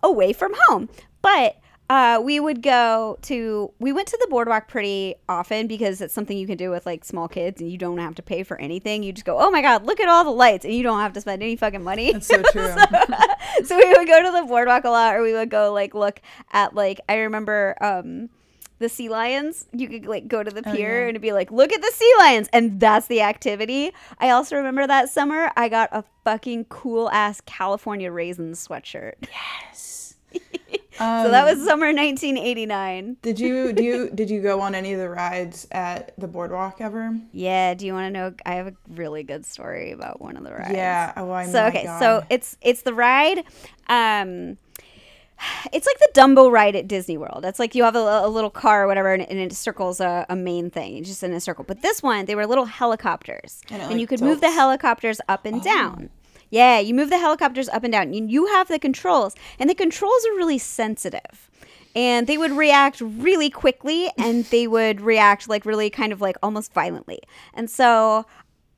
away 0.02 0.32
from 0.32 0.54
home. 0.66 0.88
But 1.20 1.56
uh, 1.90 2.20
we 2.22 2.40
would 2.40 2.62
go 2.62 3.18
to 3.22 3.72
we 3.78 3.92
went 3.92 4.08
to 4.08 4.18
the 4.20 4.26
boardwalk 4.28 4.66
pretty 4.68 5.14
often 5.28 5.66
because 5.66 6.00
it's 6.00 6.14
something 6.14 6.38
you 6.38 6.46
can 6.46 6.56
do 6.56 6.70
with 6.70 6.86
like 6.86 7.04
small 7.04 7.28
kids 7.28 7.60
and 7.60 7.70
you 7.70 7.76
don't 7.76 7.98
have 7.98 8.14
to 8.14 8.22
pay 8.22 8.42
for 8.42 8.58
anything. 8.60 9.02
You 9.02 9.12
just 9.12 9.26
go, 9.26 9.38
oh 9.38 9.50
my 9.50 9.60
god, 9.60 9.84
look 9.84 10.00
at 10.00 10.08
all 10.08 10.24
the 10.24 10.30
lights, 10.30 10.64
and 10.64 10.72
you 10.74 10.82
don't 10.82 11.00
have 11.00 11.12
to 11.14 11.20
spend 11.20 11.42
any 11.42 11.56
fucking 11.56 11.82
money. 11.82 12.12
That's 12.12 12.26
so 12.26 12.40
true. 12.50 12.74
so 13.64 13.76
we 13.76 13.88
would 13.90 14.08
go 14.08 14.22
to 14.22 14.30
the 14.30 14.46
boardwalk 14.46 14.84
a 14.84 14.90
lot, 14.90 15.16
or 15.16 15.22
we 15.22 15.32
would 15.32 15.50
go 15.50 15.72
like 15.72 15.94
look 15.94 16.20
at 16.52 16.74
like 16.74 17.00
I 17.08 17.16
remember 17.16 17.76
um 17.80 18.30
the 18.78 18.88
sea 18.88 19.08
lions. 19.08 19.66
You 19.72 19.88
could 19.88 20.06
like 20.06 20.28
go 20.28 20.42
to 20.42 20.50
the 20.50 20.62
pier 20.62 20.96
yeah. 20.96 21.00
and 21.02 21.10
it'd 21.10 21.22
be 21.22 21.32
like, 21.32 21.50
look 21.50 21.72
at 21.72 21.80
the 21.80 21.92
sea 21.92 22.12
lions, 22.18 22.48
and 22.52 22.80
that's 22.80 23.06
the 23.06 23.22
activity. 23.22 23.92
I 24.18 24.30
also 24.30 24.56
remember 24.56 24.86
that 24.86 25.10
summer 25.10 25.50
I 25.56 25.68
got 25.68 25.88
a 25.92 26.04
fucking 26.24 26.66
cool 26.66 27.10
ass 27.10 27.40
California 27.44 28.10
raisins 28.10 28.66
sweatshirt. 28.66 29.14
Um, 29.22 29.28
So 30.98 31.30
that 31.30 31.44
was 31.44 31.64
summer 31.64 31.86
1989. 31.86 33.16
Did 33.22 33.40
you 33.40 33.72
do 33.72 33.82
you 33.82 34.10
did 34.14 34.30
you 34.30 34.40
go 34.42 34.60
on 34.60 34.74
any 34.74 34.92
of 34.92 34.98
the 34.98 35.08
rides 35.08 35.66
at 35.72 36.12
the 36.18 36.28
boardwalk 36.28 36.80
ever? 36.80 37.18
Yeah, 37.32 37.74
do 37.74 37.86
you 37.86 37.92
want 37.92 38.06
to 38.06 38.10
know? 38.10 38.34
I 38.44 38.54
have 38.54 38.66
a 38.68 38.74
really 38.88 39.22
good 39.22 39.46
story 39.46 39.92
about 39.92 40.20
one 40.20 40.36
of 40.36 40.44
the 40.44 40.52
rides. 40.52 40.74
Yeah. 40.74 41.12
Oh, 41.16 41.30
I 41.30 41.46
So 41.46 41.66
okay, 41.66 41.84
God. 41.84 41.98
so 41.98 42.24
it's 42.30 42.56
it's 42.60 42.82
the 42.82 42.94
ride. 42.94 43.44
Um, 43.88 44.58
it's 45.72 45.86
like 45.86 45.98
the 45.98 46.10
Dumbo 46.14 46.50
ride 46.50 46.76
at 46.76 46.86
Disney 46.86 47.16
World. 47.18 47.44
It's 47.44 47.58
like 47.58 47.74
you 47.74 47.84
have 47.84 47.96
a, 47.96 47.98
a 48.24 48.28
little 48.28 48.50
car 48.50 48.84
or 48.84 48.86
whatever, 48.86 49.12
and, 49.12 49.28
and 49.28 49.38
it 49.38 49.52
circles 49.52 50.00
a, 50.00 50.24
a 50.28 50.36
main 50.36 50.70
thing, 50.70 51.02
just 51.02 51.22
in 51.22 51.32
a 51.32 51.40
circle. 51.40 51.64
But 51.64 51.82
this 51.82 52.02
one, 52.02 52.26
they 52.26 52.34
were 52.34 52.46
little 52.46 52.66
helicopters, 52.66 53.60
And 53.70 53.82
and, 53.82 53.92
it, 53.92 53.94
you 53.94 54.00
like, 54.00 54.08
could 54.10 54.20
move 54.20 54.40
the 54.40 54.52
helicopters 54.52 55.20
up 55.28 55.44
and 55.44 55.62
down. 55.62 56.10
Yeah, 56.52 56.80
you 56.80 56.92
move 56.92 57.08
the 57.08 57.16
helicopters 57.16 57.70
up 57.70 57.82
and 57.82 57.90
down. 57.90 58.12
You, 58.12 58.46
have 58.48 58.68
the 58.68 58.78
controls, 58.78 59.34
and 59.58 59.70
the 59.70 59.74
controls 59.74 60.26
are 60.26 60.36
really 60.36 60.58
sensitive. 60.58 61.50
And 61.96 62.26
they 62.26 62.36
would 62.36 62.52
react 62.52 63.00
really 63.00 63.48
quickly, 63.48 64.10
and 64.18 64.44
they 64.50 64.66
would 64.66 65.00
react 65.00 65.48
like 65.48 65.64
really 65.64 65.88
kind 65.88 66.12
of 66.12 66.20
like 66.20 66.36
almost 66.42 66.74
violently. 66.74 67.20
And 67.54 67.70
so 67.70 68.26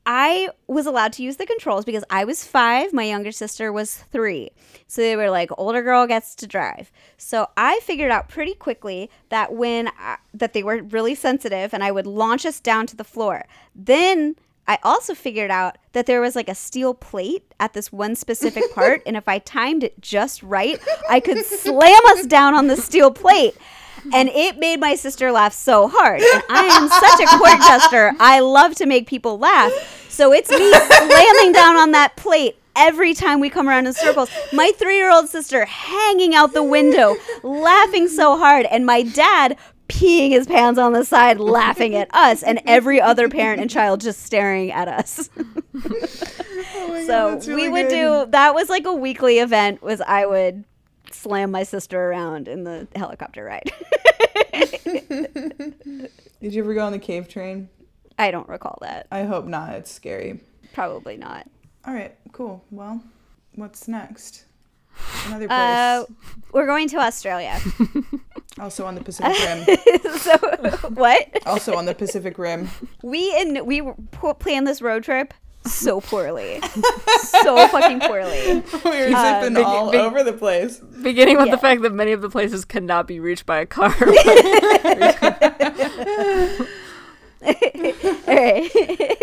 I 0.07 0.51
was 0.69 0.87
allowed 0.87 1.15
to 1.15 1.25
use 1.25 1.37
the 1.37 1.47
controls 1.47 1.85
because 1.85 2.05
I 2.11 2.25
was 2.25 2.45
five, 2.45 2.93
my 2.93 3.03
younger 3.03 3.33
sister 3.33 3.73
was 3.73 3.97
three. 3.97 4.51
So 4.87 5.03
they 5.03 5.17
were 5.17 5.31
like, 5.31 5.51
older 5.59 5.83
girl 5.83 6.07
gets 6.07 6.37
to 6.37 6.47
drive. 6.47 6.93
So 7.17 7.49
I 7.57 7.81
figured 7.83 8.13
out 8.13 8.29
pretty 8.29 8.55
quickly 8.55 9.11
that 9.31 9.53
when 9.53 9.89
I, 9.99 10.19
that 10.33 10.53
they 10.53 10.63
were 10.63 10.81
really 10.81 11.17
sensitive, 11.17 11.75
and 11.75 11.83
I 11.83 11.91
would 11.91 12.07
launch 12.07 12.47
us 12.47 12.61
down 12.61 12.87
to 12.87 12.95
the 12.95 13.03
floor. 13.03 13.47
Then 13.75 14.37
I 14.67 14.79
also 14.83 15.15
figured 15.15 15.51
out 15.51 15.77
that 15.93 16.07
there 16.07 16.21
was 16.21 16.35
like 16.35 16.49
a 16.49 16.55
steel 16.55 16.95
plate 16.95 17.55
at 17.61 17.73
this 17.73 17.93
one 17.93 18.15
specific 18.15 18.65
part, 18.75 19.03
and 19.07 19.17
if 19.17 19.29
I 19.29 19.39
timed 19.39 19.85
it 19.85 20.01
just 20.01 20.43
right, 20.43 20.81
I 21.09 21.21
could 21.21 21.45
slam 21.45 22.01
us 22.07 22.27
down 22.27 22.55
on 22.55 22.67
the 22.67 22.77
steel 22.77 23.11
plate. 23.11 23.57
And 24.13 24.29
it 24.29 24.59
made 24.59 24.81
my 24.81 24.97
sister 24.97 25.33
laugh 25.33 25.55
so 25.55 25.89
hard. 25.89 26.21
And 26.21 26.43
I 26.51 26.65
am 26.65 26.89
such 26.89 27.21
a 27.21 27.39
court 27.39 27.59
jester. 27.61 28.13
I 28.21 28.41
love 28.41 28.75
to 28.77 28.87
make 28.87 29.07
people 29.07 29.39
laugh. 29.39 29.73
So 30.11 30.31
it's 30.33 30.51
me 30.51 30.73
slamming 30.73 31.53
down 31.53 31.77
on 31.77 31.93
that 31.93 32.15
plate 32.15 32.59
every 32.77 33.15
time 33.15 33.41
we 33.41 33.51
come 33.51 33.69
around 33.69 33.87
in 33.87 33.93
circles. 33.93 34.31
My 34.53 34.73
three 34.77 34.97
year 34.97 35.11
old 35.11 35.29
sister 35.29 35.65
hanging 35.65 36.35
out 36.35 36.53
the 36.53 36.63
window, 36.63 37.17
laughing 37.43 38.09
so 38.09 38.37
hard. 38.37 38.67
And 38.67 38.85
my 38.85 39.03
dad 39.03 39.57
peeing 39.89 40.31
his 40.31 40.47
pants 40.47 40.79
on 40.79 40.93
the 40.93 41.05
side, 41.05 41.39
laughing 41.41 41.95
at 41.95 42.13
us. 42.15 42.43
And 42.43 42.61
every 42.67 43.01
other 43.01 43.29
parent 43.29 43.61
and 43.61 43.71
child 43.71 44.01
just 44.01 44.23
staring 44.23 44.73
at 44.73 44.89
us. 44.89 45.29
so 47.07 47.41
we 47.47 47.69
would 47.69 47.89
do 47.89 48.27
that 48.29 48.55
was 48.55 48.69
like 48.69 48.87
a 48.87 48.95
weekly 48.95 49.39
event 49.39 49.83
was 49.83 50.01
I 50.01 50.27
would 50.27 50.65
slam 51.11 51.51
my 51.51 51.63
sister 51.63 52.11
around 52.11 52.49
in 52.49 52.65
the 52.65 52.89
helicopter 52.95 53.45
ride. 53.45 53.73
Did 56.41 56.55
you 56.55 56.63
ever 56.63 56.75
go 56.75 56.85
on 56.85 56.93
the 56.93 56.99
cave 56.99 57.29
train? 57.29 57.69
I 58.19 58.31
don't 58.31 58.49
recall 58.49 58.79
that. 58.83 59.07
I 59.11 59.25
hope 59.25 59.47
not. 59.47 59.75
It's 59.75 59.91
scary. 59.91 60.41
Probably 60.73 61.17
not. 61.17 61.49
All 61.87 61.95
right, 61.95 62.15
cool. 62.33 62.65
Well, 62.71 63.03
what's 63.55 63.89
next? 63.89 64.45
Another 65.27 65.49
place. 65.49 65.59
Uh, 65.59 66.05
we're 66.53 66.67
going 66.67 66.89
to 66.89 66.99
Australia. 66.99 67.59
Also 68.59 68.87
on 68.87 68.95
the 68.95 69.03
Pacific 69.03 69.37
Rim. 69.45 69.65
so 70.19 70.37
what? 70.91 71.29
Also 71.47 71.75
on 71.77 71.87
the 71.87 71.95
Pacific 71.95 72.39
Rim. 72.39 72.69
We 73.03 73.35
and 73.41 73.67
we 73.67 73.83
po- 74.13 74.35
planned 74.35 74.67
this 74.67 74.81
road 74.83 75.05
trip 75.05 75.35
so 75.67 76.01
poorly, 76.03 76.61
so 77.17 77.67
fucking 77.69 78.01
poorly. 78.01 78.63
we 78.85 78.91
were 78.91 79.17
uh, 79.17 79.41
zipping 79.41 79.55
big- 79.55 79.65
all 79.65 79.91
big- 79.91 80.01
over 80.01 80.23
the 80.23 80.35
place. 80.35 80.79
Beginning 80.79 81.37
with 81.39 81.47
Yeah. 81.47 81.53
the 81.55 81.61
fact 81.61 81.81
that 81.83 81.93
many 81.93 82.13
of 82.13 82.21
the 82.21 82.29
places 82.29 82.65
cannot 82.67 83.07
be 83.07 83.19
reached 83.19 83.47
by 83.47 83.61
a 83.61 83.67
car. 83.67 83.95
All 87.47 87.51
right. 88.27 89.19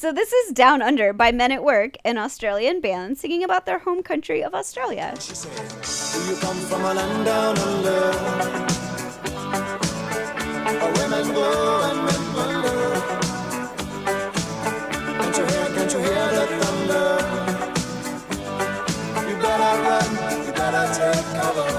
So 0.00 0.12
this 0.14 0.32
is 0.32 0.54
Down 0.54 0.80
Under 0.80 1.12
by 1.12 1.30
Men 1.30 1.52
at 1.52 1.62
Work, 1.62 1.98
an 2.06 2.16
Australian 2.16 2.80
band 2.80 3.18
singing 3.18 3.44
about 3.44 3.66
their 3.66 3.80
home 3.80 4.02
country 4.02 4.42
of 4.42 4.54
Australia. 4.54 5.14
She 5.20 5.34
Do 5.34 6.18
you 6.24 6.36
come 6.40 6.56
from 6.56 6.86
a 6.86 6.94
land 6.94 7.26
down 7.26 7.58
under? 7.58 8.00
Where 10.80 10.92
women 11.00 11.34
go 11.34 11.82
and 11.84 11.98
men 12.06 12.22
wonder. 12.32 12.80
Can't 15.20 15.36
you 15.36 15.44
hear, 15.44 15.66
can't 15.74 15.92
you 15.92 15.98
hear 15.98 16.26
the 16.32 16.44
thunder? 16.60 17.08
You 19.28 19.36
better 19.44 19.74
run, 19.84 20.10
you 20.46 20.52
better 20.54 20.84
take 20.96 21.28
cover. 21.36 21.69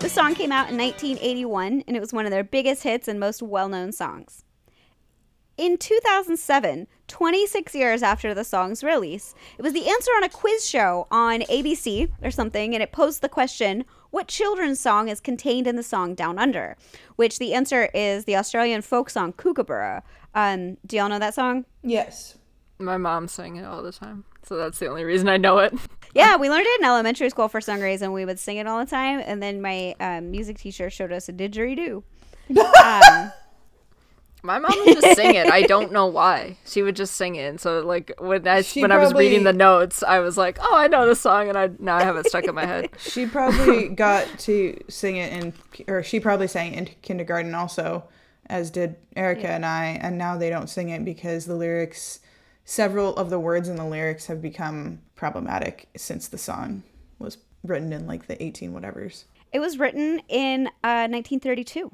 The 0.00 0.08
song 0.08 0.34
came 0.34 0.50
out 0.50 0.70
in 0.70 0.78
1981 0.78 1.84
and 1.86 1.96
it 1.96 2.00
was 2.00 2.12
one 2.12 2.24
of 2.24 2.30
their 2.30 2.42
biggest 2.42 2.82
hits 2.82 3.06
and 3.06 3.20
most 3.20 3.42
well 3.42 3.68
known 3.68 3.92
songs. 3.92 4.44
In 5.56 5.76
2007, 5.76 6.86
26 7.06 7.74
years 7.74 8.02
after 8.02 8.32
the 8.32 8.44
song's 8.44 8.82
release, 8.82 9.34
it 9.58 9.62
was 9.62 9.74
the 9.74 9.90
answer 9.90 10.10
on 10.12 10.24
a 10.24 10.30
quiz 10.30 10.66
show 10.66 11.06
on 11.10 11.40
ABC 11.40 12.10
or 12.22 12.30
something, 12.30 12.72
and 12.72 12.82
it 12.82 12.92
posed 12.92 13.20
the 13.20 13.28
question 13.28 13.84
What 14.10 14.26
children's 14.26 14.80
song 14.80 15.08
is 15.08 15.20
contained 15.20 15.66
in 15.66 15.76
the 15.76 15.82
song 15.82 16.14
Down 16.14 16.38
Under? 16.38 16.78
Which 17.16 17.38
the 17.38 17.52
answer 17.52 17.90
is 17.92 18.24
the 18.24 18.36
Australian 18.36 18.80
folk 18.80 19.10
song 19.10 19.34
Kookaburra. 19.34 20.02
Um, 20.34 20.78
do 20.86 20.96
y'all 20.96 21.10
know 21.10 21.18
that 21.18 21.34
song? 21.34 21.66
Yes. 21.82 22.38
My 22.78 22.96
mom 22.96 23.28
sang 23.28 23.56
it 23.56 23.64
all 23.66 23.82
the 23.82 23.92
time, 23.92 24.24
so 24.44 24.56
that's 24.56 24.78
the 24.78 24.86
only 24.88 25.04
reason 25.04 25.28
I 25.28 25.36
know 25.36 25.58
it. 25.58 25.74
Yeah, 26.12 26.38
we 26.38 26.50
learned 26.50 26.66
it 26.66 26.80
in 26.80 26.86
elementary 26.86 27.30
school 27.30 27.46
for 27.46 27.60
some 27.60 27.78
reason. 27.78 28.12
We 28.12 28.24
would 28.24 28.40
sing 28.40 28.56
it 28.56 28.66
all 28.66 28.80
the 28.80 28.90
time, 28.90 29.22
and 29.24 29.40
then 29.40 29.62
my 29.62 29.94
um, 30.00 30.32
music 30.32 30.58
teacher 30.58 30.90
showed 30.90 31.12
us 31.12 31.28
a 31.28 31.32
didgeridoo. 31.32 32.02
Um, 32.82 33.32
My 34.42 34.58
mom 34.58 34.72
would 34.78 35.00
just 35.00 35.16
sing 35.16 35.34
it. 35.34 35.50
I 35.50 35.62
don't 35.62 35.92
know 35.92 36.06
why. 36.06 36.56
She 36.64 36.82
would 36.82 36.96
just 36.96 37.14
sing 37.14 37.34
it. 37.36 37.42
And 37.48 37.60
so 37.60 37.80
like 37.80 38.12
when 38.18 38.46
I 38.48 38.62
She 38.62 38.80
when 38.80 38.90
I 38.90 38.96
was 38.96 39.12
reading 39.12 39.44
the 39.44 39.52
notes, 39.52 40.02
I 40.02 40.20
was 40.20 40.36
like, 40.38 40.58
"Oh, 40.60 40.76
I 40.76 40.88
know 40.88 41.06
this 41.06 41.20
song," 41.20 41.48
and 41.48 41.58
I 41.58 41.70
now 41.78 41.96
I 41.96 42.04
have 42.04 42.16
it 42.16 42.26
stuck 42.26 42.44
in 42.44 42.54
my 42.54 42.64
head. 42.64 42.88
She 42.98 43.26
probably 43.26 43.88
got 43.88 44.26
to 44.40 44.78
sing 44.88 45.16
it 45.16 45.32
in, 45.32 45.52
or 45.88 46.02
she 46.02 46.20
probably 46.20 46.46
sang 46.46 46.74
it 46.74 46.78
in 46.78 46.94
kindergarten 47.02 47.54
also, 47.54 48.04
as 48.46 48.70
did 48.70 48.96
Erica 49.14 49.48
and 49.48 49.66
I. 49.66 49.98
And 50.00 50.16
now 50.16 50.36
they 50.36 50.48
don't 50.48 50.68
sing 50.68 50.88
it 50.88 51.04
because 51.04 51.44
the 51.44 51.54
lyrics, 51.54 52.20
several 52.70 53.16
of 53.16 53.30
the 53.30 53.40
words 53.40 53.68
in 53.68 53.74
the 53.74 53.84
lyrics 53.84 54.26
have 54.26 54.40
become 54.40 55.00
problematic 55.16 55.88
since 55.96 56.28
the 56.28 56.38
song 56.38 56.84
was 57.18 57.36
written 57.64 57.92
in 57.92 58.06
like 58.06 58.28
the 58.28 58.40
18 58.40 58.72
whatevers. 58.72 59.24
It 59.52 59.58
was 59.58 59.76
written 59.76 60.22
in 60.28 60.68
uh, 60.84 61.10
1932. 61.10 61.90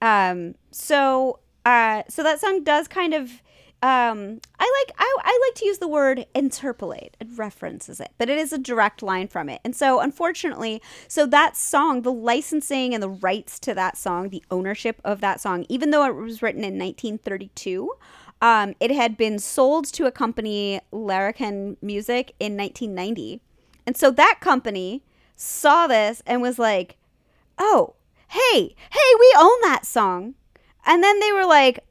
Um, 0.00 0.54
so, 0.70 1.40
uh, 1.64 2.04
so 2.08 2.22
that 2.22 2.40
song 2.40 2.62
does 2.62 2.86
kind 2.86 3.14
of 3.14 3.42
um 3.82 4.40
I 4.60 4.84
like 4.86 4.96
I, 4.96 5.16
I 5.24 5.48
like 5.48 5.56
to 5.56 5.64
use 5.64 5.78
the 5.78 5.88
word 5.88 6.24
interpolate. 6.36 7.16
It 7.18 7.26
references 7.34 7.98
it, 7.98 8.12
but 8.16 8.30
it 8.30 8.38
is 8.38 8.52
a 8.52 8.58
direct 8.58 9.02
line 9.02 9.26
from 9.26 9.48
it. 9.48 9.60
And 9.64 9.74
so 9.74 9.98
unfortunately, 9.98 10.80
so 11.08 11.26
that 11.26 11.56
song, 11.56 12.02
the 12.02 12.12
licensing 12.12 12.94
and 12.94 13.02
the 13.02 13.08
rights 13.08 13.58
to 13.58 13.74
that 13.74 13.96
song, 13.96 14.28
the 14.28 14.44
ownership 14.52 15.00
of 15.04 15.20
that 15.22 15.40
song, 15.40 15.66
even 15.68 15.90
though 15.90 16.06
it 16.06 16.14
was 16.14 16.42
written 16.42 16.62
in 16.62 16.78
1932, 16.78 17.90
um, 18.42 18.74
it 18.80 18.90
had 18.90 19.16
been 19.16 19.38
sold 19.38 19.86
to 19.92 20.06
a 20.06 20.10
company, 20.10 20.80
Larrikin 20.90 21.76
Music, 21.80 22.34
in 22.40 22.56
1990. 22.56 23.40
And 23.86 23.96
so 23.96 24.10
that 24.10 24.38
company 24.40 25.02
saw 25.36 25.86
this 25.86 26.22
and 26.26 26.42
was 26.42 26.58
like, 26.58 26.96
oh, 27.56 27.94
hey, 28.28 28.74
hey, 28.90 29.14
we 29.20 29.34
own 29.38 29.60
that 29.62 29.86
song. 29.86 30.34
And 30.84 31.04
then 31.04 31.20
they 31.20 31.30
were 31.32 31.46
like, 31.46 31.84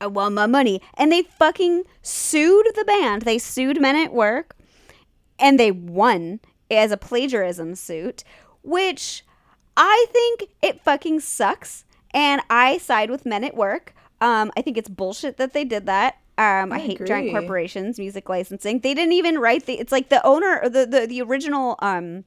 I 0.00 0.06
want 0.06 0.34
my 0.34 0.46
money. 0.46 0.80
And 0.94 1.12
they 1.12 1.22
fucking 1.22 1.84
sued 2.00 2.66
the 2.74 2.84
band. 2.84 3.22
They 3.22 3.38
sued 3.38 3.78
Men 3.78 3.96
at 3.96 4.12
Work 4.12 4.56
and 5.38 5.60
they 5.60 5.70
won 5.70 6.40
as 6.70 6.90
a 6.90 6.96
plagiarism 6.96 7.74
suit, 7.74 8.24
which 8.62 9.24
I 9.76 10.06
think 10.10 10.46
it 10.62 10.82
fucking 10.82 11.20
sucks. 11.20 11.84
And 12.14 12.40
I 12.48 12.78
side 12.78 13.10
with 13.10 13.26
Men 13.26 13.44
at 13.44 13.54
Work. 13.54 13.94
Um, 14.20 14.50
I 14.56 14.62
think 14.62 14.76
it's 14.76 14.88
bullshit 14.88 15.36
that 15.36 15.52
they 15.52 15.64
did 15.64 15.86
that. 15.86 16.18
Um, 16.38 16.72
I, 16.72 16.76
I 16.76 16.78
hate 16.78 17.04
giant 17.04 17.32
corporations, 17.32 17.98
music 17.98 18.28
licensing. 18.28 18.80
They 18.80 18.94
didn't 18.94 19.12
even 19.14 19.38
write 19.38 19.66
the. 19.66 19.78
It's 19.78 19.92
like 19.92 20.08
the 20.08 20.24
owner, 20.24 20.60
or 20.62 20.68
the 20.68 20.86
the, 20.86 21.06
the 21.06 21.22
original 21.22 21.76
um, 21.80 22.24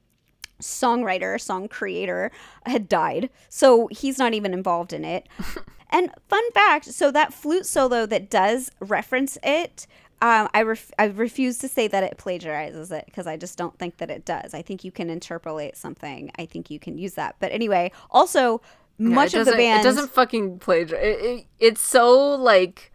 songwriter, 0.60 1.40
song 1.40 1.68
creator 1.68 2.30
had 2.66 2.88
died. 2.88 3.30
So 3.48 3.88
he's 3.88 4.18
not 4.18 4.34
even 4.34 4.54
involved 4.54 4.92
in 4.92 5.04
it. 5.04 5.28
and 5.90 6.10
fun 6.28 6.50
fact 6.52 6.86
so 6.86 7.10
that 7.10 7.34
flute 7.34 7.66
solo 7.66 8.06
that 8.06 8.30
does 8.30 8.70
reference 8.80 9.36
it, 9.42 9.86
um, 10.22 10.48
I, 10.54 10.62
ref- 10.62 10.92
I 11.00 11.06
refuse 11.06 11.58
to 11.58 11.68
say 11.68 11.88
that 11.88 12.04
it 12.04 12.16
plagiarizes 12.16 12.92
it 12.92 13.06
because 13.06 13.26
I 13.26 13.36
just 13.36 13.58
don't 13.58 13.76
think 13.76 13.96
that 13.96 14.08
it 14.08 14.24
does. 14.24 14.54
I 14.54 14.62
think 14.62 14.84
you 14.84 14.92
can 14.92 15.10
interpolate 15.10 15.76
something. 15.76 16.30
I 16.38 16.46
think 16.46 16.70
you 16.70 16.78
can 16.78 16.96
use 16.96 17.14
that. 17.14 17.34
But 17.40 17.50
anyway, 17.50 17.90
also, 18.08 18.62
Yeah, 19.08 19.14
much 19.14 19.34
it 19.34 19.40
of 19.40 19.46
the 19.46 19.52
band. 19.52 19.80
It 19.80 19.84
doesn't 19.84 20.10
fucking 20.10 20.58
plagiarize. 20.58 21.02
It, 21.04 21.24
it, 21.24 21.46
it's 21.58 21.80
so 21.80 22.34
like 22.34 22.92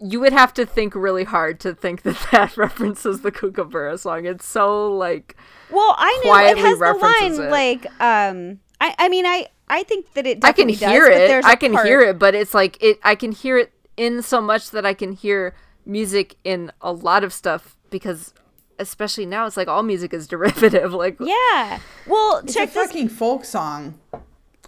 you 0.00 0.20
would 0.20 0.32
have 0.32 0.54
to 0.54 0.64
think 0.64 0.94
really 0.94 1.24
hard 1.24 1.58
to 1.60 1.74
think 1.74 2.02
that 2.02 2.16
that 2.32 2.56
references 2.56 3.22
the 3.22 3.32
Kookaburra 3.32 3.98
song. 3.98 4.26
It's 4.26 4.46
so 4.46 4.92
like 4.94 5.36
Well, 5.70 5.94
I 5.98 6.20
know 6.24 6.36
it 6.36 6.58
has 6.58 6.78
the 6.78 6.94
line 6.94 7.46
it. 7.46 7.50
like 7.50 7.86
um 8.00 8.60
I 8.80 8.94
I 8.98 9.08
mean 9.08 9.26
I 9.26 9.48
I 9.68 9.82
think 9.82 10.12
that 10.14 10.26
it 10.26 10.44
I 10.44 10.52
can 10.52 10.68
hear 10.68 11.00
does, 11.00 11.08
but 11.08 11.20
it. 11.22 11.28
there's 11.28 11.44
I 11.44 11.52
a 11.52 11.56
can 11.56 11.72
part- 11.72 11.86
hear 11.86 12.00
it, 12.00 12.18
but 12.18 12.34
it's 12.34 12.54
like 12.54 12.82
it. 12.82 12.98
I 13.02 13.14
can 13.14 13.32
hear 13.32 13.58
it 13.58 13.72
in 13.96 14.22
so 14.22 14.40
much 14.40 14.70
that 14.70 14.86
I 14.86 14.94
can 14.94 15.12
hear 15.12 15.54
music 15.84 16.36
in 16.44 16.70
a 16.80 16.92
lot 16.92 17.24
of 17.24 17.32
stuff 17.32 17.76
because, 17.90 18.32
especially 18.78 19.26
now, 19.26 19.46
it's 19.46 19.56
like 19.56 19.66
all 19.68 19.82
music 19.82 20.14
is 20.14 20.26
derivative. 20.34 20.94
Like 20.94 21.16
Yeah. 21.20 21.80
Well, 22.06 22.38
It's 22.44 22.54
check 22.54 22.70
a 22.70 22.74
this. 22.74 22.86
fucking 22.86 23.08
folk 23.08 23.44
song. 23.44 23.98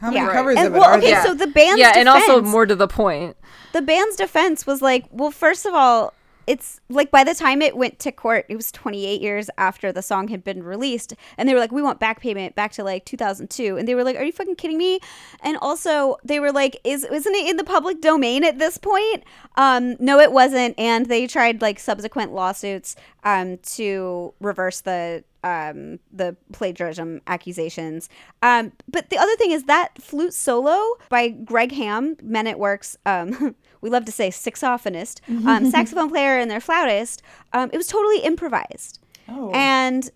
How 0.01 0.11
many 0.11 0.25
Yeah. 0.25 0.33
covers 0.33 0.57
And- 0.57 0.69
of 0.69 0.75
it 0.75 0.79
well, 0.79 0.89
are 0.91 0.99
okay, 0.99 1.11
there? 1.13 1.23
so 1.25 1.35
the 1.35 1.47
band's 1.47 1.79
yeah, 1.81 1.93
and 1.97 2.09
also 2.09 2.41
more 2.43 2.67
to 2.67 2.75
the 2.77 2.89
point. 2.89 3.37
the 3.73 3.83
band's 3.83 4.17
defense 4.17 4.67
was 4.67 4.81
like, 4.83 5.05
well, 5.13 5.31
first 5.31 5.67
of 5.67 5.75
all, 5.75 6.15
it's 6.47 6.81
like 6.89 7.13
by 7.13 7.23
the 7.23 7.35
time 7.35 7.63
it 7.63 7.77
went 7.77 8.01
to 8.01 8.11
court, 8.11 8.45
it 8.49 8.57
was 8.57 8.73
28 8.73 9.21
years 9.21 9.49
after 9.57 9.93
the 9.93 10.03
song 10.03 10.27
had 10.29 10.43
been 10.43 10.63
released, 10.65 11.13
and 11.39 11.49
they 11.49 11.55
were 11.55 11.61
like, 11.61 11.71
we 11.71 11.81
want 11.83 12.01
back 12.01 12.19
payment 12.21 12.57
back 12.57 12.73
to 12.73 12.83
like 12.83 13.05
2002, 13.05 13.77
and 13.77 13.87
they 13.87 13.95
were 13.95 14.03
like, 14.03 14.17
are 14.17 14.25
you 14.25 14.33
fucking 14.33 14.57
kidding 14.57 14.79
me? 14.79 14.99
And 15.43 15.57
also 15.59 16.17
they 16.25 16.41
were 16.41 16.51
like, 16.51 16.81
is 16.83 17.05
isn't 17.05 17.35
it 17.37 17.49
in 17.51 17.57
the 17.57 17.63
public 17.63 18.01
domain 18.01 18.43
at 18.43 18.59
this 18.59 18.79
point? 18.79 19.23
Um, 19.57 19.97
no, 20.01 20.19
it 20.19 20.33
wasn't, 20.33 20.75
and 20.79 21.07
they 21.07 21.27
tried 21.29 21.61
like 21.63 21.79
subsequent 21.79 22.33
lawsuits 22.33 22.97
um 23.23 23.59
to 23.59 24.33
reverse 24.41 24.81
the 24.81 25.23
um 25.45 25.99
the 26.13 26.37
plagiarism 26.53 27.21
accusations 27.27 28.09
um 28.43 28.73
but 28.89 29.09
the 29.11 29.17
other 29.19 29.35
thing 29.37 29.51
is 29.51 29.65
that 29.65 30.01
flute 30.01 30.35
solo 30.35 30.95
by 31.09 31.29
greg 31.29 31.73
ham 31.73 32.17
men 32.23 32.47
at 32.47 32.59
works 32.59 32.97
um 33.07 33.55
we 33.81 33.89
love 33.91 34.05
to 34.05 34.13
say 34.13 34.29
saxophonist 34.31 35.21
um 35.47 35.71
saxophone 35.71 36.09
player 36.11 36.39
and 36.39 36.51
their 36.51 36.61
flautist 36.61 37.23
um 37.53 37.71
it 37.73 37.77
was 37.77 37.87
totally 37.87 38.21
improvised 38.21 38.99
Oh. 39.29 39.51
and 39.55 40.11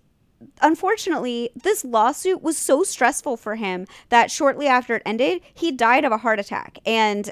unfortunately 0.61 1.51
this 1.57 1.85
lawsuit 1.85 2.43
was 2.43 2.57
so 2.57 2.83
stressful 2.83 3.37
for 3.37 3.57
him 3.57 3.87
that 4.09 4.31
shortly 4.31 4.66
after 4.66 4.97
it 4.97 5.03
ended 5.07 5.41
he 5.55 5.72
died 5.72 6.05
of 6.05 6.12
a 6.12 6.18
heart 6.18 6.39
attack 6.39 6.79
and 6.85 7.31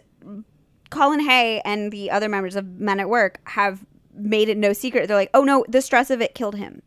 Colin 0.90 1.20
Hay 1.20 1.60
and 1.64 1.90
the 1.90 2.10
other 2.10 2.28
members 2.28 2.54
of 2.54 2.78
Men 2.78 3.00
at 3.00 3.08
Work 3.08 3.40
have 3.48 3.82
made 4.14 4.50
it 4.50 4.58
no 4.58 4.74
secret. 4.74 5.08
They're 5.08 5.16
like, 5.16 5.30
oh 5.32 5.42
no, 5.42 5.64
the 5.66 5.80
stress 5.80 6.10
of 6.10 6.20
it 6.20 6.34
killed 6.34 6.56
him. 6.56 6.82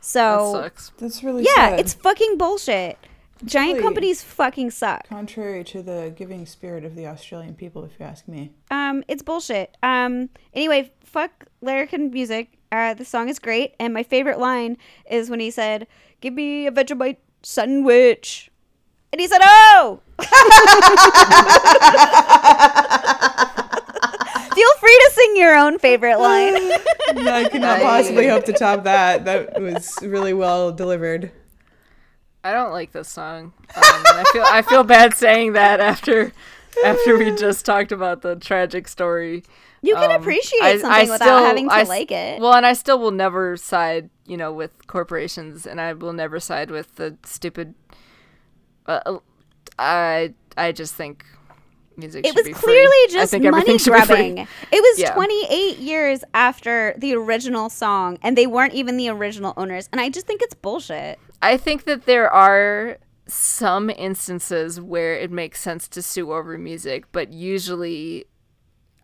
So- 0.00 0.52
that 0.52 0.62
sucks. 0.64 0.92
That's 0.98 1.22
really 1.24 1.42
Yeah, 1.44 1.70
sad. 1.70 1.80
it's 1.80 1.94
fucking 1.94 2.36
bullshit. 2.38 2.98
Giant 3.44 3.74
really- 3.74 3.82
companies 3.84 4.22
fucking 4.22 4.72
suck. 4.72 5.06
contrary 5.08 5.62
to 5.64 5.80
the 5.82 6.12
giving 6.16 6.44
spirit 6.44 6.84
of 6.84 6.96
the 6.96 7.06
Australian 7.06 7.54
people, 7.54 7.84
if 7.84 7.92
you 8.00 8.04
ask 8.04 8.26
me. 8.26 8.50
Um, 8.70 9.04
it's 9.06 9.22
bullshit. 9.22 9.76
Um, 9.82 10.30
anyway, 10.54 10.92
fuck 11.04 11.46
Larrikin 11.62 12.10
music. 12.12 12.58
Uh, 12.72 12.94
the 12.94 13.04
song 13.04 13.28
is 13.28 13.38
great, 13.38 13.74
and 13.78 13.94
my 13.94 14.02
favorite 14.02 14.38
line 14.40 14.76
is 15.10 15.30
when 15.30 15.40
he 15.40 15.50
said, 15.50 15.86
"Give 16.20 16.34
me 16.34 16.66
a 16.66 16.72
Vegemite 16.72 17.18
sandwich," 17.42 18.50
and 19.12 19.20
he 19.20 19.26
said, 19.28 19.40
"Oh." 19.42 20.00
own 25.58 25.78
favorite 25.78 26.18
line. 26.18 26.54
I 27.28 27.48
could 27.50 27.60
not 27.60 27.80
possibly 27.82 28.26
hope 28.28 28.44
to 28.46 28.52
top 28.52 28.84
that. 28.84 29.24
That 29.24 29.60
was 29.60 29.96
really 30.02 30.32
well 30.32 30.72
delivered. 30.72 31.32
I 32.44 32.52
don't 32.52 32.70
like 32.72 32.92
this 32.92 33.08
song. 33.08 33.52
Um, 33.76 33.82
I 33.84 34.24
feel 34.32 34.44
I 34.46 34.62
feel 34.62 34.84
bad 34.84 35.14
saying 35.14 35.52
that 35.54 35.80
after 35.80 36.32
after 36.84 37.18
we 37.18 37.34
just 37.36 37.66
talked 37.66 37.92
about 37.92 38.22
the 38.22 38.36
tragic 38.36 38.88
story. 38.88 39.42
You 39.82 39.94
can 39.94 40.10
Um, 40.10 40.20
appreciate 40.20 40.62
I- 40.62 40.78
something 40.78 40.90
I 40.90 41.02
without 41.02 41.20
still- 41.20 41.38
having 41.44 41.68
to 41.68 41.74
I 41.74 41.80
s- 41.82 41.88
like 41.88 42.10
it. 42.10 42.40
Well, 42.40 42.52
and 42.54 42.64
I 42.66 42.72
still 42.72 42.98
will 42.98 43.12
never 43.12 43.56
side, 43.56 44.10
you 44.26 44.36
know, 44.36 44.52
with 44.52 44.86
corporations, 44.88 45.66
and 45.66 45.80
I 45.80 45.92
will 45.92 46.12
never 46.12 46.40
side 46.40 46.70
with 46.70 46.96
the 46.96 47.16
stupid. 47.24 47.74
Uh, 48.86 49.18
I 49.78 50.34
I 50.56 50.72
just 50.72 50.94
think 50.94 51.24
music. 51.98 52.24
it 52.26 52.34
was 52.34 52.44
be 52.46 52.52
free. 52.52 52.62
clearly 52.62 52.86
I 52.88 53.06
just 53.10 53.32
money 53.32 53.46
everything 53.48 53.78
should 53.78 53.92
be 53.92 54.00
free. 54.00 54.06
grubbing. 54.06 54.38
It 54.72 54.80
was 54.82 54.98
Yeah. 54.98 55.14
28 55.14 55.78
years 55.78 56.24
after 56.34 56.94
the 56.96 57.14
original 57.14 57.68
song, 57.68 58.18
and 58.22 58.36
they 58.38 58.46
weren't 58.46 58.74
even 58.74 58.96
the 58.96 59.08
original 59.10 59.52
owners. 59.56 59.88
And 59.92 60.00
I 60.00 60.08
just 60.08 60.26
think 60.26 60.40
it's 60.42 60.54
bullshit. 60.54 61.18
I 61.42 61.56
think 61.56 61.84
that 61.84 62.06
there 62.06 62.30
are 62.30 62.98
some 63.26 63.90
instances 63.90 64.80
where 64.80 65.14
it 65.14 65.30
makes 65.30 65.60
sense 65.60 65.86
to 65.88 66.00
sue 66.02 66.32
over 66.32 66.56
music, 66.56 67.04
but 67.12 67.32
usually 67.32 68.24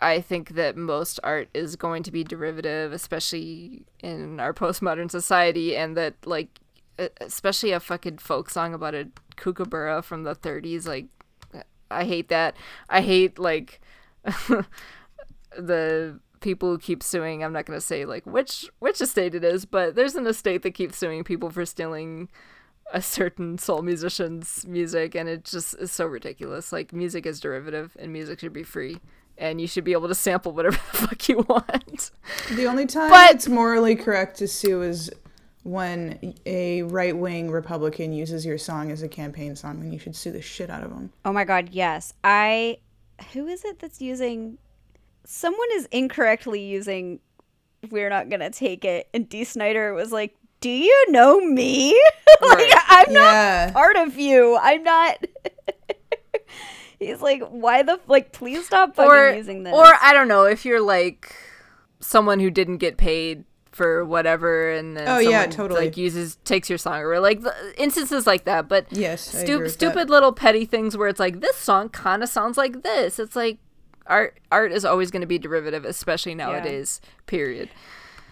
I 0.00 0.20
think 0.20 0.50
that 0.50 0.76
most 0.76 1.20
art 1.22 1.48
is 1.54 1.76
going 1.76 2.02
to 2.04 2.10
be 2.10 2.24
derivative, 2.24 2.92
especially 2.92 3.84
in 4.00 4.40
our 4.40 4.52
postmodern 4.52 5.10
society, 5.10 5.76
and 5.76 5.96
that, 5.96 6.14
like, 6.26 6.58
especially 7.20 7.72
a 7.72 7.80
fucking 7.80 8.18
folk 8.18 8.50
song 8.50 8.74
about 8.74 8.94
a 8.94 9.08
kookaburra 9.36 10.02
from 10.02 10.24
the 10.24 10.34
30s, 10.34 10.86
like, 10.86 11.06
I 11.90 12.04
hate 12.04 12.28
that. 12.28 12.56
I 12.88 13.00
hate, 13.00 13.38
like, 13.38 13.80
the 15.56 16.18
people 16.40 16.70
who 16.70 16.78
keep 16.78 17.02
suing. 17.02 17.42
I'm 17.42 17.52
not 17.52 17.64
going 17.66 17.78
to 17.78 17.84
say 17.84 18.04
like 18.04 18.26
which 18.26 18.68
which 18.78 19.00
estate 19.00 19.34
it 19.34 19.42
is 19.42 19.64
but 19.64 19.94
there's 19.94 20.14
an 20.14 20.26
estate 20.26 20.62
that 20.62 20.72
keeps 20.72 20.98
suing 20.98 21.24
people 21.24 21.48
for 21.48 21.64
stealing 21.64 22.28
a 22.92 23.00
certain 23.00 23.56
soul 23.56 23.80
musician's 23.80 24.66
music 24.68 25.14
and 25.14 25.26
it 25.26 25.44
just 25.44 25.74
is 25.78 25.90
so 25.90 26.04
ridiculous. 26.04 26.70
Like 26.70 26.92
music 26.92 27.24
is 27.24 27.40
derivative 27.40 27.96
and 27.98 28.12
music 28.12 28.40
should 28.40 28.52
be 28.52 28.62
free 28.62 28.98
and 29.38 29.58
you 29.58 29.66
should 29.66 29.84
be 29.84 29.92
able 29.92 30.06
to 30.08 30.14
sample 30.14 30.52
whatever 30.52 30.76
the 30.92 30.98
fuck 30.98 31.28
you 31.30 31.38
want. 31.48 32.10
The 32.50 32.66
only 32.66 32.84
time 32.86 33.10
But- 33.10 33.34
it's 33.34 33.48
morally 33.48 33.96
correct 33.96 34.36
to 34.38 34.46
sue 34.46 34.82
is 34.82 35.10
when 35.64 36.34
a 36.46 36.82
right 36.82 37.16
wing 37.16 37.50
Republican 37.50 38.12
uses 38.12 38.46
your 38.46 38.58
song 38.58 38.90
as 38.92 39.02
a 39.02 39.08
campaign 39.08 39.56
song, 39.56 39.80
and 39.80 39.92
you 39.92 39.98
should 39.98 40.14
sue 40.14 40.30
the 40.30 40.40
shit 40.42 40.70
out 40.70 40.82
of 40.84 40.90
them. 40.90 41.10
Oh 41.24 41.32
my 41.32 41.44
god, 41.44 41.70
yes. 41.72 42.14
I 42.22 42.78
who 43.32 43.46
is 43.46 43.64
it 43.64 43.78
that's 43.80 44.00
using 44.00 44.58
someone 45.24 45.68
is 45.72 45.86
incorrectly 45.90 46.62
using 46.62 47.20
we're 47.90 48.08
not 48.10 48.28
gonna 48.28 48.50
take 48.50 48.84
it 48.84 49.08
and 49.14 49.28
Dee 49.28 49.44
Snider 49.44 49.92
was 49.94 50.10
like, 50.12 50.34
Do 50.60 50.68
you 50.70 51.04
know 51.10 51.40
me? 51.40 51.92
like 52.42 52.58
Right. 52.58 52.72
I'm 52.88 53.12
not 53.12 53.20
Yeah. 53.22 53.70
part 53.72 53.96
of 53.96 54.16
you. 54.18 54.56
I'm 54.60 54.82
not 54.82 55.18
He's 56.98 57.20
like, 57.20 57.42
why 57.48 57.82
the 57.82 58.00
like 58.06 58.32
please 58.32 58.66
stop 58.66 58.94
fucking 58.96 59.10
or 59.10 59.30
using 59.34 59.62
this. 59.64 59.74
or 59.74 59.84
i 60.02 60.12
don't 60.12 60.28
know 60.28 60.44
if 60.44 60.64
you're 60.64 60.80
like 60.80 61.34
someone 62.00 62.40
who 62.40 62.50
didn't 62.50 62.78
get 62.78 62.96
paid 62.96 63.44
for 63.74 64.04
whatever 64.04 64.70
and 64.72 64.96
then 64.96 65.08
Oh, 65.08 65.18
yeah, 65.18 65.42
someone, 65.42 65.50
totally. 65.50 65.80
like 65.86 65.96
uses 65.96 66.36
takes 66.44 66.68
your 66.70 66.78
song 66.78 67.00
or 67.00 67.18
like 67.20 67.42
instances 67.76 68.26
like 68.26 68.44
that 68.44 68.68
but 68.68 68.86
Yes, 68.90 69.34
I 69.34 69.42
stu- 69.44 69.68
stupid 69.68 70.08
that. 70.08 70.10
little 70.10 70.32
petty 70.32 70.64
things 70.64 70.96
where 70.96 71.08
it's 71.08 71.18
like 71.20 71.40
this 71.40 71.56
song 71.56 71.88
kind 71.88 72.22
of 72.22 72.28
sounds 72.28 72.56
like 72.56 72.82
this 72.82 73.18
it's 73.18 73.34
like 73.34 73.58
art 74.06 74.38
art 74.52 74.70
is 74.72 74.84
always 74.84 75.10
going 75.10 75.22
to 75.22 75.26
be 75.26 75.38
derivative, 75.38 75.84
especially 75.84 76.34
nowadays. 76.34 77.00
Period. 77.26 77.68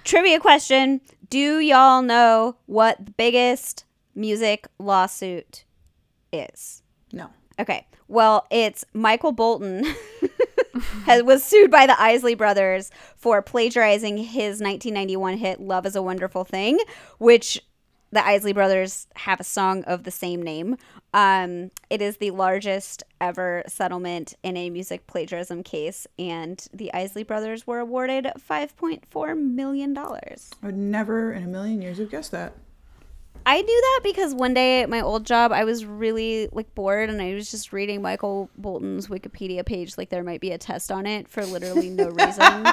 Trivia 0.05 0.39
question 0.39 1.01
Do 1.31 1.59
y'all 1.61 2.03
know 2.03 2.57
what 2.67 3.05
the 3.05 3.11
biggest 3.13 3.85
music 4.15 4.67
lawsuit 4.79 5.65
is? 6.33 6.83
No. 7.13 7.31
Okay. 7.59 7.87
Well, 8.09 8.47
it's 8.51 8.85
Michael 8.93 9.33
Bolton 9.33 9.87
has, 11.07 11.23
was 11.23 11.43
sued 11.43 11.71
by 11.71 11.87
the 11.87 12.01
Isley 12.01 12.35
brothers 12.35 12.91
for 13.17 13.43
plagiarizing 13.43 14.17
his 14.19 14.61
1991 14.61 15.39
hit 15.39 15.61
"Love 15.61 15.87
Is 15.87 15.97
a 15.97 16.03
Wonderful 16.03 16.45
Thing," 16.45 16.79
which 17.19 17.61
the 18.13 18.25
Isley 18.25 18.53
brothers 18.53 19.07
have 19.17 19.41
a 19.41 19.45
song 19.45 19.83
of 19.85 20.05
the 20.05 20.11
same 20.11 20.43
name. 20.43 20.77
Um, 21.15 21.71
it 21.89 22.03
is 22.03 22.19
the 22.19 22.31
largest 22.31 23.03
ever 23.21 23.63
settlement 23.67 24.35
in 24.43 24.57
a 24.57 24.69
music 24.71 25.07
plagiarism 25.07 25.63
case, 25.63 26.07
and 26.19 26.65
the 26.73 26.93
Isley 26.93 27.23
brothers 27.25 27.67
were 27.67 27.79
awarded 27.79 28.27
5.4 28.39 29.39
million 29.39 29.95
dollars. 29.95 30.51
I 30.63 30.67
would 30.67 30.77
never 30.77 31.33
in 31.33 31.43
a 31.43 31.49
million 31.49 31.81
years 31.81 31.99
have 31.99 32.11
guessed 32.11 32.33
that. 32.33 32.53
I 33.45 33.61
knew 33.61 33.81
that 33.81 34.01
because 34.05 34.35
one 34.35 34.55
day 34.55 34.83
at 34.83 34.89
my 34.89 35.01
old 35.01 35.27
job, 35.27 35.51
I 35.51 35.65
was 35.65 35.85
really 35.85 36.49
like 36.53 36.73
bored 36.75 37.11
and 37.11 37.21
I 37.21 37.35
was 37.35 37.51
just 37.51 37.73
reading 37.73 38.01
Michael 38.01 38.49
Bolton's 38.57 39.09
Wikipedia 39.09 39.67
page, 39.67 39.99
like 39.99 40.11
there 40.11 40.23
might 40.23 40.41
be 40.41 40.53
a 40.53 40.59
test 40.59 40.93
on 40.93 41.07
it 41.07 41.29
for 41.29 41.45
literally 41.45 41.91
no 41.91 42.09
reason. 42.11 42.67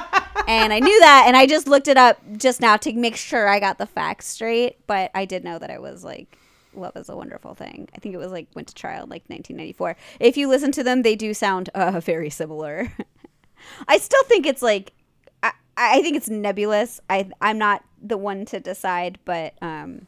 and 0.48 0.72
I 0.72 0.80
knew 0.80 1.00
that, 1.00 1.24
and 1.28 1.36
I 1.36 1.48
just 1.48 1.68
looked 1.68 1.88
it 1.88 1.98
up 1.98 2.20
just 2.38 2.62
now 2.62 2.78
to 2.78 2.94
make 2.94 3.16
sure 3.16 3.48
I 3.48 3.60
got 3.60 3.80
the 3.80 3.88
facts 3.88 4.28
straight. 4.28 4.86
But 4.86 5.10
I 5.16 5.26
did 5.26 5.44
know 5.44 5.58
that 5.58 5.72
it 5.72 5.82
was 5.82 6.04
like 6.04 6.38
love 6.76 6.96
is 6.96 7.10
a 7.10 7.16
wonderful 7.16 7.56
thing. 7.56 7.90
I 7.96 8.00
think 8.00 8.14
it 8.14 8.20
was 8.20 8.32
like 8.32 8.48
went 8.54 8.68
to 8.68 8.76
trial 8.76 9.04
in 9.04 9.10
like 9.10 9.24
1994. 9.28 9.96
If 10.20 10.38
you 10.38 10.48
listen 10.48 10.72
to 10.74 10.84
them, 10.84 11.02
they 11.02 11.16
do 11.16 11.34
sound 11.34 11.70
uh, 11.74 12.00
very 12.04 12.30
similar. 12.30 12.94
I 13.88 13.98
still 13.98 14.24
think 14.26 14.46
it's 14.46 14.62
like 14.62 14.94
I, 15.42 15.52
I 15.76 16.02
think 16.04 16.16
it's 16.16 16.30
nebulous. 16.30 17.02
I 17.10 17.30
I'm 17.42 17.58
not 17.58 17.84
the 18.00 18.18
one 18.18 18.46
to 18.46 18.60
decide, 18.60 19.18
but 19.26 19.56
um. 19.64 20.06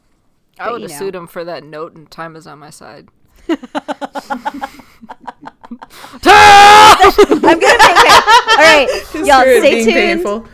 I 0.58 0.70
would 0.70 0.82
have 0.82 0.90
know. 0.90 0.98
sued 0.98 1.14
him 1.14 1.26
for 1.26 1.44
that 1.44 1.64
note, 1.64 1.94
and 1.94 2.10
time 2.10 2.36
is 2.36 2.46
on 2.46 2.58
my 2.58 2.70
side. 2.70 3.08
I'm 3.48 3.58
gonna 7.40 7.56
make 7.56 7.62
it. 7.62 8.22
All 8.52 8.58
right, 8.58 8.88
y'all, 9.14 9.42
stay 9.42 9.84
tuned. 9.84 9.94
painful. 9.94 10.46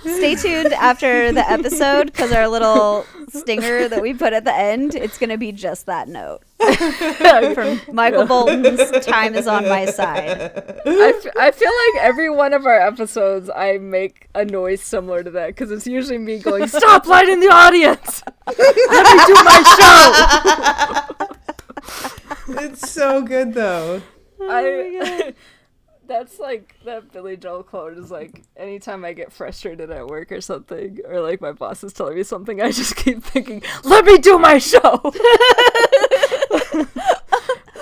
Stay 0.00 0.34
tuned 0.34 0.72
after 0.72 1.30
the 1.32 1.48
episode 1.50 2.06
because 2.06 2.32
our 2.32 2.48
little 2.48 3.04
stinger 3.28 3.88
that 3.88 4.00
we 4.00 4.14
put 4.14 4.32
at 4.32 4.44
the 4.44 4.54
end, 4.54 4.94
it's 4.94 5.18
gonna 5.18 5.36
be 5.36 5.52
just 5.52 5.86
that 5.86 6.08
note 6.08 6.40
from 7.54 7.80
Michael 7.92 8.26
Bolton's 8.26 8.90
"Time 9.04 9.34
is 9.34 9.46
on 9.46 9.68
my 9.68 9.86
side." 9.86 10.30
I, 10.86 11.12
f- 11.16 11.26
I 11.38 11.50
feel 11.50 11.70
like 11.70 12.02
every 12.04 12.30
one 12.30 12.52
of 12.54 12.64
our 12.66 12.80
episodes, 12.80 13.50
I 13.54 13.78
make 13.78 14.28
a 14.34 14.44
noise 14.44 14.80
similar 14.82 15.22
to 15.22 15.30
that 15.32 15.48
because 15.48 15.70
it's 15.70 15.86
usually 15.86 16.18
me 16.18 16.38
going, 16.38 16.66
"Stop 16.66 17.06
lighting 17.06 17.40
the 17.40 17.48
audience! 17.52 18.22
Let 18.46 18.56
me 18.56 19.24
do 19.26 19.34
my 19.44 21.16
show." 21.26 22.56
It's 22.64 22.90
so 22.90 23.22
good 23.22 23.54
though. 23.54 24.02
Oh 24.40 24.48
I, 24.50 25.34
that's 26.10 26.40
like 26.40 26.74
that 26.84 27.12
Billy 27.12 27.36
Joel 27.36 27.62
quote 27.62 27.96
is 27.96 28.10
like, 28.10 28.42
anytime 28.56 29.04
I 29.04 29.12
get 29.12 29.32
frustrated 29.32 29.92
at 29.92 30.08
work 30.08 30.32
or 30.32 30.40
something, 30.40 30.98
or 31.06 31.20
like 31.20 31.40
my 31.40 31.52
boss 31.52 31.84
is 31.84 31.92
telling 31.92 32.16
me 32.16 32.24
something, 32.24 32.60
I 32.60 32.72
just 32.72 32.96
keep 32.96 33.22
thinking, 33.22 33.62
"Let 33.84 34.04
me 34.04 34.18
do 34.18 34.36
my 34.36 34.58
show." 34.58 34.80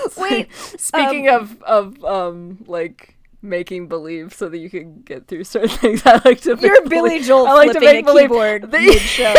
Wait, 0.19 0.53
Speaking 0.53 1.31
of 1.31 1.63
of 1.63 2.05
um 2.05 2.59
like 2.67 3.17
making 3.41 3.87
believe 3.87 4.35
so 4.35 4.49
that 4.49 4.59
you 4.59 4.69
can 4.69 5.01
get 5.03 5.29
through 5.29 5.45
certain 5.45 5.69
things, 5.79 6.03
I 6.05 6.21
like 6.25 6.41
to. 6.43 6.57
you're 6.61 6.81
make 6.83 6.91
Billy 6.91 7.21
Joel 7.23 7.47
I 7.47 7.53
like 7.55 7.73
to 7.73 7.79
flipping 7.81 7.97
make 7.99 8.05
a 8.05 8.07
believe 8.07 8.25
keyboard 8.31 8.71
that- 8.71 8.81
mid-show. 8.81 9.35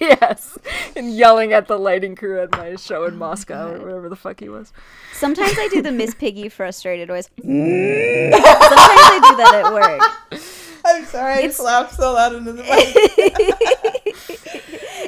yes, 0.00 0.56
and 0.96 1.14
yelling 1.14 1.52
at 1.52 1.66
the 1.68 1.78
lighting 1.78 2.16
crew 2.16 2.40
at 2.40 2.50
my 2.52 2.76
show 2.76 3.04
in 3.04 3.16
Moscow 3.16 3.72
or 3.74 3.78
whatever 3.80 4.08
the 4.08 4.16
fuck 4.16 4.40
he 4.40 4.48
was. 4.48 4.72
Sometimes 5.12 5.54
I 5.58 5.68
do 5.68 5.82
the 5.82 5.92
Miss 5.92 6.14
Piggy 6.18 6.48
frustrated 6.48 7.08
voice. 7.08 7.28
Sometimes 7.36 7.54
I 8.42 9.20
do 9.30 9.36
that 9.36 9.62
at 9.66 9.72
work. 9.72 10.40
I'm 10.84 11.04
sorry, 11.04 11.32
I 11.32 11.36
It's- 11.38 11.52
just 11.56 11.60
laughed 11.64 11.94
so 11.94 12.12
loud 12.14 12.34
into 12.34 12.52
the 12.52 12.62
mic. 12.62 12.70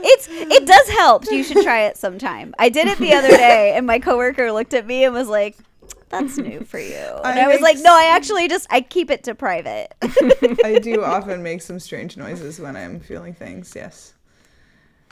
It's 0.00 0.28
it 0.30 0.66
does 0.66 0.88
help. 0.90 1.24
You 1.30 1.42
should 1.42 1.62
try 1.62 1.82
it 1.86 1.96
sometime. 1.96 2.54
I 2.58 2.68
did 2.68 2.86
it 2.88 2.98
the 2.98 3.14
other 3.14 3.28
day, 3.28 3.72
and 3.74 3.86
my 3.86 3.98
coworker 3.98 4.52
looked 4.52 4.74
at 4.74 4.86
me 4.86 5.04
and 5.04 5.12
was 5.14 5.28
like, 5.28 5.56
"That's 6.09 6.36
new 6.38 6.61
for 6.64 6.78
you." 6.78 6.94
And 7.24 7.38
I 7.38 7.44
I, 7.44 7.48
was 7.48 7.61
like, 7.61 7.78
"No, 7.80 7.92
I 7.92 8.14
actually 8.14 8.48
just 8.48 8.66
I 8.70 8.80
keep 8.80 9.11
it 9.11 9.24
to 9.24 9.34
private." 9.34 9.94
I 10.64 10.78
do 10.82 11.04
often 11.04 11.42
make 11.42 11.62
some 11.62 11.78
strange 11.78 12.16
noises 12.16 12.61
when 12.61 12.76
I'm 12.76 13.00
feeling 13.00 13.34
things. 13.34 13.72
Yes. 13.74 14.14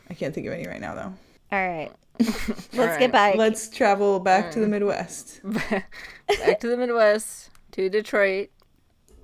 I 0.08 0.14
can't 0.14 0.34
think 0.34 0.46
of 0.46 0.52
any 0.52 0.66
right 0.66 0.80
now 0.80 0.94
though. 0.94 1.12
All 1.52 1.68
right, 1.68 1.90
let's 2.18 2.74
right. 2.74 2.98
get 2.98 3.12
back. 3.12 3.36
Let's 3.36 3.68
travel 3.68 4.18
back 4.20 4.50
to 4.52 4.60
the 4.60 4.66
mm. 4.66 4.70
Midwest. 4.70 5.40
Back 5.44 6.60
to 6.60 6.68
the 6.68 6.76
Midwest, 6.76 7.50
to 7.72 7.88
Detroit, 7.88 8.50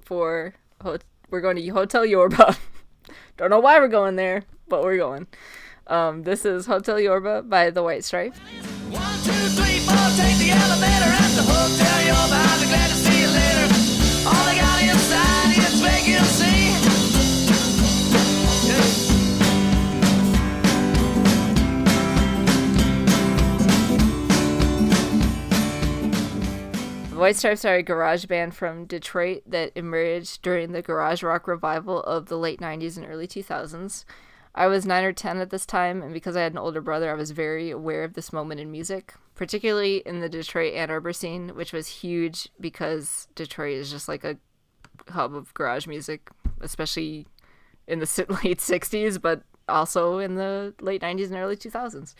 for 0.05 0.55
ho- 0.81 0.99
we're 1.31 1.41
going 1.41 1.57
to 1.57 1.69
Hotel 1.69 2.05
Yorba. 2.05 2.57
Don't 3.37 3.51
know 3.51 3.61
why 3.61 3.81
we're 3.81 3.89
going 3.89 4.17
there, 4.17 4.45
but 4.69 4.85
we're 4.85 4.99
going. 4.99 5.27
Um, 5.87 6.23
this 6.23 6.45
is 6.45 6.67
Hotel 6.67 7.01
Yorba 7.01 7.43
by 7.43 7.71
the 7.71 7.83
White 7.83 8.05
Stripes. 8.05 8.39
One, 8.39 9.19
two, 9.25 9.33
three, 9.57 9.81
four, 9.81 9.97
take 10.17 10.39
the 10.39 10.51
elevator 10.51 11.11
at 11.11 11.33
the 11.35 11.43
hotel. 11.43 12.05
You're 12.07 12.29
behind, 12.31 12.61
be 12.63 12.69
glad 12.69 12.89
to 12.89 12.95
see 12.95 13.21
you 13.21 13.29
later. 13.29 13.67
All 14.29 14.45
they 14.47 14.57
got 14.61 14.83
inside 14.83 15.59
is 15.59 15.81
vacancy. 15.81 16.73
The 27.11 27.19
White 27.19 27.37
Stripes 27.37 27.65
are 27.65 27.77
a 27.77 27.83
garage 27.83 28.27
band 28.27 28.55
from 28.55 28.85
Detroit 28.85 29.43
that 29.47 29.73
emerged 29.75 30.43
during 30.43 30.73
the 30.73 30.83
garage 30.83 31.23
rock 31.23 31.47
revival 31.49 32.03
of 32.03 32.27
the 32.27 32.39
late 32.39 32.61
90s 32.61 32.97
and 32.97 33.07
early 33.07 33.27
2000s. 33.27 34.05
I 34.55 34.67
was 34.67 34.85
9 34.85 35.05
or 35.05 35.13
10 35.13 35.39
at 35.39 35.51
this 35.51 35.65
time, 35.65 36.03
and 36.03 36.13
because 36.13 36.37
I 36.37 36.43
had 36.43 36.53
an 36.53 36.59
older 36.59 36.83
brother, 36.83 37.11
I 37.11 37.15
was 37.15 37.31
very 37.31 37.71
aware 37.71 38.05
of 38.05 38.15
this 38.15 38.33
moment 38.33 38.61
in 38.61 38.71
music, 38.71 39.15
particularly 39.35 40.03
in 40.05 40.21
the 40.21 40.29
Detroit 40.29 40.75
Ann 40.75 40.91
Arbor 40.91 41.15
scene, 41.15 41.51
which 41.51 41.73
was 41.73 41.87
huge 41.87 42.49
because 42.61 43.29
Detroit 43.35 43.77
is 43.77 43.91
just 43.91 44.09
like 44.09 44.25
a 44.25 44.37
hub 45.09 45.35
of 45.35 45.55
garage 45.55 45.87
music, 45.87 46.31
especially 46.61 47.27
in 47.87 47.99
the 47.99 48.27
late 48.45 48.59
60s, 48.59 49.21
but 49.21 49.43
also 49.69 50.19
in 50.19 50.35
the 50.35 50.75
late 50.81 51.01
90s 51.01 51.27
and 51.27 51.37
early 51.37 51.57
2000s. 51.57 52.15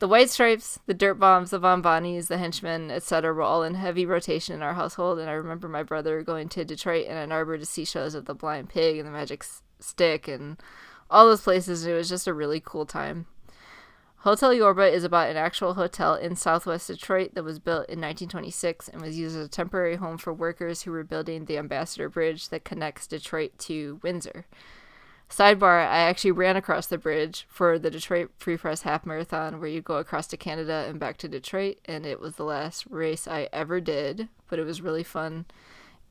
The 0.00 0.08
White 0.08 0.28
Stripes, 0.28 0.80
the 0.86 0.92
Dirt 0.92 1.14
Bombs, 1.14 1.50
the 1.50 1.58
Von 1.60 1.82
the 1.82 2.36
Hentchmen, 2.36 2.90
etc., 2.90 3.32
were 3.32 3.42
all 3.42 3.62
in 3.62 3.74
heavy 3.74 4.04
rotation 4.04 4.56
in 4.56 4.62
our 4.62 4.74
household, 4.74 5.20
and 5.20 5.30
I 5.30 5.34
remember 5.34 5.68
my 5.68 5.84
brother 5.84 6.20
going 6.22 6.48
to 6.50 6.64
Detroit 6.64 7.06
and 7.08 7.16
Ann 7.16 7.30
Arbor 7.30 7.58
to 7.58 7.64
see 7.64 7.84
shows 7.84 8.16
of 8.16 8.24
the 8.24 8.34
Blind 8.34 8.70
Pig 8.70 8.98
and 8.98 9.06
the 9.06 9.12
Magic 9.12 9.44
Stick 9.78 10.26
and 10.26 10.56
all 11.10 11.26
those 11.26 11.42
places. 11.42 11.86
It 11.86 11.94
was 11.94 12.08
just 12.08 12.26
a 12.26 12.34
really 12.34 12.60
cool 12.64 12.86
time. 12.86 13.26
Hotel 14.24 14.54
Yorba 14.54 14.90
is 14.90 15.04
about 15.04 15.28
an 15.28 15.36
actual 15.36 15.74
hotel 15.74 16.14
in 16.14 16.34
southwest 16.34 16.86
Detroit 16.86 17.34
that 17.34 17.44
was 17.44 17.58
built 17.58 17.90
in 17.90 18.00
1926 18.00 18.88
and 18.88 19.02
was 19.02 19.18
used 19.18 19.36
as 19.36 19.44
a 19.44 19.50
temporary 19.50 19.96
home 19.96 20.16
for 20.16 20.32
workers 20.32 20.82
who 20.82 20.92
were 20.92 21.04
building 21.04 21.44
the 21.44 21.58
Ambassador 21.58 22.08
Bridge 22.08 22.48
that 22.48 22.64
connects 22.64 23.06
Detroit 23.06 23.58
to 23.58 24.00
Windsor. 24.02 24.46
Sidebar, 25.28 25.80
I 25.86 25.98
actually 25.98 26.30
ran 26.30 26.56
across 26.56 26.86
the 26.86 26.96
bridge 26.96 27.44
for 27.50 27.78
the 27.78 27.90
Detroit 27.90 28.30
Free 28.38 28.56
Press 28.56 28.82
Half 28.82 29.04
Marathon 29.04 29.60
where 29.60 29.68
you 29.68 29.82
go 29.82 29.96
across 29.96 30.26
to 30.28 30.38
Canada 30.38 30.86
and 30.88 30.98
back 30.98 31.18
to 31.18 31.28
Detroit, 31.28 31.76
and 31.84 32.06
it 32.06 32.18
was 32.18 32.36
the 32.36 32.44
last 32.44 32.86
race 32.88 33.28
I 33.28 33.48
ever 33.52 33.78
did, 33.78 34.28
but 34.48 34.58
it 34.58 34.64
was 34.64 34.80
really 34.80 35.02
fun. 35.02 35.44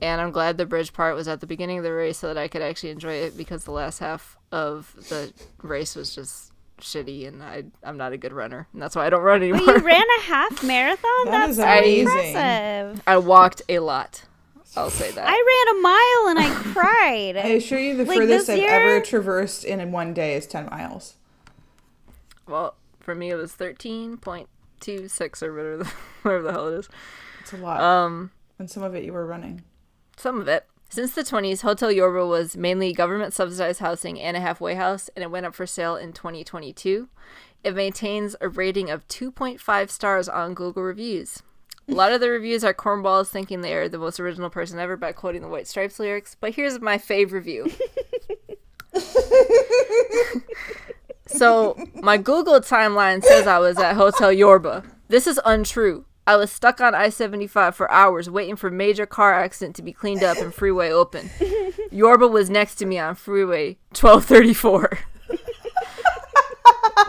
And 0.01 0.19
I'm 0.19 0.31
glad 0.31 0.57
the 0.57 0.65
bridge 0.65 0.91
part 0.91 1.15
was 1.15 1.27
at 1.27 1.39
the 1.39 1.47
beginning 1.47 1.77
of 1.77 1.83
the 1.83 1.93
race 1.93 2.17
so 2.17 2.27
that 2.27 2.37
I 2.37 2.47
could 2.47 2.61
actually 2.61 2.89
enjoy 2.89 3.13
it 3.13 3.37
because 3.37 3.63
the 3.63 3.71
last 3.71 3.99
half 3.99 4.37
of 4.51 4.93
the 5.09 5.31
race 5.61 5.95
was 5.95 6.13
just 6.13 6.51
shitty 6.81 7.27
and 7.27 7.41
I, 7.41 7.63
I'm 7.83 7.95
not 7.95 8.11
a 8.11 8.17
good 8.17 8.33
runner. 8.33 8.67
And 8.73 8.81
that's 8.81 8.95
why 8.95 9.05
I 9.05 9.09
don't 9.09 9.21
run 9.21 9.41
anymore. 9.43 9.65
But 9.65 9.77
you 9.81 9.85
ran 9.85 10.03
a 10.19 10.21
half 10.23 10.63
marathon. 10.65 11.25
That 11.25 11.31
That's 11.31 11.51
is 11.51 11.57
so 11.57 11.63
amazing. 11.63 12.07
impressive. 12.07 13.01
I 13.07 13.17
walked 13.17 13.61
a 13.69 13.79
lot. 13.79 14.23
I'll 14.75 14.89
say 14.89 15.11
that. 15.11 15.25
I 15.29 15.31
ran 15.31 15.77
a 15.77 15.81
mile 15.81 16.29
and 16.31 16.39
I 16.39 16.63
cried. 16.73 17.37
I 17.37 17.49
assure 17.55 17.77
you, 17.79 17.95
the 17.95 18.05
Like, 18.05 18.17
furthest 18.17 18.49
I've 18.49 18.57
year- 18.57 18.69
ever 18.71 19.05
traversed 19.05 19.63
in 19.63 19.91
one 19.91 20.13
day 20.15 20.33
is 20.33 20.47
10 20.47 20.65
miles. 20.65 21.15
well, 22.47 22.75
for 22.99 23.13
me 23.13 23.29
it 23.29 23.35
was 23.35 23.53
13.26 23.53 25.43
or 25.43 25.53
whatever 25.53 25.77
the, 25.77 25.85
whatever 26.23 26.43
the 26.43 26.51
hell 26.51 26.67
it 26.69 26.79
is. 26.79 26.89
It's 27.41 27.53
a 27.53 27.57
lot. 27.57 27.79
Um, 27.81 28.31
and 28.59 28.69
some 28.69 28.81
of 28.83 28.95
it 28.95 29.03
you 29.03 29.13
were 29.13 29.25
running. 29.25 29.61
Some 30.23 30.39
of 30.39 30.47
it. 30.47 30.65
Since 30.87 31.15
the 31.15 31.21
20s, 31.21 31.63
Hotel 31.63 31.91
Yorba 31.91 32.25
was 32.25 32.55
mainly 32.55 32.93
government 32.93 33.33
subsidized 33.33 33.81
housing 33.81 34.17
and 34.21 34.37
a 34.37 34.39
halfway 34.39 34.75
house, 34.75 35.09
and 35.17 35.23
it 35.23 35.29
went 35.29 35.45
up 35.45 35.53
for 35.53 35.67
sale 35.67 35.97
in 35.97 36.13
2022. 36.13 37.09
It 37.61 37.75
maintains 37.75 38.33
a 38.39 38.47
rating 38.47 38.89
of 38.89 39.05
2.5 39.09 39.89
stars 39.89 40.29
on 40.29 40.53
Google 40.53 40.83
reviews. 40.83 41.43
A 41.89 41.93
lot 41.93 42.13
of 42.13 42.21
the 42.21 42.29
reviews 42.29 42.63
are 42.63 42.73
cornballs 42.73 43.27
thinking 43.27 43.59
they 43.59 43.73
are 43.73 43.89
the 43.89 43.97
most 43.97 44.17
original 44.17 44.49
person 44.49 44.79
ever 44.79 44.95
by 44.95 45.11
quoting 45.11 45.41
the 45.41 45.49
White 45.49 45.67
Stripes 45.67 45.99
lyrics. 45.99 46.37
But 46.39 46.55
here's 46.55 46.79
my 46.79 46.97
fave 46.97 47.33
review. 47.33 47.69
so, 51.27 51.75
my 51.95 52.15
Google 52.15 52.61
timeline 52.61 53.21
says 53.25 53.45
I 53.45 53.59
was 53.59 53.77
at 53.77 53.95
Hotel 53.97 54.31
Yorba. 54.31 54.85
This 55.09 55.27
is 55.27 55.37
untrue. 55.43 56.05
I 56.25 56.37
was 56.37 56.49
stuck 56.51 56.79
on 56.79 56.95
I 56.95 57.09
75 57.09 57.75
for 57.75 57.91
hours 57.91 58.29
waiting 58.29 58.55
for 58.55 58.71
major 58.71 59.05
car 59.05 59.33
accident 59.33 59.75
to 59.75 59.81
be 59.81 59.91
cleaned 59.91 60.23
up 60.23 60.37
and 60.37 60.53
freeway 60.53 60.89
open. 60.89 61.29
Yorba 61.91 62.25
was 62.27 62.49
next 62.49 62.75
to 62.75 62.85
me 62.85 62.97
on 62.97 63.15
freeway 63.15 63.75
1234. 63.89 64.99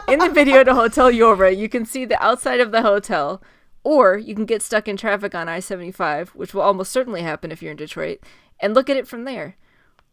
In 0.08 0.18
the 0.18 0.30
video 0.30 0.64
to 0.64 0.74
Hotel 0.74 1.12
Yorba, 1.12 1.54
you 1.54 1.68
can 1.68 1.86
see 1.86 2.04
the 2.04 2.20
outside 2.22 2.58
of 2.60 2.72
the 2.72 2.82
hotel, 2.82 3.40
or 3.84 4.18
you 4.18 4.34
can 4.34 4.44
get 4.46 4.62
stuck 4.62 4.88
in 4.88 4.96
traffic 4.96 5.32
on 5.34 5.48
I 5.48 5.60
75, 5.60 6.30
which 6.30 6.52
will 6.52 6.62
almost 6.62 6.90
certainly 6.92 7.22
happen 7.22 7.52
if 7.52 7.62
you're 7.62 7.70
in 7.70 7.76
Detroit, 7.76 8.18
and 8.60 8.74
look 8.74 8.90
at 8.90 8.96
it 8.96 9.06
from 9.08 9.24
there. 9.24 9.56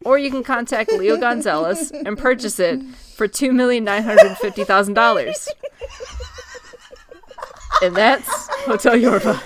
Or 0.04 0.18
you 0.18 0.30
can 0.30 0.42
contact 0.42 0.90
Leo 0.92 1.16
Gonzalez 1.16 1.90
and 1.90 2.18
purchase 2.18 2.58
it 2.58 2.82
for 3.16 3.28
$2,950,000. 3.28 5.48
And 7.82 7.94
that's 7.96 8.48
Hotel 8.64 8.96
Yorba. 8.96 9.40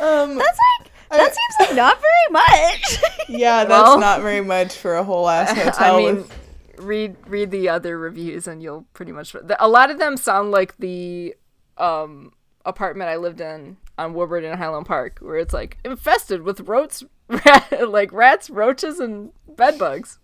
Um, 0.00 0.36
That's 0.36 0.58
like 0.80 0.90
that 1.10 1.34
seems 1.34 1.68
like 1.68 1.76
not 1.76 2.00
very 2.00 2.32
much. 2.32 2.98
yeah, 3.28 3.64
that's 3.64 3.70
Well- 3.70 4.00
not 4.00 4.20
very 4.22 4.40
much 4.40 4.74
for 4.74 4.96
a 4.96 5.04
whole 5.04 5.28
ass 5.28 5.50
hotel. 5.56 5.94
I 5.94 5.98
mean, 5.98 6.16
with- 6.16 6.32
read 6.78 7.16
read 7.26 7.50
the 7.50 7.68
other 7.70 7.96
reviews 7.98 8.46
and 8.46 8.62
you'll 8.62 8.84
pretty 8.92 9.12
much 9.12 9.34
a 9.58 9.68
lot 9.68 9.90
of 9.90 9.98
them 9.98 10.16
sound 10.18 10.50
like 10.50 10.76
the 10.78 11.34
um 11.78 12.32
apartment 12.66 13.08
I 13.08 13.16
lived 13.16 13.40
in 13.40 13.78
on 13.96 14.12
Woodward 14.12 14.44
in 14.44 14.58
Highland 14.58 14.84
Park, 14.84 15.18
where 15.20 15.38
it's 15.38 15.54
like 15.54 15.78
infested 15.84 16.42
with 16.42 16.60
roach, 16.60 17.02
rat, 17.28 17.88
like 17.88 18.12
rats, 18.12 18.50
roaches, 18.50 18.98
and 19.00 19.30
bed 19.56 19.78
bugs. 19.78 20.18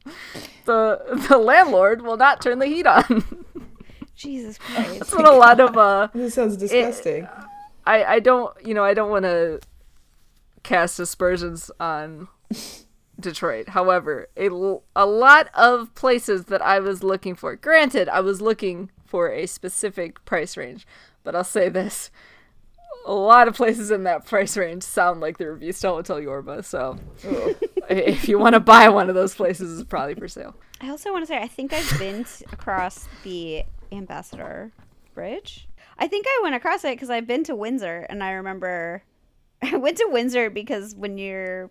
The 0.67 1.25
the 1.31 1.39
landlord 1.39 2.03
will 2.03 2.17
not 2.19 2.43
turn 2.43 2.59
the 2.59 2.67
heat 2.67 2.87
on. 2.87 3.47
Jesus 4.15 4.59
Christ. 4.59 4.99
That's 4.99 5.13
what 5.15 5.27
a 5.27 5.33
lot 5.33 5.59
of 5.61 5.79
uh 5.79 6.09
this 6.13 6.35
sounds 6.35 6.57
disgusting. 6.59 7.27
I 7.87 8.05
I 8.05 8.21
don't 8.21 8.55
you 8.65 8.75
know 8.75 8.85
I 8.85 8.95
don't 8.95 9.11
want 9.11 9.25
to 9.25 9.61
cast 10.63 10.99
aspersions 11.01 11.71
on 11.81 12.29
Detroit. 13.21 13.71
However, 13.71 14.29
a, 14.37 14.47
l- 14.47 14.83
a 14.95 15.07
lot 15.07 15.49
of 15.55 15.95
places 15.95 16.45
that 16.47 16.63
I 16.63 16.81
was 16.81 17.03
looking 17.03 17.35
for. 17.35 17.57
Granted, 17.57 18.09
I 18.09 18.21
was 18.21 18.41
looking 18.41 18.91
for 19.05 19.31
a 19.31 19.47
specific 19.47 20.25
price 20.25 20.57
range, 20.57 20.87
but 21.25 21.35
I'll 21.37 21.45
say 21.45 21.69
this: 21.69 22.11
a 23.07 23.13
lot 23.15 23.49
of 23.49 23.55
places 23.55 23.91
in 23.91 24.05
that 24.05 24.25
price 24.25 24.57
range 24.57 24.83
sound 24.83 25.21
like 25.21 25.39
the 25.39 25.47
reviews 25.47 25.81
to 25.81 25.89
Hotel 25.89 26.21
Yorba. 26.21 26.63
So, 26.63 26.99
if 27.91 28.29
you 28.29 28.39
want 28.39 28.55
to 28.55 28.61
buy 28.61 28.89
one 28.89 29.09
of 29.09 29.15
those 29.15 29.35
places, 29.35 29.79
it's 29.81 29.89
probably 29.89 30.15
for 30.15 30.29
sale. 30.29 30.55
I 30.81 30.89
also 30.91 31.13
want 31.13 31.23
to 31.23 31.27
say 31.27 31.39
I 31.39 31.49
think 31.49 31.73
I've 31.73 31.99
been 31.99 32.25
across 32.53 33.09
the 33.23 33.65
Ambassador 33.93 34.73
Bridge. 35.15 35.69
I 36.03 36.09
think 36.09 36.27
I 36.29 36.41
went 36.43 36.57
across 36.57 36.83
it 36.83 36.97
because 36.97 37.11
I've 37.11 37.29
been 37.29 37.45
to 37.45 37.55
Windsor, 37.55 38.07
and 38.11 38.25
I 38.25 38.33
remember 38.33 39.05
I 39.63 39.77
went 39.77 39.99
to 39.99 40.09
Windsor 40.11 40.51
because 40.51 40.97
when 40.97 41.17
you're 41.17 41.71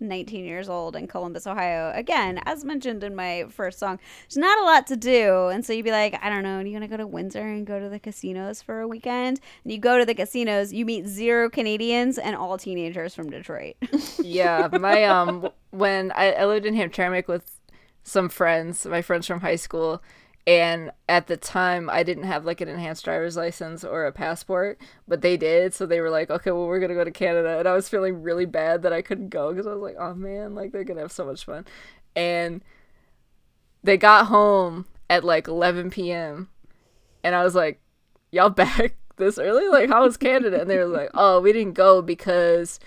19 0.00 0.44
years 0.44 0.68
old 0.68 0.96
in 0.96 1.06
Columbus, 1.06 1.46
Ohio, 1.46 1.90
again, 1.94 2.42
as 2.44 2.62
mentioned 2.62 3.02
in 3.02 3.16
my 3.16 3.46
first 3.48 3.78
song, 3.78 3.98
there's 4.28 4.36
not 4.36 4.58
a 4.58 4.64
lot 4.64 4.86
to 4.88 4.96
do, 4.96 5.46
and 5.48 5.64
so 5.64 5.72
you'd 5.72 5.86
be 5.86 5.92
like, 5.92 6.14
I 6.22 6.28
don't 6.28 6.42
know, 6.42 6.58
are 6.58 6.62
you 6.62 6.72
going 6.72 6.82
to 6.82 6.88
go 6.88 6.98
to 6.98 7.06
Windsor 7.06 7.40
and 7.40 7.66
go 7.66 7.80
to 7.80 7.88
the 7.88 7.98
casinos 7.98 8.60
for 8.60 8.80
a 8.80 8.86
weekend? 8.86 9.40
And 9.64 9.72
you 9.72 9.78
go 9.78 9.98
to 9.98 10.04
the 10.04 10.14
casinos, 10.14 10.74
you 10.74 10.84
meet 10.84 11.06
zero 11.06 11.48
Canadians 11.48 12.18
and 12.18 12.36
all 12.36 12.58
teenagers 12.58 13.14
from 13.14 13.30
Detroit. 13.30 13.76
Yeah, 14.22 14.68
my 14.78 15.04
um, 15.04 15.48
when 15.70 16.12
I, 16.12 16.32
I 16.32 16.44
lived 16.44 16.66
in 16.66 16.74
Hamtramck 16.74 17.28
with 17.28 17.58
some 18.02 18.28
friends, 18.28 18.84
my 18.84 19.00
friends 19.00 19.26
from 19.26 19.40
high 19.40 19.56
school, 19.56 20.02
and 20.50 20.90
at 21.08 21.28
the 21.28 21.36
time 21.36 21.88
I 21.88 22.02
didn't 22.02 22.24
have 22.24 22.44
like 22.44 22.60
an 22.60 22.66
enhanced 22.66 23.04
driver's 23.04 23.36
license 23.36 23.84
or 23.84 24.04
a 24.04 24.10
passport, 24.10 24.80
but 25.06 25.20
they 25.20 25.36
did, 25.36 25.74
so 25.74 25.86
they 25.86 26.00
were 26.00 26.10
like, 26.10 26.28
okay, 26.28 26.50
well 26.50 26.66
we're 26.66 26.80
gonna 26.80 26.94
go 26.94 27.04
to 27.04 27.12
Canada, 27.12 27.60
and 27.60 27.68
I 27.68 27.72
was 27.72 27.88
feeling 27.88 28.20
really 28.20 28.46
bad 28.46 28.82
that 28.82 28.92
I 28.92 29.00
couldn't 29.00 29.28
go 29.28 29.50
because 29.50 29.68
I 29.68 29.74
was 29.74 29.80
like, 29.80 29.94
oh 29.96 30.12
man, 30.12 30.56
like 30.56 30.72
they're 30.72 30.82
gonna 30.82 31.02
have 31.02 31.12
so 31.12 31.24
much 31.24 31.44
fun, 31.44 31.66
and 32.16 32.64
they 33.84 33.96
got 33.96 34.26
home 34.26 34.86
at 35.08 35.22
like 35.22 35.46
11 35.46 35.90
p.m. 35.90 36.48
and 37.22 37.36
I 37.36 37.44
was 37.44 37.54
like, 37.54 37.80
y'all 38.32 38.50
back 38.50 38.96
this 39.18 39.38
early? 39.38 39.68
Like, 39.68 39.88
how 39.88 40.02
was 40.02 40.16
Canada? 40.16 40.60
And 40.60 40.68
they 40.68 40.78
were 40.78 40.86
like, 40.86 41.10
oh, 41.14 41.40
we 41.40 41.52
didn't 41.52 41.74
go 41.74 42.02
because 42.02 42.80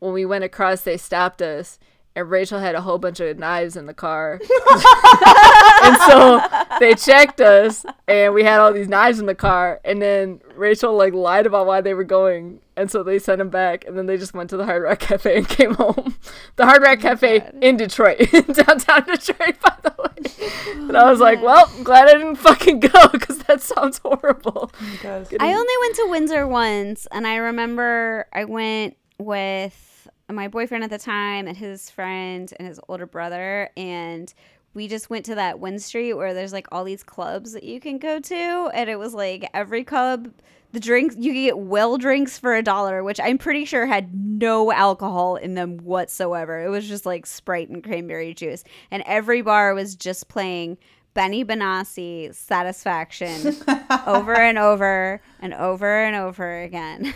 when 0.00 0.12
we 0.12 0.26
went 0.26 0.42
across, 0.42 0.82
they 0.82 0.96
stopped 0.96 1.40
us, 1.40 1.78
and 2.16 2.30
Rachel 2.30 2.58
had 2.58 2.74
a 2.74 2.80
whole 2.80 2.96
bunch 2.96 3.20
of 3.20 3.38
knives 3.38 3.76
in 3.76 3.84
the 3.84 3.92
car. 3.92 4.40
and 5.82 5.96
so 6.08 6.42
they 6.80 6.94
checked 6.94 7.42
us, 7.42 7.84
and 8.08 8.32
we 8.32 8.42
had 8.42 8.58
all 8.58 8.72
these 8.72 8.88
knives 8.88 9.20
in 9.20 9.26
the 9.26 9.34
car. 9.34 9.82
And 9.84 10.00
then 10.00 10.40
Rachel 10.56 10.96
like 10.96 11.12
lied 11.12 11.44
about 11.44 11.66
why 11.66 11.82
they 11.82 11.92
were 11.92 12.04
going, 12.04 12.60
and 12.74 12.90
so 12.90 13.02
they 13.02 13.18
sent 13.18 13.42
him 13.42 13.50
back. 13.50 13.84
And 13.86 13.98
then 13.98 14.06
they 14.06 14.16
just 14.16 14.32
went 14.32 14.48
to 14.48 14.56
the 14.56 14.64
Hard 14.64 14.82
Rock 14.82 14.98
Cafe 14.98 15.36
and 15.36 15.46
came 15.46 15.74
home. 15.74 16.16
The 16.56 16.64
Hard 16.64 16.82
Rock 16.82 17.00
Cafe 17.00 17.50
in 17.60 17.76
Detroit, 17.76 18.18
in 18.32 18.44
downtown 18.44 19.04
Detroit, 19.04 19.60
by 19.60 19.76
the 19.82 19.94
way. 19.98 20.72
And 20.72 20.96
I 20.96 21.10
was 21.10 21.20
like, 21.20 21.42
well, 21.42 21.70
I'm 21.76 21.82
glad 21.82 22.08
I 22.08 22.14
didn't 22.14 22.36
fucking 22.36 22.80
go 22.80 23.08
because 23.08 23.38
that 23.40 23.60
sounds 23.60 23.98
horrible. 23.98 24.72
Because 24.92 25.28
I 25.38 25.52
only 25.52 25.74
went 25.82 25.96
to 25.96 26.06
Windsor 26.08 26.46
once, 26.46 27.06
and 27.12 27.26
I 27.26 27.36
remember 27.36 28.26
I 28.32 28.46
went 28.46 28.96
with 29.18 29.85
my 30.34 30.48
boyfriend 30.48 30.84
at 30.84 30.90
the 30.90 30.98
time 30.98 31.46
and 31.46 31.56
his 31.56 31.90
friend 31.90 32.52
and 32.58 32.66
his 32.66 32.80
older 32.88 33.06
brother, 33.06 33.70
and 33.76 34.32
we 34.74 34.88
just 34.88 35.08
went 35.08 35.24
to 35.26 35.34
that 35.36 35.60
Win 35.60 35.78
Street 35.78 36.14
where 36.14 36.34
there's 36.34 36.52
like 36.52 36.66
all 36.70 36.84
these 36.84 37.02
clubs 37.02 37.52
that 37.52 37.62
you 37.62 37.80
can 37.80 37.98
go 37.98 38.20
to, 38.20 38.70
and 38.74 38.90
it 38.90 38.98
was 38.98 39.14
like 39.14 39.48
every 39.54 39.84
club. 39.84 40.32
The 40.72 40.80
drinks 40.80 41.16
you 41.16 41.32
could 41.32 41.40
get 41.40 41.58
well 41.58 41.96
drinks 41.96 42.38
for 42.38 42.54
a 42.54 42.62
dollar, 42.62 43.02
which 43.02 43.20
I'm 43.20 43.38
pretty 43.38 43.64
sure 43.64 43.86
had 43.86 44.12
no 44.14 44.70
alcohol 44.72 45.36
in 45.36 45.54
them 45.54 45.78
whatsoever. 45.78 46.62
It 46.62 46.68
was 46.68 46.86
just 46.86 47.06
like 47.06 47.24
Sprite 47.24 47.70
and 47.70 47.82
cranberry 47.82 48.34
juice, 48.34 48.64
and 48.90 49.02
every 49.06 49.40
bar 49.40 49.72
was 49.72 49.94
just 49.94 50.28
playing 50.28 50.76
Benny 51.16 51.44
Benassi 51.44 52.32
Satisfaction 52.34 53.56
over 54.06 54.34
and 54.34 54.58
over 54.58 55.20
and 55.40 55.52
over 55.54 56.04
and 56.04 56.14
over 56.14 56.60
again. 56.62 57.12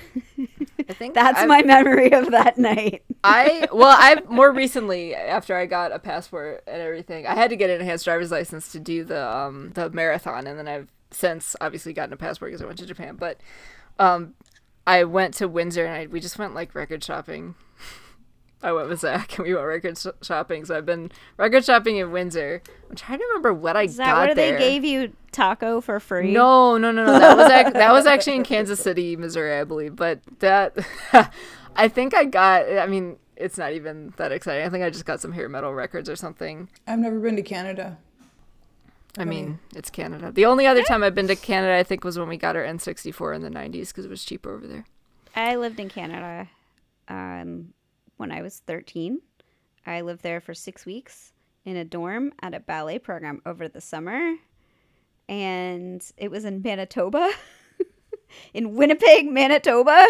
I 0.88 0.92
think 0.94 1.14
That's 1.14 1.38
I've- 1.38 1.46
my 1.46 1.62
memory 1.62 2.12
of 2.12 2.30
that 2.32 2.59
night. 2.59 3.03
I 3.22 3.68
well, 3.72 3.94
I 3.96 4.22
more 4.28 4.51
recently 4.51 5.14
after 5.14 5.55
I 5.55 5.66
got 5.66 5.92
a 5.92 5.98
passport 5.98 6.64
and 6.66 6.80
everything, 6.80 7.26
I 7.26 7.34
had 7.34 7.51
to 7.51 7.57
get 7.57 7.68
an 7.70 7.80
enhanced 7.80 8.07
driver's 8.07 8.30
license 8.30 8.72
to 8.72 8.80
do 8.80 9.05
the 9.05 9.22
um 9.36 9.70
the 9.74 9.90
marathon, 9.90 10.46
and 10.46 10.59
then 10.59 10.66
I've 10.66 10.88
since 11.11 11.55
obviously 11.61 11.92
gotten 11.92 12.12
a 12.14 12.16
passport 12.16 12.51
because 12.51 12.62
I 12.62 12.66
went 12.66 12.78
to 12.78 12.86
Japan. 12.86 13.16
But 13.16 13.38
um, 13.98 14.34
I 14.86 15.05
went 15.05 15.34
to 15.34 15.48
Windsor 15.48 15.84
and 15.84 15.94
I, 15.94 16.07
we 16.07 16.18
just 16.20 16.38
went 16.38 16.55
like 16.55 16.74
record 16.74 17.05
shopping. 17.05 17.55
I 18.62 18.72
went 18.72 18.88
with 18.88 19.00
Zach 19.00 19.34
and 19.38 19.46
we 19.46 19.54
went 19.54 19.66
record 19.66 19.96
sh- 19.98 20.06
shopping. 20.22 20.64
So 20.64 20.76
I've 20.76 20.86
been 20.86 21.11
record 21.36 21.64
shopping 21.64 21.96
in 21.96 22.12
Windsor. 22.12 22.62
I'm 22.90 22.96
trying 22.96 23.18
to 23.18 23.24
remember 23.26 23.54
what 23.54 23.76
I 23.76 23.82
Is 23.84 23.96
that 23.96 24.06
got 24.06 24.26
where 24.26 24.34
there. 24.34 24.52
they 24.52 24.58
gave 24.58 24.84
you 24.84 25.12
taco 25.32 25.80
for 25.80 25.98
free? 26.00 26.30
No, 26.32 26.76
no, 26.76 26.90
no, 26.90 27.04
no. 27.06 27.18
That 27.18 27.36
was 27.36 27.50
ac- 27.50 27.70
that 27.74 27.92
was 27.92 28.06
actually 28.06 28.36
in 28.36 28.44
Kansas 28.44 28.80
City, 28.80 29.16
Missouri, 29.16 29.58
I 29.58 29.64
believe. 29.64 29.96
But 29.96 30.20
that, 30.40 30.76
I 31.76 31.88
think 31.88 32.14
I 32.14 32.24
got. 32.24 32.70
I 32.78 32.86
mean, 32.86 33.16
it's 33.36 33.56
not 33.56 33.72
even 33.72 34.12
that 34.18 34.32
exciting. 34.32 34.66
I 34.66 34.68
think 34.68 34.84
I 34.84 34.90
just 34.90 35.06
got 35.06 35.20
some 35.20 35.32
hair 35.32 35.48
metal 35.48 35.72
records 35.72 36.11
or 36.11 36.16
something. 36.16 36.68
I've 36.86 36.98
never 36.98 37.18
been 37.18 37.36
to 37.36 37.42
Canada. 37.42 37.96
I 39.18 39.24
mean, 39.24 39.58
it's 39.74 39.90
Canada. 39.90 40.30
The 40.30 40.44
only 40.44 40.66
other 40.68 40.84
time 40.84 41.02
I've 41.02 41.16
been 41.16 41.26
to 41.26 41.34
Canada, 41.34 41.74
I 41.76 41.82
think, 41.82 42.04
was 42.04 42.16
when 42.16 42.28
we 42.28 42.36
got 42.36 42.54
our 42.54 42.62
N64 42.62 43.34
in 43.34 43.42
the 43.42 43.50
'90s 43.50 43.88
because 43.88 44.04
it 44.04 44.11
was 44.11 44.22
cheaper 44.24 44.54
over 44.54 44.68
there. 44.68 44.84
I 45.34 45.56
lived 45.56 45.80
in 45.80 45.88
Canada 45.88 46.48
um, 47.08 47.72
when 48.21 48.31
I 48.31 48.43
was 48.43 48.61
13. 48.66 49.21
I 49.87 50.03
lived 50.03 50.23
there 50.23 50.41
for 50.41 50.53
six 50.53 50.85
weeks 50.85 51.33
in 51.64 51.77
a 51.77 51.85
dorm 51.85 52.33
at 52.43 52.55
a 52.55 52.61
ballet 52.61 52.99
program 52.99 53.41
over 53.47 53.66
the 53.66 53.81
summer. 53.81 54.37
And 55.29 56.05
it 56.18 56.31
was 56.31 56.45
in 56.45 56.61
Manitoba, 56.61 57.31
in 58.55 58.75
Winnipeg, 58.75 59.27
Manitoba. 59.31 60.07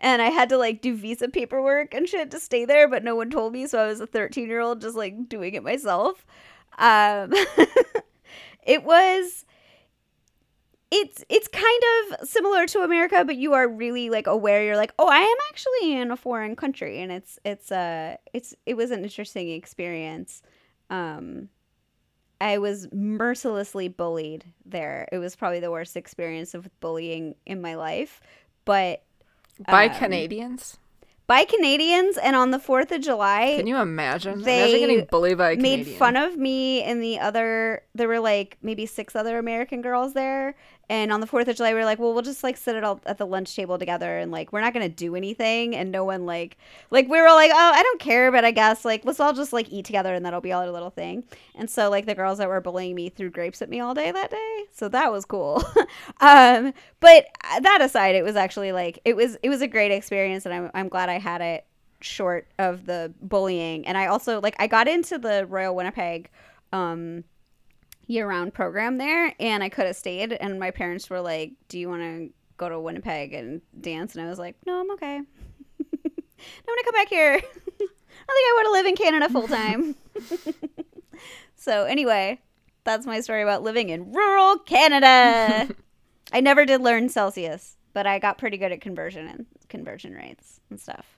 And 0.00 0.22
I 0.22 0.30
had 0.30 0.48
to 0.48 0.56
like 0.56 0.80
do 0.80 0.96
visa 0.96 1.28
paperwork 1.28 1.92
and 1.94 2.08
shit 2.08 2.30
to 2.30 2.40
stay 2.40 2.64
there, 2.64 2.88
but 2.88 3.04
no 3.04 3.14
one 3.14 3.30
told 3.30 3.52
me. 3.52 3.66
So 3.66 3.78
I 3.78 3.86
was 3.86 4.00
a 4.00 4.06
13 4.06 4.48
year 4.48 4.60
old 4.60 4.80
just 4.80 4.96
like 4.96 5.28
doing 5.28 5.52
it 5.54 5.62
myself. 5.62 6.24
Um, 6.78 7.34
it 8.66 8.82
was 8.82 9.44
it's 10.94 11.24
it's 11.30 11.48
kind 11.48 11.82
of 12.20 12.28
similar 12.28 12.66
to 12.66 12.80
America, 12.80 13.24
but 13.24 13.36
you 13.36 13.54
are 13.54 13.66
really 13.66 14.10
like 14.10 14.26
aware. 14.26 14.62
You're 14.62 14.76
like, 14.76 14.92
oh, 14.98 15.08
I 15.08 15.18
am 15.20 15.36
actually 15.48 15.94
in 15.94 16.10
a 16.10 16.16
foreign 16.16 16.54
country, 16.54 17.00
and 17.00 17.10
it's 17.10 17.38
it's 17.44 17.72
uh 17.72 18.16
it's 18.34 18.54
it 18.66 18.74
was 18.76 18.90
an 18.90 19.02
interesting 19.02 19.50
experience. 19.50 20.42
Um, 20.90 21.48
I 22.40 22.58
was 22.58 22.88
mercilessly 22.92 23.88
bullied 23.88 24.44
there. 24.66 25.08
It 25.10 25.18
was 25.18 25.34
probably 25.34 25.60
the 25.60 25.70
worst 25.70 25.96
experience 25.96 26.52
of 26.54 26.68
bullying 26.80 27.36
in 27.46 27.62
my 27.62 27.74
life, 27.74 28.20
but 28.66 29.02
By 29.66 29.86
Um, 29.88 29.94
Canadians, 29.94 30.78
by 31.32 31.46
Canadians, 31.46 32.18
and 32.18 32.36
on 32.36 32.50
the 32.50 32.58
Fourth 32.58 32.92
of 32.92 33.00
July, 33.00 33.54
Can 33.56 33.66
you 33.66 33.78
imagine? 33.78 34.42
They 34.42 34.58
imagine 34.58 34.80
getting 34.80 35.04
bullied 35.06 35.38
by 35.38 35.52
a 35.52 35.56
made 35.56 35.86
fun 35.86 36.14
of 36.14 36.36
me 36.36 36.82
and 36.82 37.02
the 37.02 37.20
other. 37.20 37.84
There 37.94 38.06
were 38.06 38.20
like 38.20 38.58
maybe 38.60 38.84
six 38.84 39.16
other 39.16 39.38
American 39.38 39.80
girls 39.80 40.12
there, 40.12 40.54
and 40.92 41.10
on 41.10 41.20
the 41.20 41.26
Fourth 41.26 41.48
of 41.48 41.56
July, 41.56 41.72
we 41.72 41.78
were 41.78 41.86
like, 41.86 41.98
well, 41.98 42.12
we'll 42.12 42.20
just 42.20 42.42
like 42.42 42.58
sit 42.58 42.76
at 42.76 42.84
all 42.84 43.00
at 43.06 43.16
the 43.16 43.26
lunch 43.26 43.56
table 43.56 43.78
together, 43.78 44.18
and 44.18 44.30
like 44.30 44.52
we're 44.52 44.60
not 44.60 44.74
gonna 44.74 44.90
do 44.90 45.16
anything, 45.16 45.74
and 45.74 45.90
no 45.90 46.04
one 46.04 46.26
like 46.26 46.58
like 46.90 47.08
we 47.08 47.18
were 47.18 47.30
like, 47.30 47.50
oh, 47.50 47.72
I 47.74 47.82
don't 47.82 47.98
care, 47.98 48.30
but 48.30 48.44
I 48.44 48.50
guess 48.50 48.84
like 48.84 49.02
let's 49.06 49.18
all 49.18 49.32
just 49.32 49.54
like 49.54 49.72
eat 49.72 49.86
together, 49.86 50.12
and 50.12 50.26
that'll 50.26 50.42
be 50.42 50.52
our 50.52 50.70
little 50.70 50.90
thing. 50.90 51.24
And 51.54 51.70
so 51.70 51.88
like 51.88 52.04
the 52.04 52.14
girls 52.14 52.36
that 52.36 52.48
were 52.50 52.60
bullying 52.60 52.94
me 52.94 53.08
threw 53.08 53.30
grapes 53.30 53.62
at 53.62 53.70
me 53.70 53.80
all 53.80 53.94
day 53.94 54.12
that 54.12 54.30
day, 54.30 54.64
so 54.70 54.88
that 54.90 55.10
was 55.10 55.24
cool. 55.24 55.64
um, 56.20 56.74
but 57.00 57.26
that 57.62 57.80
aside, 57.80 58.14
it 58.14 58.22
was 58.22 58.36
actually 58.36 58.72
like 58.72 58.98
it 59.06 59.16
was 59.16 59.38
it 59.42 59.48
was 59.48 59.62
a 59.62 59.68
great 59.68 59.92
experience, 59.92 60.44
and 60.44 60.54
I'm 60.54 60.70
I'm 60.74 60.88
glad 60.88 61.08
I 61.08 61.18
had 61.22 61.40
it 61.40 61.66
short 62.04 62.48
of 62.58 62.84
the 62.86 63.12
bullying. 63.20 63.86
And 63.86 63.96
i 63.96 64.06
also 64.06 64.40
like 64.40 64.56
i 64.58 64.66
got 64.66 64.88
into 64.88 65.18
the 65.18 65.46
royal 65.46 65.74
winnipeg 65.74 66.28
um 66.72 67.24
year-round 68.06 68.52
program 68.52 68.98
there 68.98 69.32
and 69.38 69.62
i 69.62 69.68
could 69.68 69.86
have 69.86 69.96
stayed. 69.96 70.32
And 70.32 70.58
my 70.58 70.70
parents 70.70 71.08
were 71.08 71.20
like 71.20 71.52
do 71.68 71.78
you 71.78 71.88
want 71.88 72.02
to 72.02 72.30
go 72.56 72.68
to 72.68 72.78
winnipeg 72.80 73.32
and 73.32 73.62
dance? 73.80 74.14
And 74.14 74.24
i 74.24 74.28
was 74.28 74.38
like 74.38 74.56
no 74.66 74.80
i'm 74.80 74.90
okay. 74.92 75.16
I'm 75.16 76.66
gonna 76.66 76.84
come 76.84 76.94
back 76.94 77.08
here. 77.08 77.34
I 78.24 78.34
think 78.34 78.46
i 78.48 78.52
want 78.56 78.66
to 78.66 78.72
live 78.72 78.86
in 78.86 78.96
canada 78.96 79.28
full 79.28 79.48
time 79.48 79.94
so 81.56 81.84
anyway 81.84 82.40
that's 82.84 83.06
my 83.06 83.20
story 83.20 83.42
about 83.42 83.62
living 83.62 83.90
in 83.90 84.12
rural 84.12 84.58
canada. 84.58 85.72
I 86.32 86.40
never 86.40 86.64
did 86.64 86.80
learn 86.80 87.08
celsius 87.08 87.76
but 87.92 88.06
i 88.06 88.18
got 88.18 88.38
pretty 88.38 88.56
good 88.58 88.72
at 88.72 88.80
conversion 88.80 89.26
and 89.28 89.46
conversion 89.68 90.14
rates 90.14 90.60
and 90.70 90.80
stuff 90.80 91.11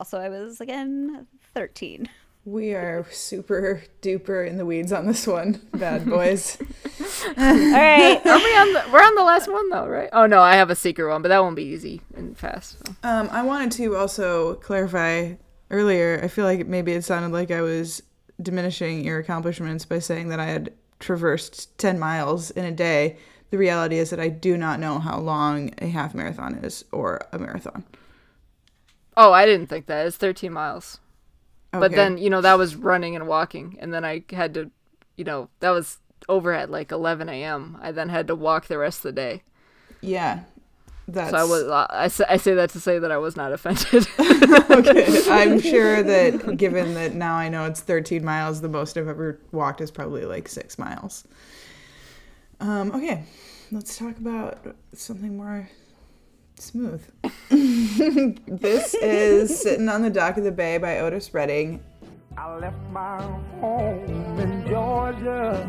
also 0.00 0.18
i 0.18 0.28
was 0.28 0.60
again 0.60 1.26
13 1.54 2.08
We 2.46 2.72
are 2.74 3.06
super 3.10 3.82
duper 4.00 4.46
in 4.48 4.56
the 4.56 4.64
weeds 4.64 4.92
on 4.92 5.06
this 5.06 5.26
one, 5.26 5.60
bad 5.74 6.06
boys. 6.06 6.56
all 7.26 7.34
right 7.36 8.18
Are 8.26 8.38
we 8.38 8.52
on 8.56 8.72
the? 8.72 8.82
We're 8.90 9.02
on 9.02 9.14
the 9.14 9.24
last 9.24 9.46
one 9.52 9.68
though, 9.68 9.86
right? 9.86 10.08
Oh 10.14 10.24
no, 10.26 10.40
I 10.40 10.54
have 10.54 10.70
a 10.70 10.74
secret 10.74 11.06
one, 11.10 11.20
but 11.20 11.28
that 11.28 11.42
won't 11.42 11.54
be 11.54 11.64
easy 11.64 12.00
and 12.16 12.36
fast. 12.38 12.78
so. 12.78 12.94
Um, 13.04 13.28
I 13.30 13.42
wanted 13.42 13.72
to 13.72 13.94
also 13.96 14.54
clarify 14.54 15.34
earlier. 15.70 16.18
I 16.24 16.28
feel 16.28 16.46
like 16.46 16.66
maybe 16.66 16.92
it 16.92 17.04
sounded 17.04 17.30
like 17.30 17.50
I 17.50 17.60
was 17.60 18.02
diminishing 18.40 19.04
your 19.04 19.18
accomplishments 19.18 19.84
by 19.84 19.98
saying 19.98 20.30
that 20.30 20.40
I 20.40 20.46
had 20.46 20.72
traversed 20.98 21.76
10 21.78 21.98
miles 21.98 22.50
in 22.52 22.64
a 22.64 22.72
day. 22.72 23.18
The 23.50 23.58
reality 23.58 23.98
is 23.98 24.08
that 24.10 24.20
I 24.20 24.28
do 24.28 24.56
not 24.56 24.80
know 24.80 24.98
how 24.98 25.18
long 25.20 25.74
a 25.78 25.88
half 25.88 26.14
marathon 26.14 26.54
is 26.64 26.84
or 26.90 27.20
a 27.32 27.38
marathon. 27.38 27.84
Oh, 29.16 29.32
I 29.32 29.46
didn't 29.46 29.66
think 29.68 29.86
that. 29.86 30.06
It's 30.06 30.16
13 30.16 30.52
miles. 30.52 31.00
But 31.78 31.94
then, 31.94 32.18
you 32.18 32.30
know, 32.30 32.40
that 32.40 32.58
was 32.58 32.76
running 32.76 33.14
and 33.16 33.26
walking. 33.28 33.76
And 33.80 33.92
then 33.94 34.04
I 34.04 34.24
had 34.30 34.54
to, 34.54 34.70
you 35.16 35.24
know, 35.24 35.48
that 35.60 35.70
was 35.70 35.98
over 36.28 36.52
at 36.52 36.70
like 36.70 36.92
11 36.92 37.28
a.m. 37.28 37.78
I 37.80 37.92
then 37.92 38.08
had 38.08 38.26
to 38.28 38.34
walk 38.34 38.66
the 38.66 38.78
rest 38.78 38.98
of 39.00 39.02
the 39.04 39.12
day. 39.12 39.42
yeah, 40.00 40.40
that's 41.08 41.30
So 41.30 41.36
I 41.36 41.44
was, 41.44 41.64
uh, 41.64 41.86
I 41.90 42.08
say, 42.08 42.24
I 42.28 42.36
say 42.36 42.54
that 42.54 42.70
to 42.70 42.80
say 42.80 42.98
that 42.98 43.10
I 43.10 43.18
was 43.18 43.36
not 43.36 43.52
offended. 43.52 44.06
okay. 44.70 45.22
I'm 45.28 45.60
sure 45.60 46.02
that 46.02 46.56
given 46.56 46.94
that 46.94 47.14
now 47.14 47.34
I 47.36 47.48
know 47.48 47.64
it's 47.66 47.80
13 47.80 48.24
miles, 48.24 48.60
the 48.60 48.68
most 48.68 48.96
I've 48.96 49.08
ever 49.08 49.40
walked 49.52 49.80
is 49.80 49.90
probably 49.90 50.24
like 50.24 50.48
six 50.48 50.78
miles. 50.78 51.26
Um, 52.60 52.92
okay, 52.92 53.24
let's 53.72 53.96
talk 53.96 54.18
about 54.18 54.76
something 54.94 55.36
more 55.36 55.68
smooth. 56.60 57.02
this 57.50 58.94
is 58.94 59.60
Sitting 59.60 59.88
on 59.88 60.02
the 60.02 60.10
Dock 60.10 60.36
of 60.36 60.44
the 60.44 60.52
Bay 60.52 60.78
by 60.78 60.98
Otis 60.98 61.32
Redding. 61.32 61.82
I 62.36 62.56
left 62.56 62.76
my 62.90 63.20
home 63.60 64.38
in 64.38 64.66
Georgia, 64.68 65.68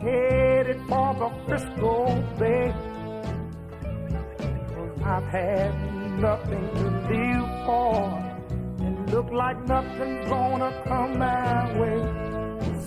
headed 0.00 0.80
for 0.88 1.14
the 1.14 1.30
Frisco 1.46 2.22
Bay. 2.38 2.72
i 5.04 5.16
I've 5.16 5.24
had 5.24 6.20
nothing 6.20 6.68
to 6.74 6.90
live 7.10 7.66
for, 7.66 8.04
and 8.80 9.10
look 9.10 9.30
like 9.30 9.58
nothing's 9.66 10.28
gonna 10.28 10.82
come 10.86 11.18
my 11.18 11.78
way. 11.78 12.32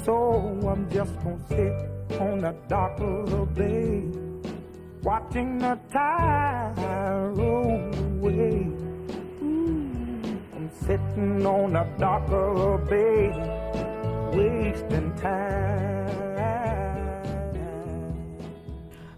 So 0.04 0.60
I'm 0.68 0.90
just 0.90 1.16
gonna 1.24 1.40
sit 1.50 1.96
on 2.22 2.42
the 2.42 2.56
dock 2.68 3.00
of 3.00 3.30
the 3.30 3.46
bay, 3.54 4.04
watching 5.06 5.60
the 5.60 5.78
tide 5.94 6.74
roll 7.38 7.94
away. 8.18 8.68
Mm. 9.40 10.40
I'm 10.56 10.70
sitting 10.82 11.46
on 11.46 11.76
of 11.76 11.98
the 12.00 12.86
bay, 12.90 13.30
wasting 14.36 15.16
time. 15.18 15.86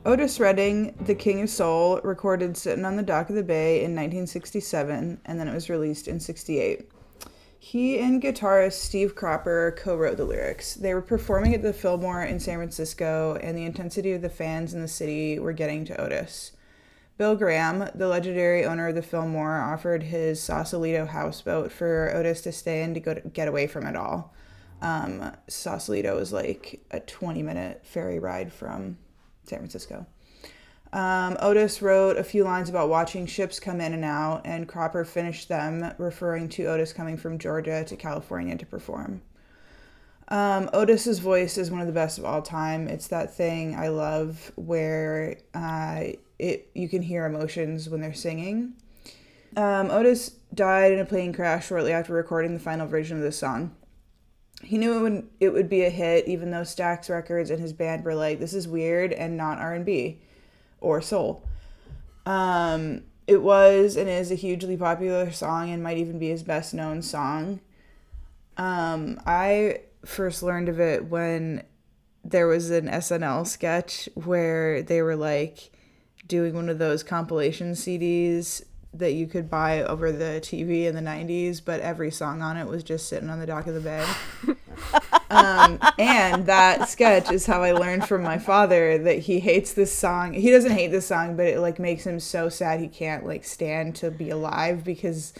Otis 0.05 0.39
Redding, 0.41 0.93
the 1.01 1.15
King 1.15 1.41
of 1.41 1.49
Soul, 1.49 2.01
recorded 2.03 2.55
Sitting 2.55 2.85
on 2.85 2.95
the 2.97 3.03
Dock 3.03 3.29
of 3.29 3.35
the 3.35 3.43
Bay 3.43 3.77
in 3.77 3.91
1967, 3.91 5.19
and 5.25 5.39
then 5.39 5.47
it 5.47 5.53
was 5.53 5.69
released 5.69 6.07
in 6.07 6.19
68. 6.19 6.89
He 7.67 7.99
and 7.99 8.21
guitarist 8.21 8.79
Steve 8.79 9.13
Cropper 9.13 9.75
co 9.77 9.97
wrote 9.97 10.15
the 10.15 10.23
lyrics. 10.23 10.75
They 10.75 10.93
were 10.93 11.01
performing 11.01 11.53
at 11.53 11.61
the 11.61 11.73
Fillmore 11.73 12.23
in 12.23 12.39
San 12.39 12.59
Francisco, 12.59 13.37
and 13.43 13.57
the 13.57 13.65
intensity 13.65 14.13
of 14.13 14.21
the 14.21 14.29
fans 14.29 14.73
in 14.73 14.81
the 14.81 14.87
city 14.87 15.37
were 15.37 15.51
getting 15.51 15.83
to 15.83 16.01
Otis. 16.01 16.53
Bill 17.17 17.35
Graham, 17.35 17.89
the 17.93 18.07
legendary 18.07 18.63
owner 18.63 18.87
of 18.87 18.95
the 18.95 19.01
Fillmore, 19.01 19.59
offered 19.59 20.03
his 20.03 20.41
Sausalito 20.41 21.05
houseboat 21.05 21.73
for 21.73 22.09
Otis 22.15 22.39
to 22.43 22.53
stay 22.53 22.83
in 22.83 22.93
to 22.93 23.01
go 23.01 23.15
to 23.15 23.19
get 23.19 23.49
away 23.49 23.67
from 23.67 23.85
it 23.85 23.97
all. 23.97 24.33
Um, 24.81 25.33
Sausalito 25.49 26.19
is 26.19 26.31
like 26.31 26.85
a 26.89 27.01
20 27.01 27.43
minute 27.43 27.85
ferry 27.85 28.17
ride 28.17 28.53
from 28.53 28.97
San 29.43 29.59
Francisco. 29.59 30.05
Um, 30.93 31.37
Otis 31.41 31.81
wrote 31.81 32.17
a 32.17 32.23
few 32.23 32.43
lines 32.43 32.69
about 32.69 32.89
watching 32.89 33.25
ships 33.25 33.59
come 33.59 33.81
in 33.81 33.93
and 33.93 34.05
out, 34.05 34.41
and 34.45 34.67
Cropper 34.67 35.03
finished 35.03 35.49
them, 35.49 35.93
referring 35.97 36.49
to 36.49 36.65
Otis 36.65 36.93
coming 36.93 37.17
from 37.17 37.37
Georgia 37.37 37.83
to 37.83 37.95
California 37.95 38.57
to 38.57 38.65
perform. 38.65 39.21
Um, 40.29 40.69
Otis's 40.73 41.19
voice 41.19 41.57
is 41.57 41.71
one 41.71 41.81
of 41.81 41.87
the 41.87 41.93
best 41.93 42.17
of 42.17 42.25
all 42.25 42.41
time. 42.41 42.87
It's 42.87 43.07
that 43.07 43.33
thing 43.33 43.75
I 43.75 43.89
love 43.89 44.51
where 44.55 45.37
uh, 45.53 46.03
it 46.37 46.69
you 46.73 46.89
can 46.89 47.01
hear 47.01 47.25
emotions 47.25 47.89
when 47.89 48.01
they're 48.01 48.13
singing. 48.13 48.73
Um, 49.55 49.89
Otis 49.89 50.31
died 50.53 50.91
in 50.91 50.99
a 50.99 51.05
plane 51.05 51.31
crash 51.31 51.67
shortly 51.67 51.93
after 51.93 52.13
recording 52.13 52.53
the 52.53 52.59
final 52.59 52.87
version 52.87 53.17
of 53.17 53.23
the 53.23 53.31
song. 53.31 53.75
He 54.63 54.77
knew 54.77 54.97
it 54.97 55.01
would 55.01 55.29
it 55.39 55.53
would 55.53 55.69
be 55.69 55.83
a 55.83 55.89
hit, 55.89 56.27
even 56.27 56.51
though 56.51 56.61
Stax 56.61 57.09
Records 57.09 57.49
and 57.49 57.61
his 57.61 57.71
band 57.73 58.03
were 58.03 58.15
like, 58.15 58.39
"This 58.39 58.53
is 58.53 58.67
weird 58.67 59.13
and 59.13 59.37
not 59.37 59.59
R 59.59 59.73
and 59.73 59.85
B 59.85 60.19
or 60.81 61.01
soul." 61.01 61.43
Um, 62.25 63.03
it 63.27 63.41
was 63.41 63.97
and 63.97 64.09
is 64.09 64.31
a 64.31 64.35
hugely 64.35 64.77
popular 64.77 65.31
song 65.31 65.69
and 65.69 65.83
might 65.83 65.97
even 65.97 66.17
be 66.17 66.29
his 66.29 66.43
best 66.43 66.73
known 66.73 67.01
song. 67.01 67.59
Um, 68.57 69.19
I 69.25 69.81
first 70.05 70.41
learned 70.41 70.69
of 70.69 70.79
it 70.79 71.05
when 71.05 71.63
there 72.23 72.47
was 72.47 72.71
an 72.71 72.87
SNL 72.87 73.45
sketch 73.45 74.09
where 74.15 74.81
they 74.81 75.01
were 75.01 75.15
like 75.15 75.71
doing 76.27 76.53
one 76.53 76.69
of 76.69 76.79
those 76.79 77.03
compilation 77.03 77.71
CDs 77.71 78.63
that 78.93 79.13
you 79.13 79.27
could 79.27 79.49
buy 79.49 79.83
over 79.83 80.11
the 80.11 80.39
TV 80.41 80.85
in 80.85 80.95
the 80.95 81.01
90s, 81.01 81.61
but 81.63 81.81
every 81.81 82.11
song 82.11 82.41
on 82.41 82.57
it 82.57 82.67
was 82.67 82.83
just 82.83 83.07
sitting 83.07 83.29
on 83.29 83.39
the 83.39 83.45
dock 83.45 83.67
of 83.67 83.73
the 83.73 83.79
bay. 83.79 84.05
um, 85.29 85.79
and 85.99 86.45
that 86.45 86.89
sketch 86.89 87.31
is 87.31 87.45
how 87.45 87.63
I 87.63 87.73
learned 87.73 88.07
from 88.07 88.23
my 88.23 88.37
father 88.37 88.97
that 88.97 89.19
he 89.19 89.39
hates 89.39 89.73
this 89.73 89.93
song. 89.93 90.33
He 90.33 90.51
doesn't 90.51 90.71
hate 90.71 90.87
this 90.87 91.05
song, 91.05 91.35
but 91.35 91.47
it 91.47 91.59
like 91.59 91.79
makes 91.79 92.05
him 92.05 92.19
so 92.19 92.49
sad 92.49 92.79
he 92.79 92.87
can't 92.87 93.25
like 93.25 93.43
stand 93.43 93.95
to 93.97 94.09
be 94.09 94.29
alive 94.29 94.83
because 94.83 95.33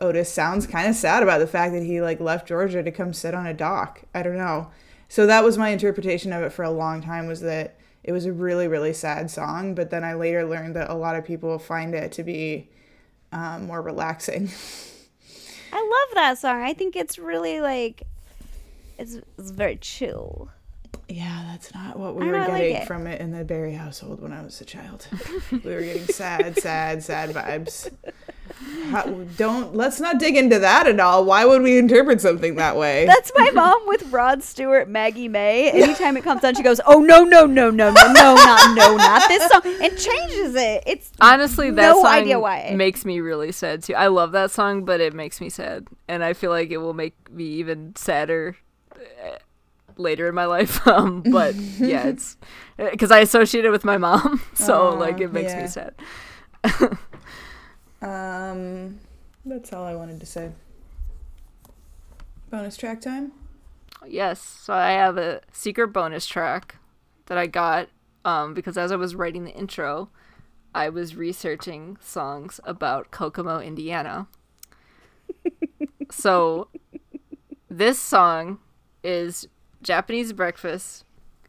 Otis 0.00 0.32
sounds 0.32 0.66
kind 0.66 0.88
of 0.88 0.94
sad 0.94 1.22
about 1.22 1.38
the 1.38 1.46
fact 1.46 1.72
that 1.72 1.84
he 1.84 2.00
like 2.00 2.20
left 2.20 2.48
Georgia 2.48 2.82
to 2.82 2.90
come 2.90 3.12
sit 3.12 3.34
on 3.34 3.46
a 3.46 3.54
dock. 3.54 4.02
I 4.14 4.22
don't 4.22 4.36
know. 4.36 4.70
So 5.08 5.26
that 5.26 5.44
was 5.44 5.58
my 5.58 5.68
interpretation 5.68 6.32
of 6.32 6.42
it 6.42 6.52
for 6.52 6.64
a 6.64 6.70
long 6.70 7.02
time 7.02 7.26
was 7.26 7.40
that 7.40 7.76
it 8.04 8.12
was 8.12 8.26
a 8.26 8.32
really 8.32 8.68
really 8.68 8.92
sad 8.92 9.30
song, 9.30 9.74
but 9.74 9.90
then 9.90 10.04
I 10.04 10.14
later 10.14 10.44
learned 10.44 10.76
that 10.76 10.90
a 10.90 10.94
lot 10.94 11.16
of 11.16 11.24
people 11.24 11.58
find 11.58 11.94
it 11.94 12.12
to 12.12 12.22
be 12.22 12.68
um, 13.32 13.66
more 13.66 13.82
relaxing. 13.82 14.50
I 15.72 15.80
love 15.80 16.14
that 16.14 16.38
song. 16.38 16.62
I 16.62 16.72
think 16.72 16.94
it's 16.94 17.18
really 17.18 17.60
like 17.60 18.04
it's, 18.98 19.16
it's 19.38 19.50
very 19.50 19.76
chill. 19.76 20.50
Yeah, 21.08 21.44
that's 21.50 21.74
not 21.74 21.98
what 21.98 22.14
we 22.16 22.24
I 22.24 22.26
were 22.26 22.32
don't 22.38 22.48
like 22.50 22.62
getting 22.62 22.86
from 22.86 23.06
it 23.06 23.20
in 23.20 23.30
the 23.30 23.44
Barry 23.44 23.74
household 23.74 24.20
when 24.20 24.32
I 24.32 24.42
was 24.42 24.60
a 24.60 24.64
child. 24.64 25.06
we 25.50 25.58
were 25.74 25.80
getting 25.80 26.06
sad, 26.06 26.58
sad, 26.60 27.02
sad 27.02 27.30
vibes. 27.30 27.90
How, 28.90 29.02
don't 29.36 29.74
let's 29.74 30.00
not 30.00 30.18
dig 30.18 30.36
into 30.36 30.58
that 30.58 30.86
at 30.86 31.00
all. 31.00 31.24
Why 31.24 31.44
would 31.44 31.62
we 31.62 31.78
interpret 31.78 32.20
something 32.20 32.54
that 32.56 32.76
way? 32.76 33.04
That's 33.06 33.32
my 33.34 33.50
mom 33.54 33.82
with 33.86 34.10
Rod 34.12 34.42
Stewart, 34.42 34.88
Maggie 34.88 35.28
May. 35.28 35.70
Anytime 35.70 36.16
it 36.16 36.24
comes 36.24 36.44
on, 36.44 36.54
she 36.54 36.62
goes, 36.62 36.80
"Oh 36.86 37.00
no, 37.00 37.24
no, 37.24 37.46
no, 37.46 37.70
no, 37.70 37.90
no, 37.90 38.12
no, 38.12 38.34
not 38.34 38.76
no, 38.76 38.96
not 38.96 39.28
this 39.28 39.46
song," 39.50 39.62
and 39.64 39.98
changes 39.98 40.54
it. 40.54 40.84
It's 40.86 41.10
Honestly, 41.20 41.70
that 41.70 41.82
No 41.82 42.02
song 42.02 42.06
idea 42.12 42.38
why. 42.38 42.72
makes 42.76 43.04
me 43.04 43.20
really 43.20 43.50
sad 43.52 43.82
too. 43.82 43.94
I 43.94 44.06
love 44.08 44.32
that 44.32 44.50
song, 44.50 44.84
but 44.84 45.00
it 45.00 45.14
makes 45.14 45.40
me 45.40 45.48
sad, 45.48 45.86
and 46.08 46.22
I 46.22 46.32
feel 46.32 46.50
like 46.50 46.70
it 46.70 46.78
will 46.78 46.94
make 46.94 47.30
me 47.32 47.44
even 47.44 47.94
sadder 47.96 48.56
later 49.96 50.28
in 50.28 50.34
my 50.34 50.46
life. 50.46 50.80
Um, 50.94 51.22
but 51.22 51.54
yeah, 51.54 52.04
it's 52.08 52.36
because 52.76 53.10
I 53.10 53.20
associate 53.20 53.64
it 53.64 53.70
with 53.70 53.84
my 53.84 53.96
mom, 53.96 54.42
so 54.54 54.88
Aw, 54.88 54.90
like 54.90 55.20
it 55.20 55.32
makes 55.32 55.52
yeah. 55.52 55.62
me 55.62 55.68
sad. 55.68 55.94
Um, 58.02 59.00
that's 59.46 59.72
all 59.72 59.84
I 59.84 59.94
wanted 59.94 60.20
to 60.20 60.26
say. 60.26 60.50
Bonus 62.50 62.76
track 62.76 63.00
time. 63.00 63.32
Yes, 64.06 64.40
so 64.40 64.74
I 64.74 64.90
have 64.90 65.16
a 65.16 65.40
secret 65.52 65.88
bonus 65.88 66.26
track 66.26 66.76
that 67.26 67.38
I 67.38 67.46
got 67.46 67.88
um, 68.24 68.52
because 68.54 68.76
as 68.76 68.92
I 68.92 68.96
was 68.96 69.14
writing 69.14 69.44
the 69.44 69.52
intro, 69.52 70.10
I 70.74 70.90
was 70.90 71.16
researching 71.16 71.96
songs 72.00 72.60
about 72.64 73.10
Kokomo, 73.10 73.58
Indiana. 73.60 74.26
so 76.10 76.68
this 77.70 77.98
song 77.98 78.58
is 79.02 79.48
Japanese 79.84 80.32
Breakfast, 80.32 81.04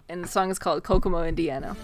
and 0.10 0.24
the 0.24 0.28
song 0.28 0.52
is 0.52 0.60
called 0.60 0.84
Kokomo, 0.84 1.24
Indiana. 1.24 1.76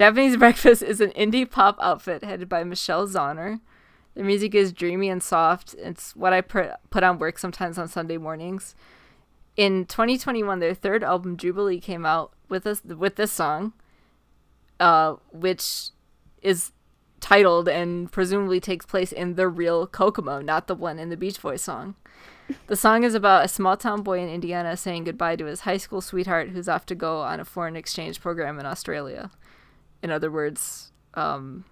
Japanese 0.00 0.38
Breakfast 0.38 0.82
is 0.82 1.02
an 1.02 1.10
indie 1.10 1.48
pop 1.48 1.76
outfit 1.78 2.24
headed 2.24 2.48
by 2.48 2.64
Michelle 2.64 3.06
Zauner. 3.06 3.60
Their 4.14 4.24
music 4.24 4.54
is 4.54 4.72
dreamy 4.72 5.10
and 5.10 5.22
soft. 5.22 5.74
It's 5.74 6.16
what 6.16 6.32
I 6.32 6.40
put 6.40 6.70
put 6.88 7.02
on 7.02 7.18
work 7.18 7.38
sometimes 7.38 7.76
on 7.76 7.86
Sunday 7.86 8.16
mornings. 8.16 8.74
In 9.58 9.84
2021, 9.84 10.58
their 10.58 10.72
third 10.72 11.04
album 11.04 11.36
Jubilee 11.36 11.80
came 11.80 12.06
out 12.06 12.32
with 12.48 12.66
us 12.66 12.82
with 12.82 13.16
this 13.16 13.30
song, 13.30 13.74
uh, 14.80 15.16
which 15.32 15.90
is 16.40 16.72
titled 17.20 17.68
and 17.68 18.10
presumably 18.10 18.58
takes 18.58 18.86
place 18.86 19.12
in 19.12 19.34
the 19.34 19.48
real 19.48 19.86
Kokomo, 19.86 20.40
not 20.40 20.66
the 20.66 20.74
one 20.74 20.98
in 20.98 21.10
the 21.10 21.16
Beach 21.18 21.42
Boys 21.42 21.60
song. 21.60 21.94
The 22.68 22.74
song 22.74 23.04
is 23.04 23.14
about 23.14 23.44
a 23.44 23.48
small 23.48 23.76
town 23.76 24.00
boy 24.00 24.20
in 24.20 24.30
Indiana 24.30 24.78
saying 24.78 25.04
goodbye 25.04 25.36
to 25.36 25.44
his 25.44 25.60
high 25.60 25.76
school 25.76 26.00
sweetheart 26.00 26.48
who's 26.48 26.70
off 26.70 26.86
to 26.86 26.94
go 26.94 27.20
on 27.20 27.38
a 27.38 27.44
foreign 27.44 27.76
exchange 27.76 28.18
program 28.22 28.58
in 28.58 28.64
Australia. 28.64 29.30
In 30.02 30.10
other 30.10 30.30
words, 30.30 30.92
um, 31.14 31.64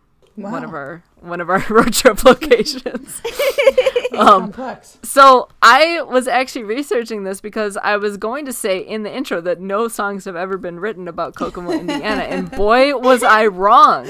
one 0.42 0.64
of 0.64 0.72
our 0.72 1.02
one 1.20 1.40
of 1.40 1.50
our 1.50 1.64
road 1.68 1.92
trip 1.92 2.24
locations. 2.24 3.20
um, 4.16 4.52
Complex. 4.52 4.98
so 5.02 5.48
I 5.62 6.02
was 6.02 6.28
actually 6.28 6.64
researching 6.64 7.24
this 7.24 7.40
because 7.40 7.76
I 7.76 7.96
was 7.96 8.16
going 8.16 8.46
to 8.46 8.52
say 8.52 8.78
in 8.78 9.02
the 9.02 9.14
intro 9.14 9.40
that 9.40 9.60
no 9.60 9.88
songs 9.88 10.24
have 10.24 10.36
ever 10.36 10.56
been 10.56 10.78
written 10.80 11.08
about 11.08 11.34
Kokomo, 11.34 11.72
Indiana, 11.72 12.22
and 12.22 12.50
boy 12.56 12.96
was 12.96 13.22
I 13.22 13.46
wrong. 13.46 14.04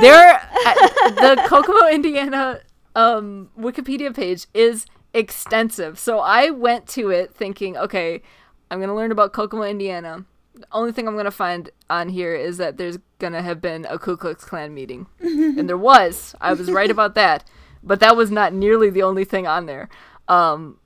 There, 0.00 0.40
the 1.06 1.44
Kokomo, 1.46 1.86
Indiana 1.88 2.60
um, 2.96 3.50
Wikipedia 3.58 4.14
page 4.14 4.46
is 4.52 4.86
extensive. 5.12 5.98
So 5.98 6.18
I 6.18 6.50
went 6.50 6.86
to 6.88 7.10
it 7.10 7.32
thinking, 7.32 7.76
okay, 7.76 8.22
I'm 8.70 8.80
gonna 8.80 8.94
learn 8.94 9.12
about 9.12 9.32
Kokomo, 9.32 9.62
Indiana. 9.62 10.24
The 10.54 10.66
only 10.72 10.92
thing 10.92 11.08
I'm 11.08 11.16
gonna 11.16 11.30
find 11.30 11.70
on 11.90 12.08
here 12.08 12.34
is 12.34 12.58
that 12.58 12.76
there's 12.76 12.98
gonna 13.18 13.42
have 13.42 13.60
been 13.60 13.86
a 13.88 13.98
Ku 13.98 14.16
Klux 14.16 14.44
Klan 14.44 14.72
meeting, 14.72 15.06
and 15.20 15.68
there 15.68 15.78
was. 15.78 16.34
I 16.40 16.52
was 16.52 16.70
right 16.70 16.90
about 16.90 17.14
that, 17.16 17.44
but 17.82 18.00
that 18.00 18.16
was 18.16 18.30
not 18.30 18.52
nearly 18.52 18.90
the 18.90 19.02
only 19.02 19.24
thing 19.24 19.46
on 19.46 19.66
there. 19.66 19.88
Um, 20.28 20.78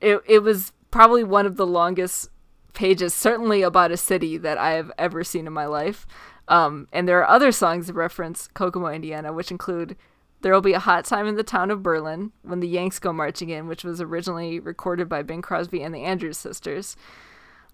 it 0.00 0.22
it 0.26 0.38
was 0.40 0.72
probably 0.90 1.22
one 1.22 1.46
of 1.46 1.56
the 1.56 1.66
longest 1.66 2.30
pages, 2.72 3.14
certainly 3.14 3.62
about 3.62 3.90
a 3.90 3.96
city 3.96 4.36
that 4.38 4.58
I 4.58 4.72
have 4.72 4.90
ever 4.98 5.22
seen 5.24 5.46
in 5.46 5.52
my 5.52 5.66
life. 5.66 6.06
Um, 6.48 6.88
and 6.92 7.06
there 7.06 7.20
are 7.20 7.28
other 7.28 7.52
songs 7.52 7.86
that 7.86 7.94
reference 7.94 8.48
Kokomo, 8.54 8.88
Indiana, 8.88 9.32
which 9.32 9.50
include 9.50 9.96
There 10.40 10.52
Will 10.52 10.60
Be 10.60 10.72
a 10.72 10.80
Hot 10.80 11.04
Time 11.04 11.26
in 11.26 11.36
the 11.36 11.44
Town 11.44 11.70
of 11.70 11.82
Berlin 11.82 12.32
when 12.42 12.60
the 12.60 12.68
Yanks 12.68 12.98
go 12.98 13.12
marching 13.12 13.50
in, 13.50 13.68
which 13.68 13.84
was 13.84 14.00
originally 14.00 14.58
recorded 14.58 15.08
by 15.08 15.22
Bing 15.22 15.42
Crosby 15.42 15.82
and 15.82 15.94
the 15.94 16.02
Andrews 16.02 16.38
sisters. 16.38 16.96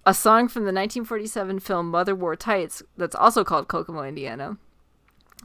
A 0.09 0.15
song 0.15 0.47
from 0.47 0.63
the 0.63 0.69
1947 0.69 1.59
film 1.59 1.91
Mother 1.91 2.15
Wore 2.15 2.37
Tights 2.37 2.81
that's 2.97 3.17
also 3.17 3.43
called 3.43 3.67
Kokomo, 3.67 4.05
Indiana. 4.05 4.57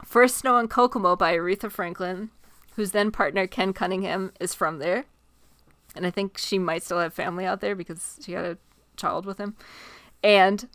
First 0.06 0.38
Snow 0.38 0.60
in 0.60 0.68
Kokomo 0.68 1.16
by 1.16 1.36
Aretha 1.36 1.72
Franklin, 1.72 2.30
whose 2.76 2.92
then 2.92 3.10
partner 3.10 3.48
Ken 3.48 3.74
Cunningham 3.74 4.32
is 4.40 4.54
from 4.54 4.78
there. 4.78 5.06
And 5.96 6.06
I 6.06 6.12
think 6.12 6.38
she 6.38 6.60
might 6.60 6.84
still 6.84 7.00
have 7.00 7.12
family 7.12 7.44
out 7.44 7.60
there 7.60 7.76
because 7.76 8.20
she 8.24 8.34
had 8.34 8.46
a 8.46 8.58
child 8.98 9.26
with 9.26 9.40
him. 9.40 9.56
And 10.24 10.70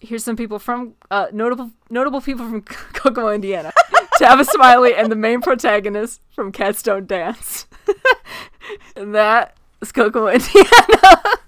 here's 0.00 0.24
some 0.24 0.36
people 0.36 0.58
from 0.58 0.94
uh, 1.12 1.26
notable 1.32 1.70
notable 1.90 2.20
people 2.20 2.44
from 2.48 2.62
Kokomo, 2.92 3.28
Indiana. 3.28 3.72
Tavis 4.20 4.46
Smiley 4.46 4.96
and 4.96 5.12
the 5.12 5.16
main 5.16 5.42
protagonist 5.42 6.20
from 6.30 6.50
Cats 6.50 6.82
Don't 6.82 7.06
Dance. 7.06 7.68
and 8.96 9.14
that 9.14 9.56
is 9.80 9.92
Kokomo, 9.92 10.26
Indiana. 10.26 11.38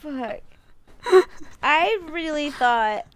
Fuck. 0.00 0.40
I 1.62 1.98
really 2.10 2.50
thought 2.50 3.06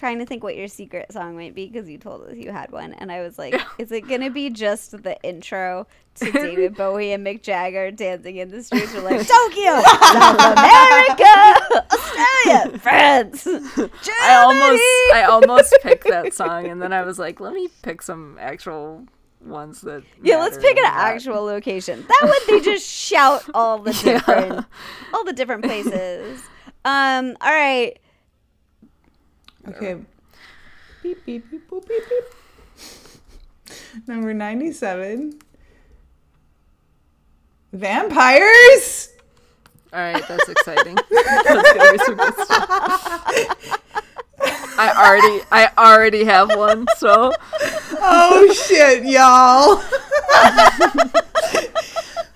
trying 0.00 0.18
to 0.18 0.24
think 0.24 0.42
what 0.42 0.56
your 0.56 0.66
secret 0.66 1.12
song 1.12 1.36
might 1.36 1.54
be 1.54 1.66
because 1.66 1.86
you 1.86 1.98
told 1.98 2.22
us 2.22 2.34
you 2.34 2.50
had 2.50 2.72
one 2.72 2.94
and 2.94 3.12
I 3.12 3.20
was 3.20 3.38
like, 3.38 3.54
is 3.78 3.92
it 3.92 4.08
gonna 4.08 4.30
be 4.30 4.48
just 4.48 5.02
the 5.02 5.20
intro 5.22 5.86
to 6.16 6.32
David 6.32 6.74
Bowie 6.74 7.12
and 7.12 7.24
Mick 7.24 7.42
Jagger 7.42 7.90
dancing 7.90 8.36
in 8.36 8.50
the 8.50 8.62
streets 8.62 8.94
or 8.94 9.02
like 9.02 9.18
Tokyo, 9.28 9.82
South 10.12 10.56
America, 10.56 11.84
Australia, 11.92 12.78
France, 12.78 13.44
Germany. 13.44 14.22
I 14.22 14.42
almost 14.42 14.82
I 15.14 15.22
almost 15.28 15.76
picked 15.82 16.08
that 16.08 16.32
song 16.32 16.66
and 16.66 16.80
then 16.80 16.94
I 16.94 17.02
was 17.02 17.18
like, 17.18 17.38
let 17.38 17.52
me 17.52 17.68
pick 17.82 18.00
some 18.00 18.38
actual 18.40 19.04
ones 19.40 19.80
that 19.82 20.02
Yeah, 20.22 20.36
let's 20.38 20.58
pick 20.58 20.76
an 20.76 20.82
that- 20.84 20.94
actual 21.14 21.42
location. 21.44 22.04
That 22.08 22.20
would 22.24 22.42
they 22.46 22.60
just 22.64 22.86
shout 23.08 23.44
all 23.54 23.78
the 23.78 23.92
different 23.92 24.64
all 25.14 25.24
the 25.24 25.32
different 25.32 25.64
places. 25.64 26.42
Um, 26.84 27.36
all 27.40 27.50
right. 27.52 27.98
Okay. 29.68 29.96
Beep 31.02 31.24
beep 31.24 31.50
beep 31.50 31.70
boop 31.70 31.86
beep 31.88 32.02
beep. 32.08 32.24
Number 34.06 34.34
ninety-seven. 34.34 35.38
Vampires. 37.72 39.08
All 39.92 39.98
right, 40.00 40.22
that's 40.28 40.48
exciting. 40.48 40.96
I 44.80 45.06
already 45.06 45.44
I 45.52 45.70
already 45.76 46.24
have 46.24 46.56
one, 46.56 46.86
so 46.96 47.32
Oh 48.02 48.52
shit, 48.66 49.04
y'all. 49.04 49.76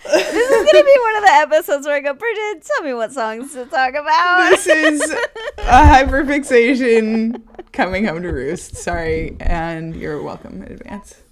This 0.04 0.50
is 0.50 0.72
gonna 0.72 0.84
be 0.84 0.98
one 1.00 1.16
of 1.16 1.22
the 1.22 1.32
episodes 1.32 1.86
where 1.86 1.96
I 1.96 2.00
go, 2.00 2.12
Bridget, 2.12 2.62
tell 2.66 2.84
me 2.84 2.92
what 2.92 3.12
songs 3.12 3.54
to 3.54 3.64
talk 3.64 3.94
about. 3.94 4.50
This 4.50 4.66
is 4.66 5.00
a 5.10 5.82
hyperfixation 5.86 7.40
coming 7.72 8.04
home 8.04 8.22
to 8.22 8.28
roost. 8.28 8.76
Sorry, 8.76 9.36
and 9.40 9.96
you're 9.96 10.22
welcome 10.22 10.62
in 10.62 10.72
advance. 10.72 11.23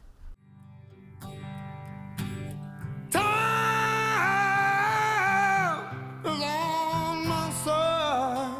Time 3.10 3.24
is 6.26 6.42
on 6.42 7.26
my 7.26 7.50
side. 7.64 8.54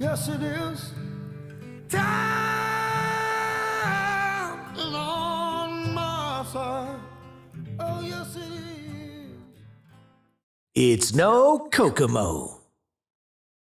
Yes, 0.00 0.26
it 0.28 0.42
is. 0.42 0.92
Time 1.88 2.75
Oh, 6.58 8.00
yes, 8.02 8.36
it 8.36 8.42
is. 8.42 9.30
It's 10.74 11.14
no 11.14 11.68
Kokomo. 11.70 12.55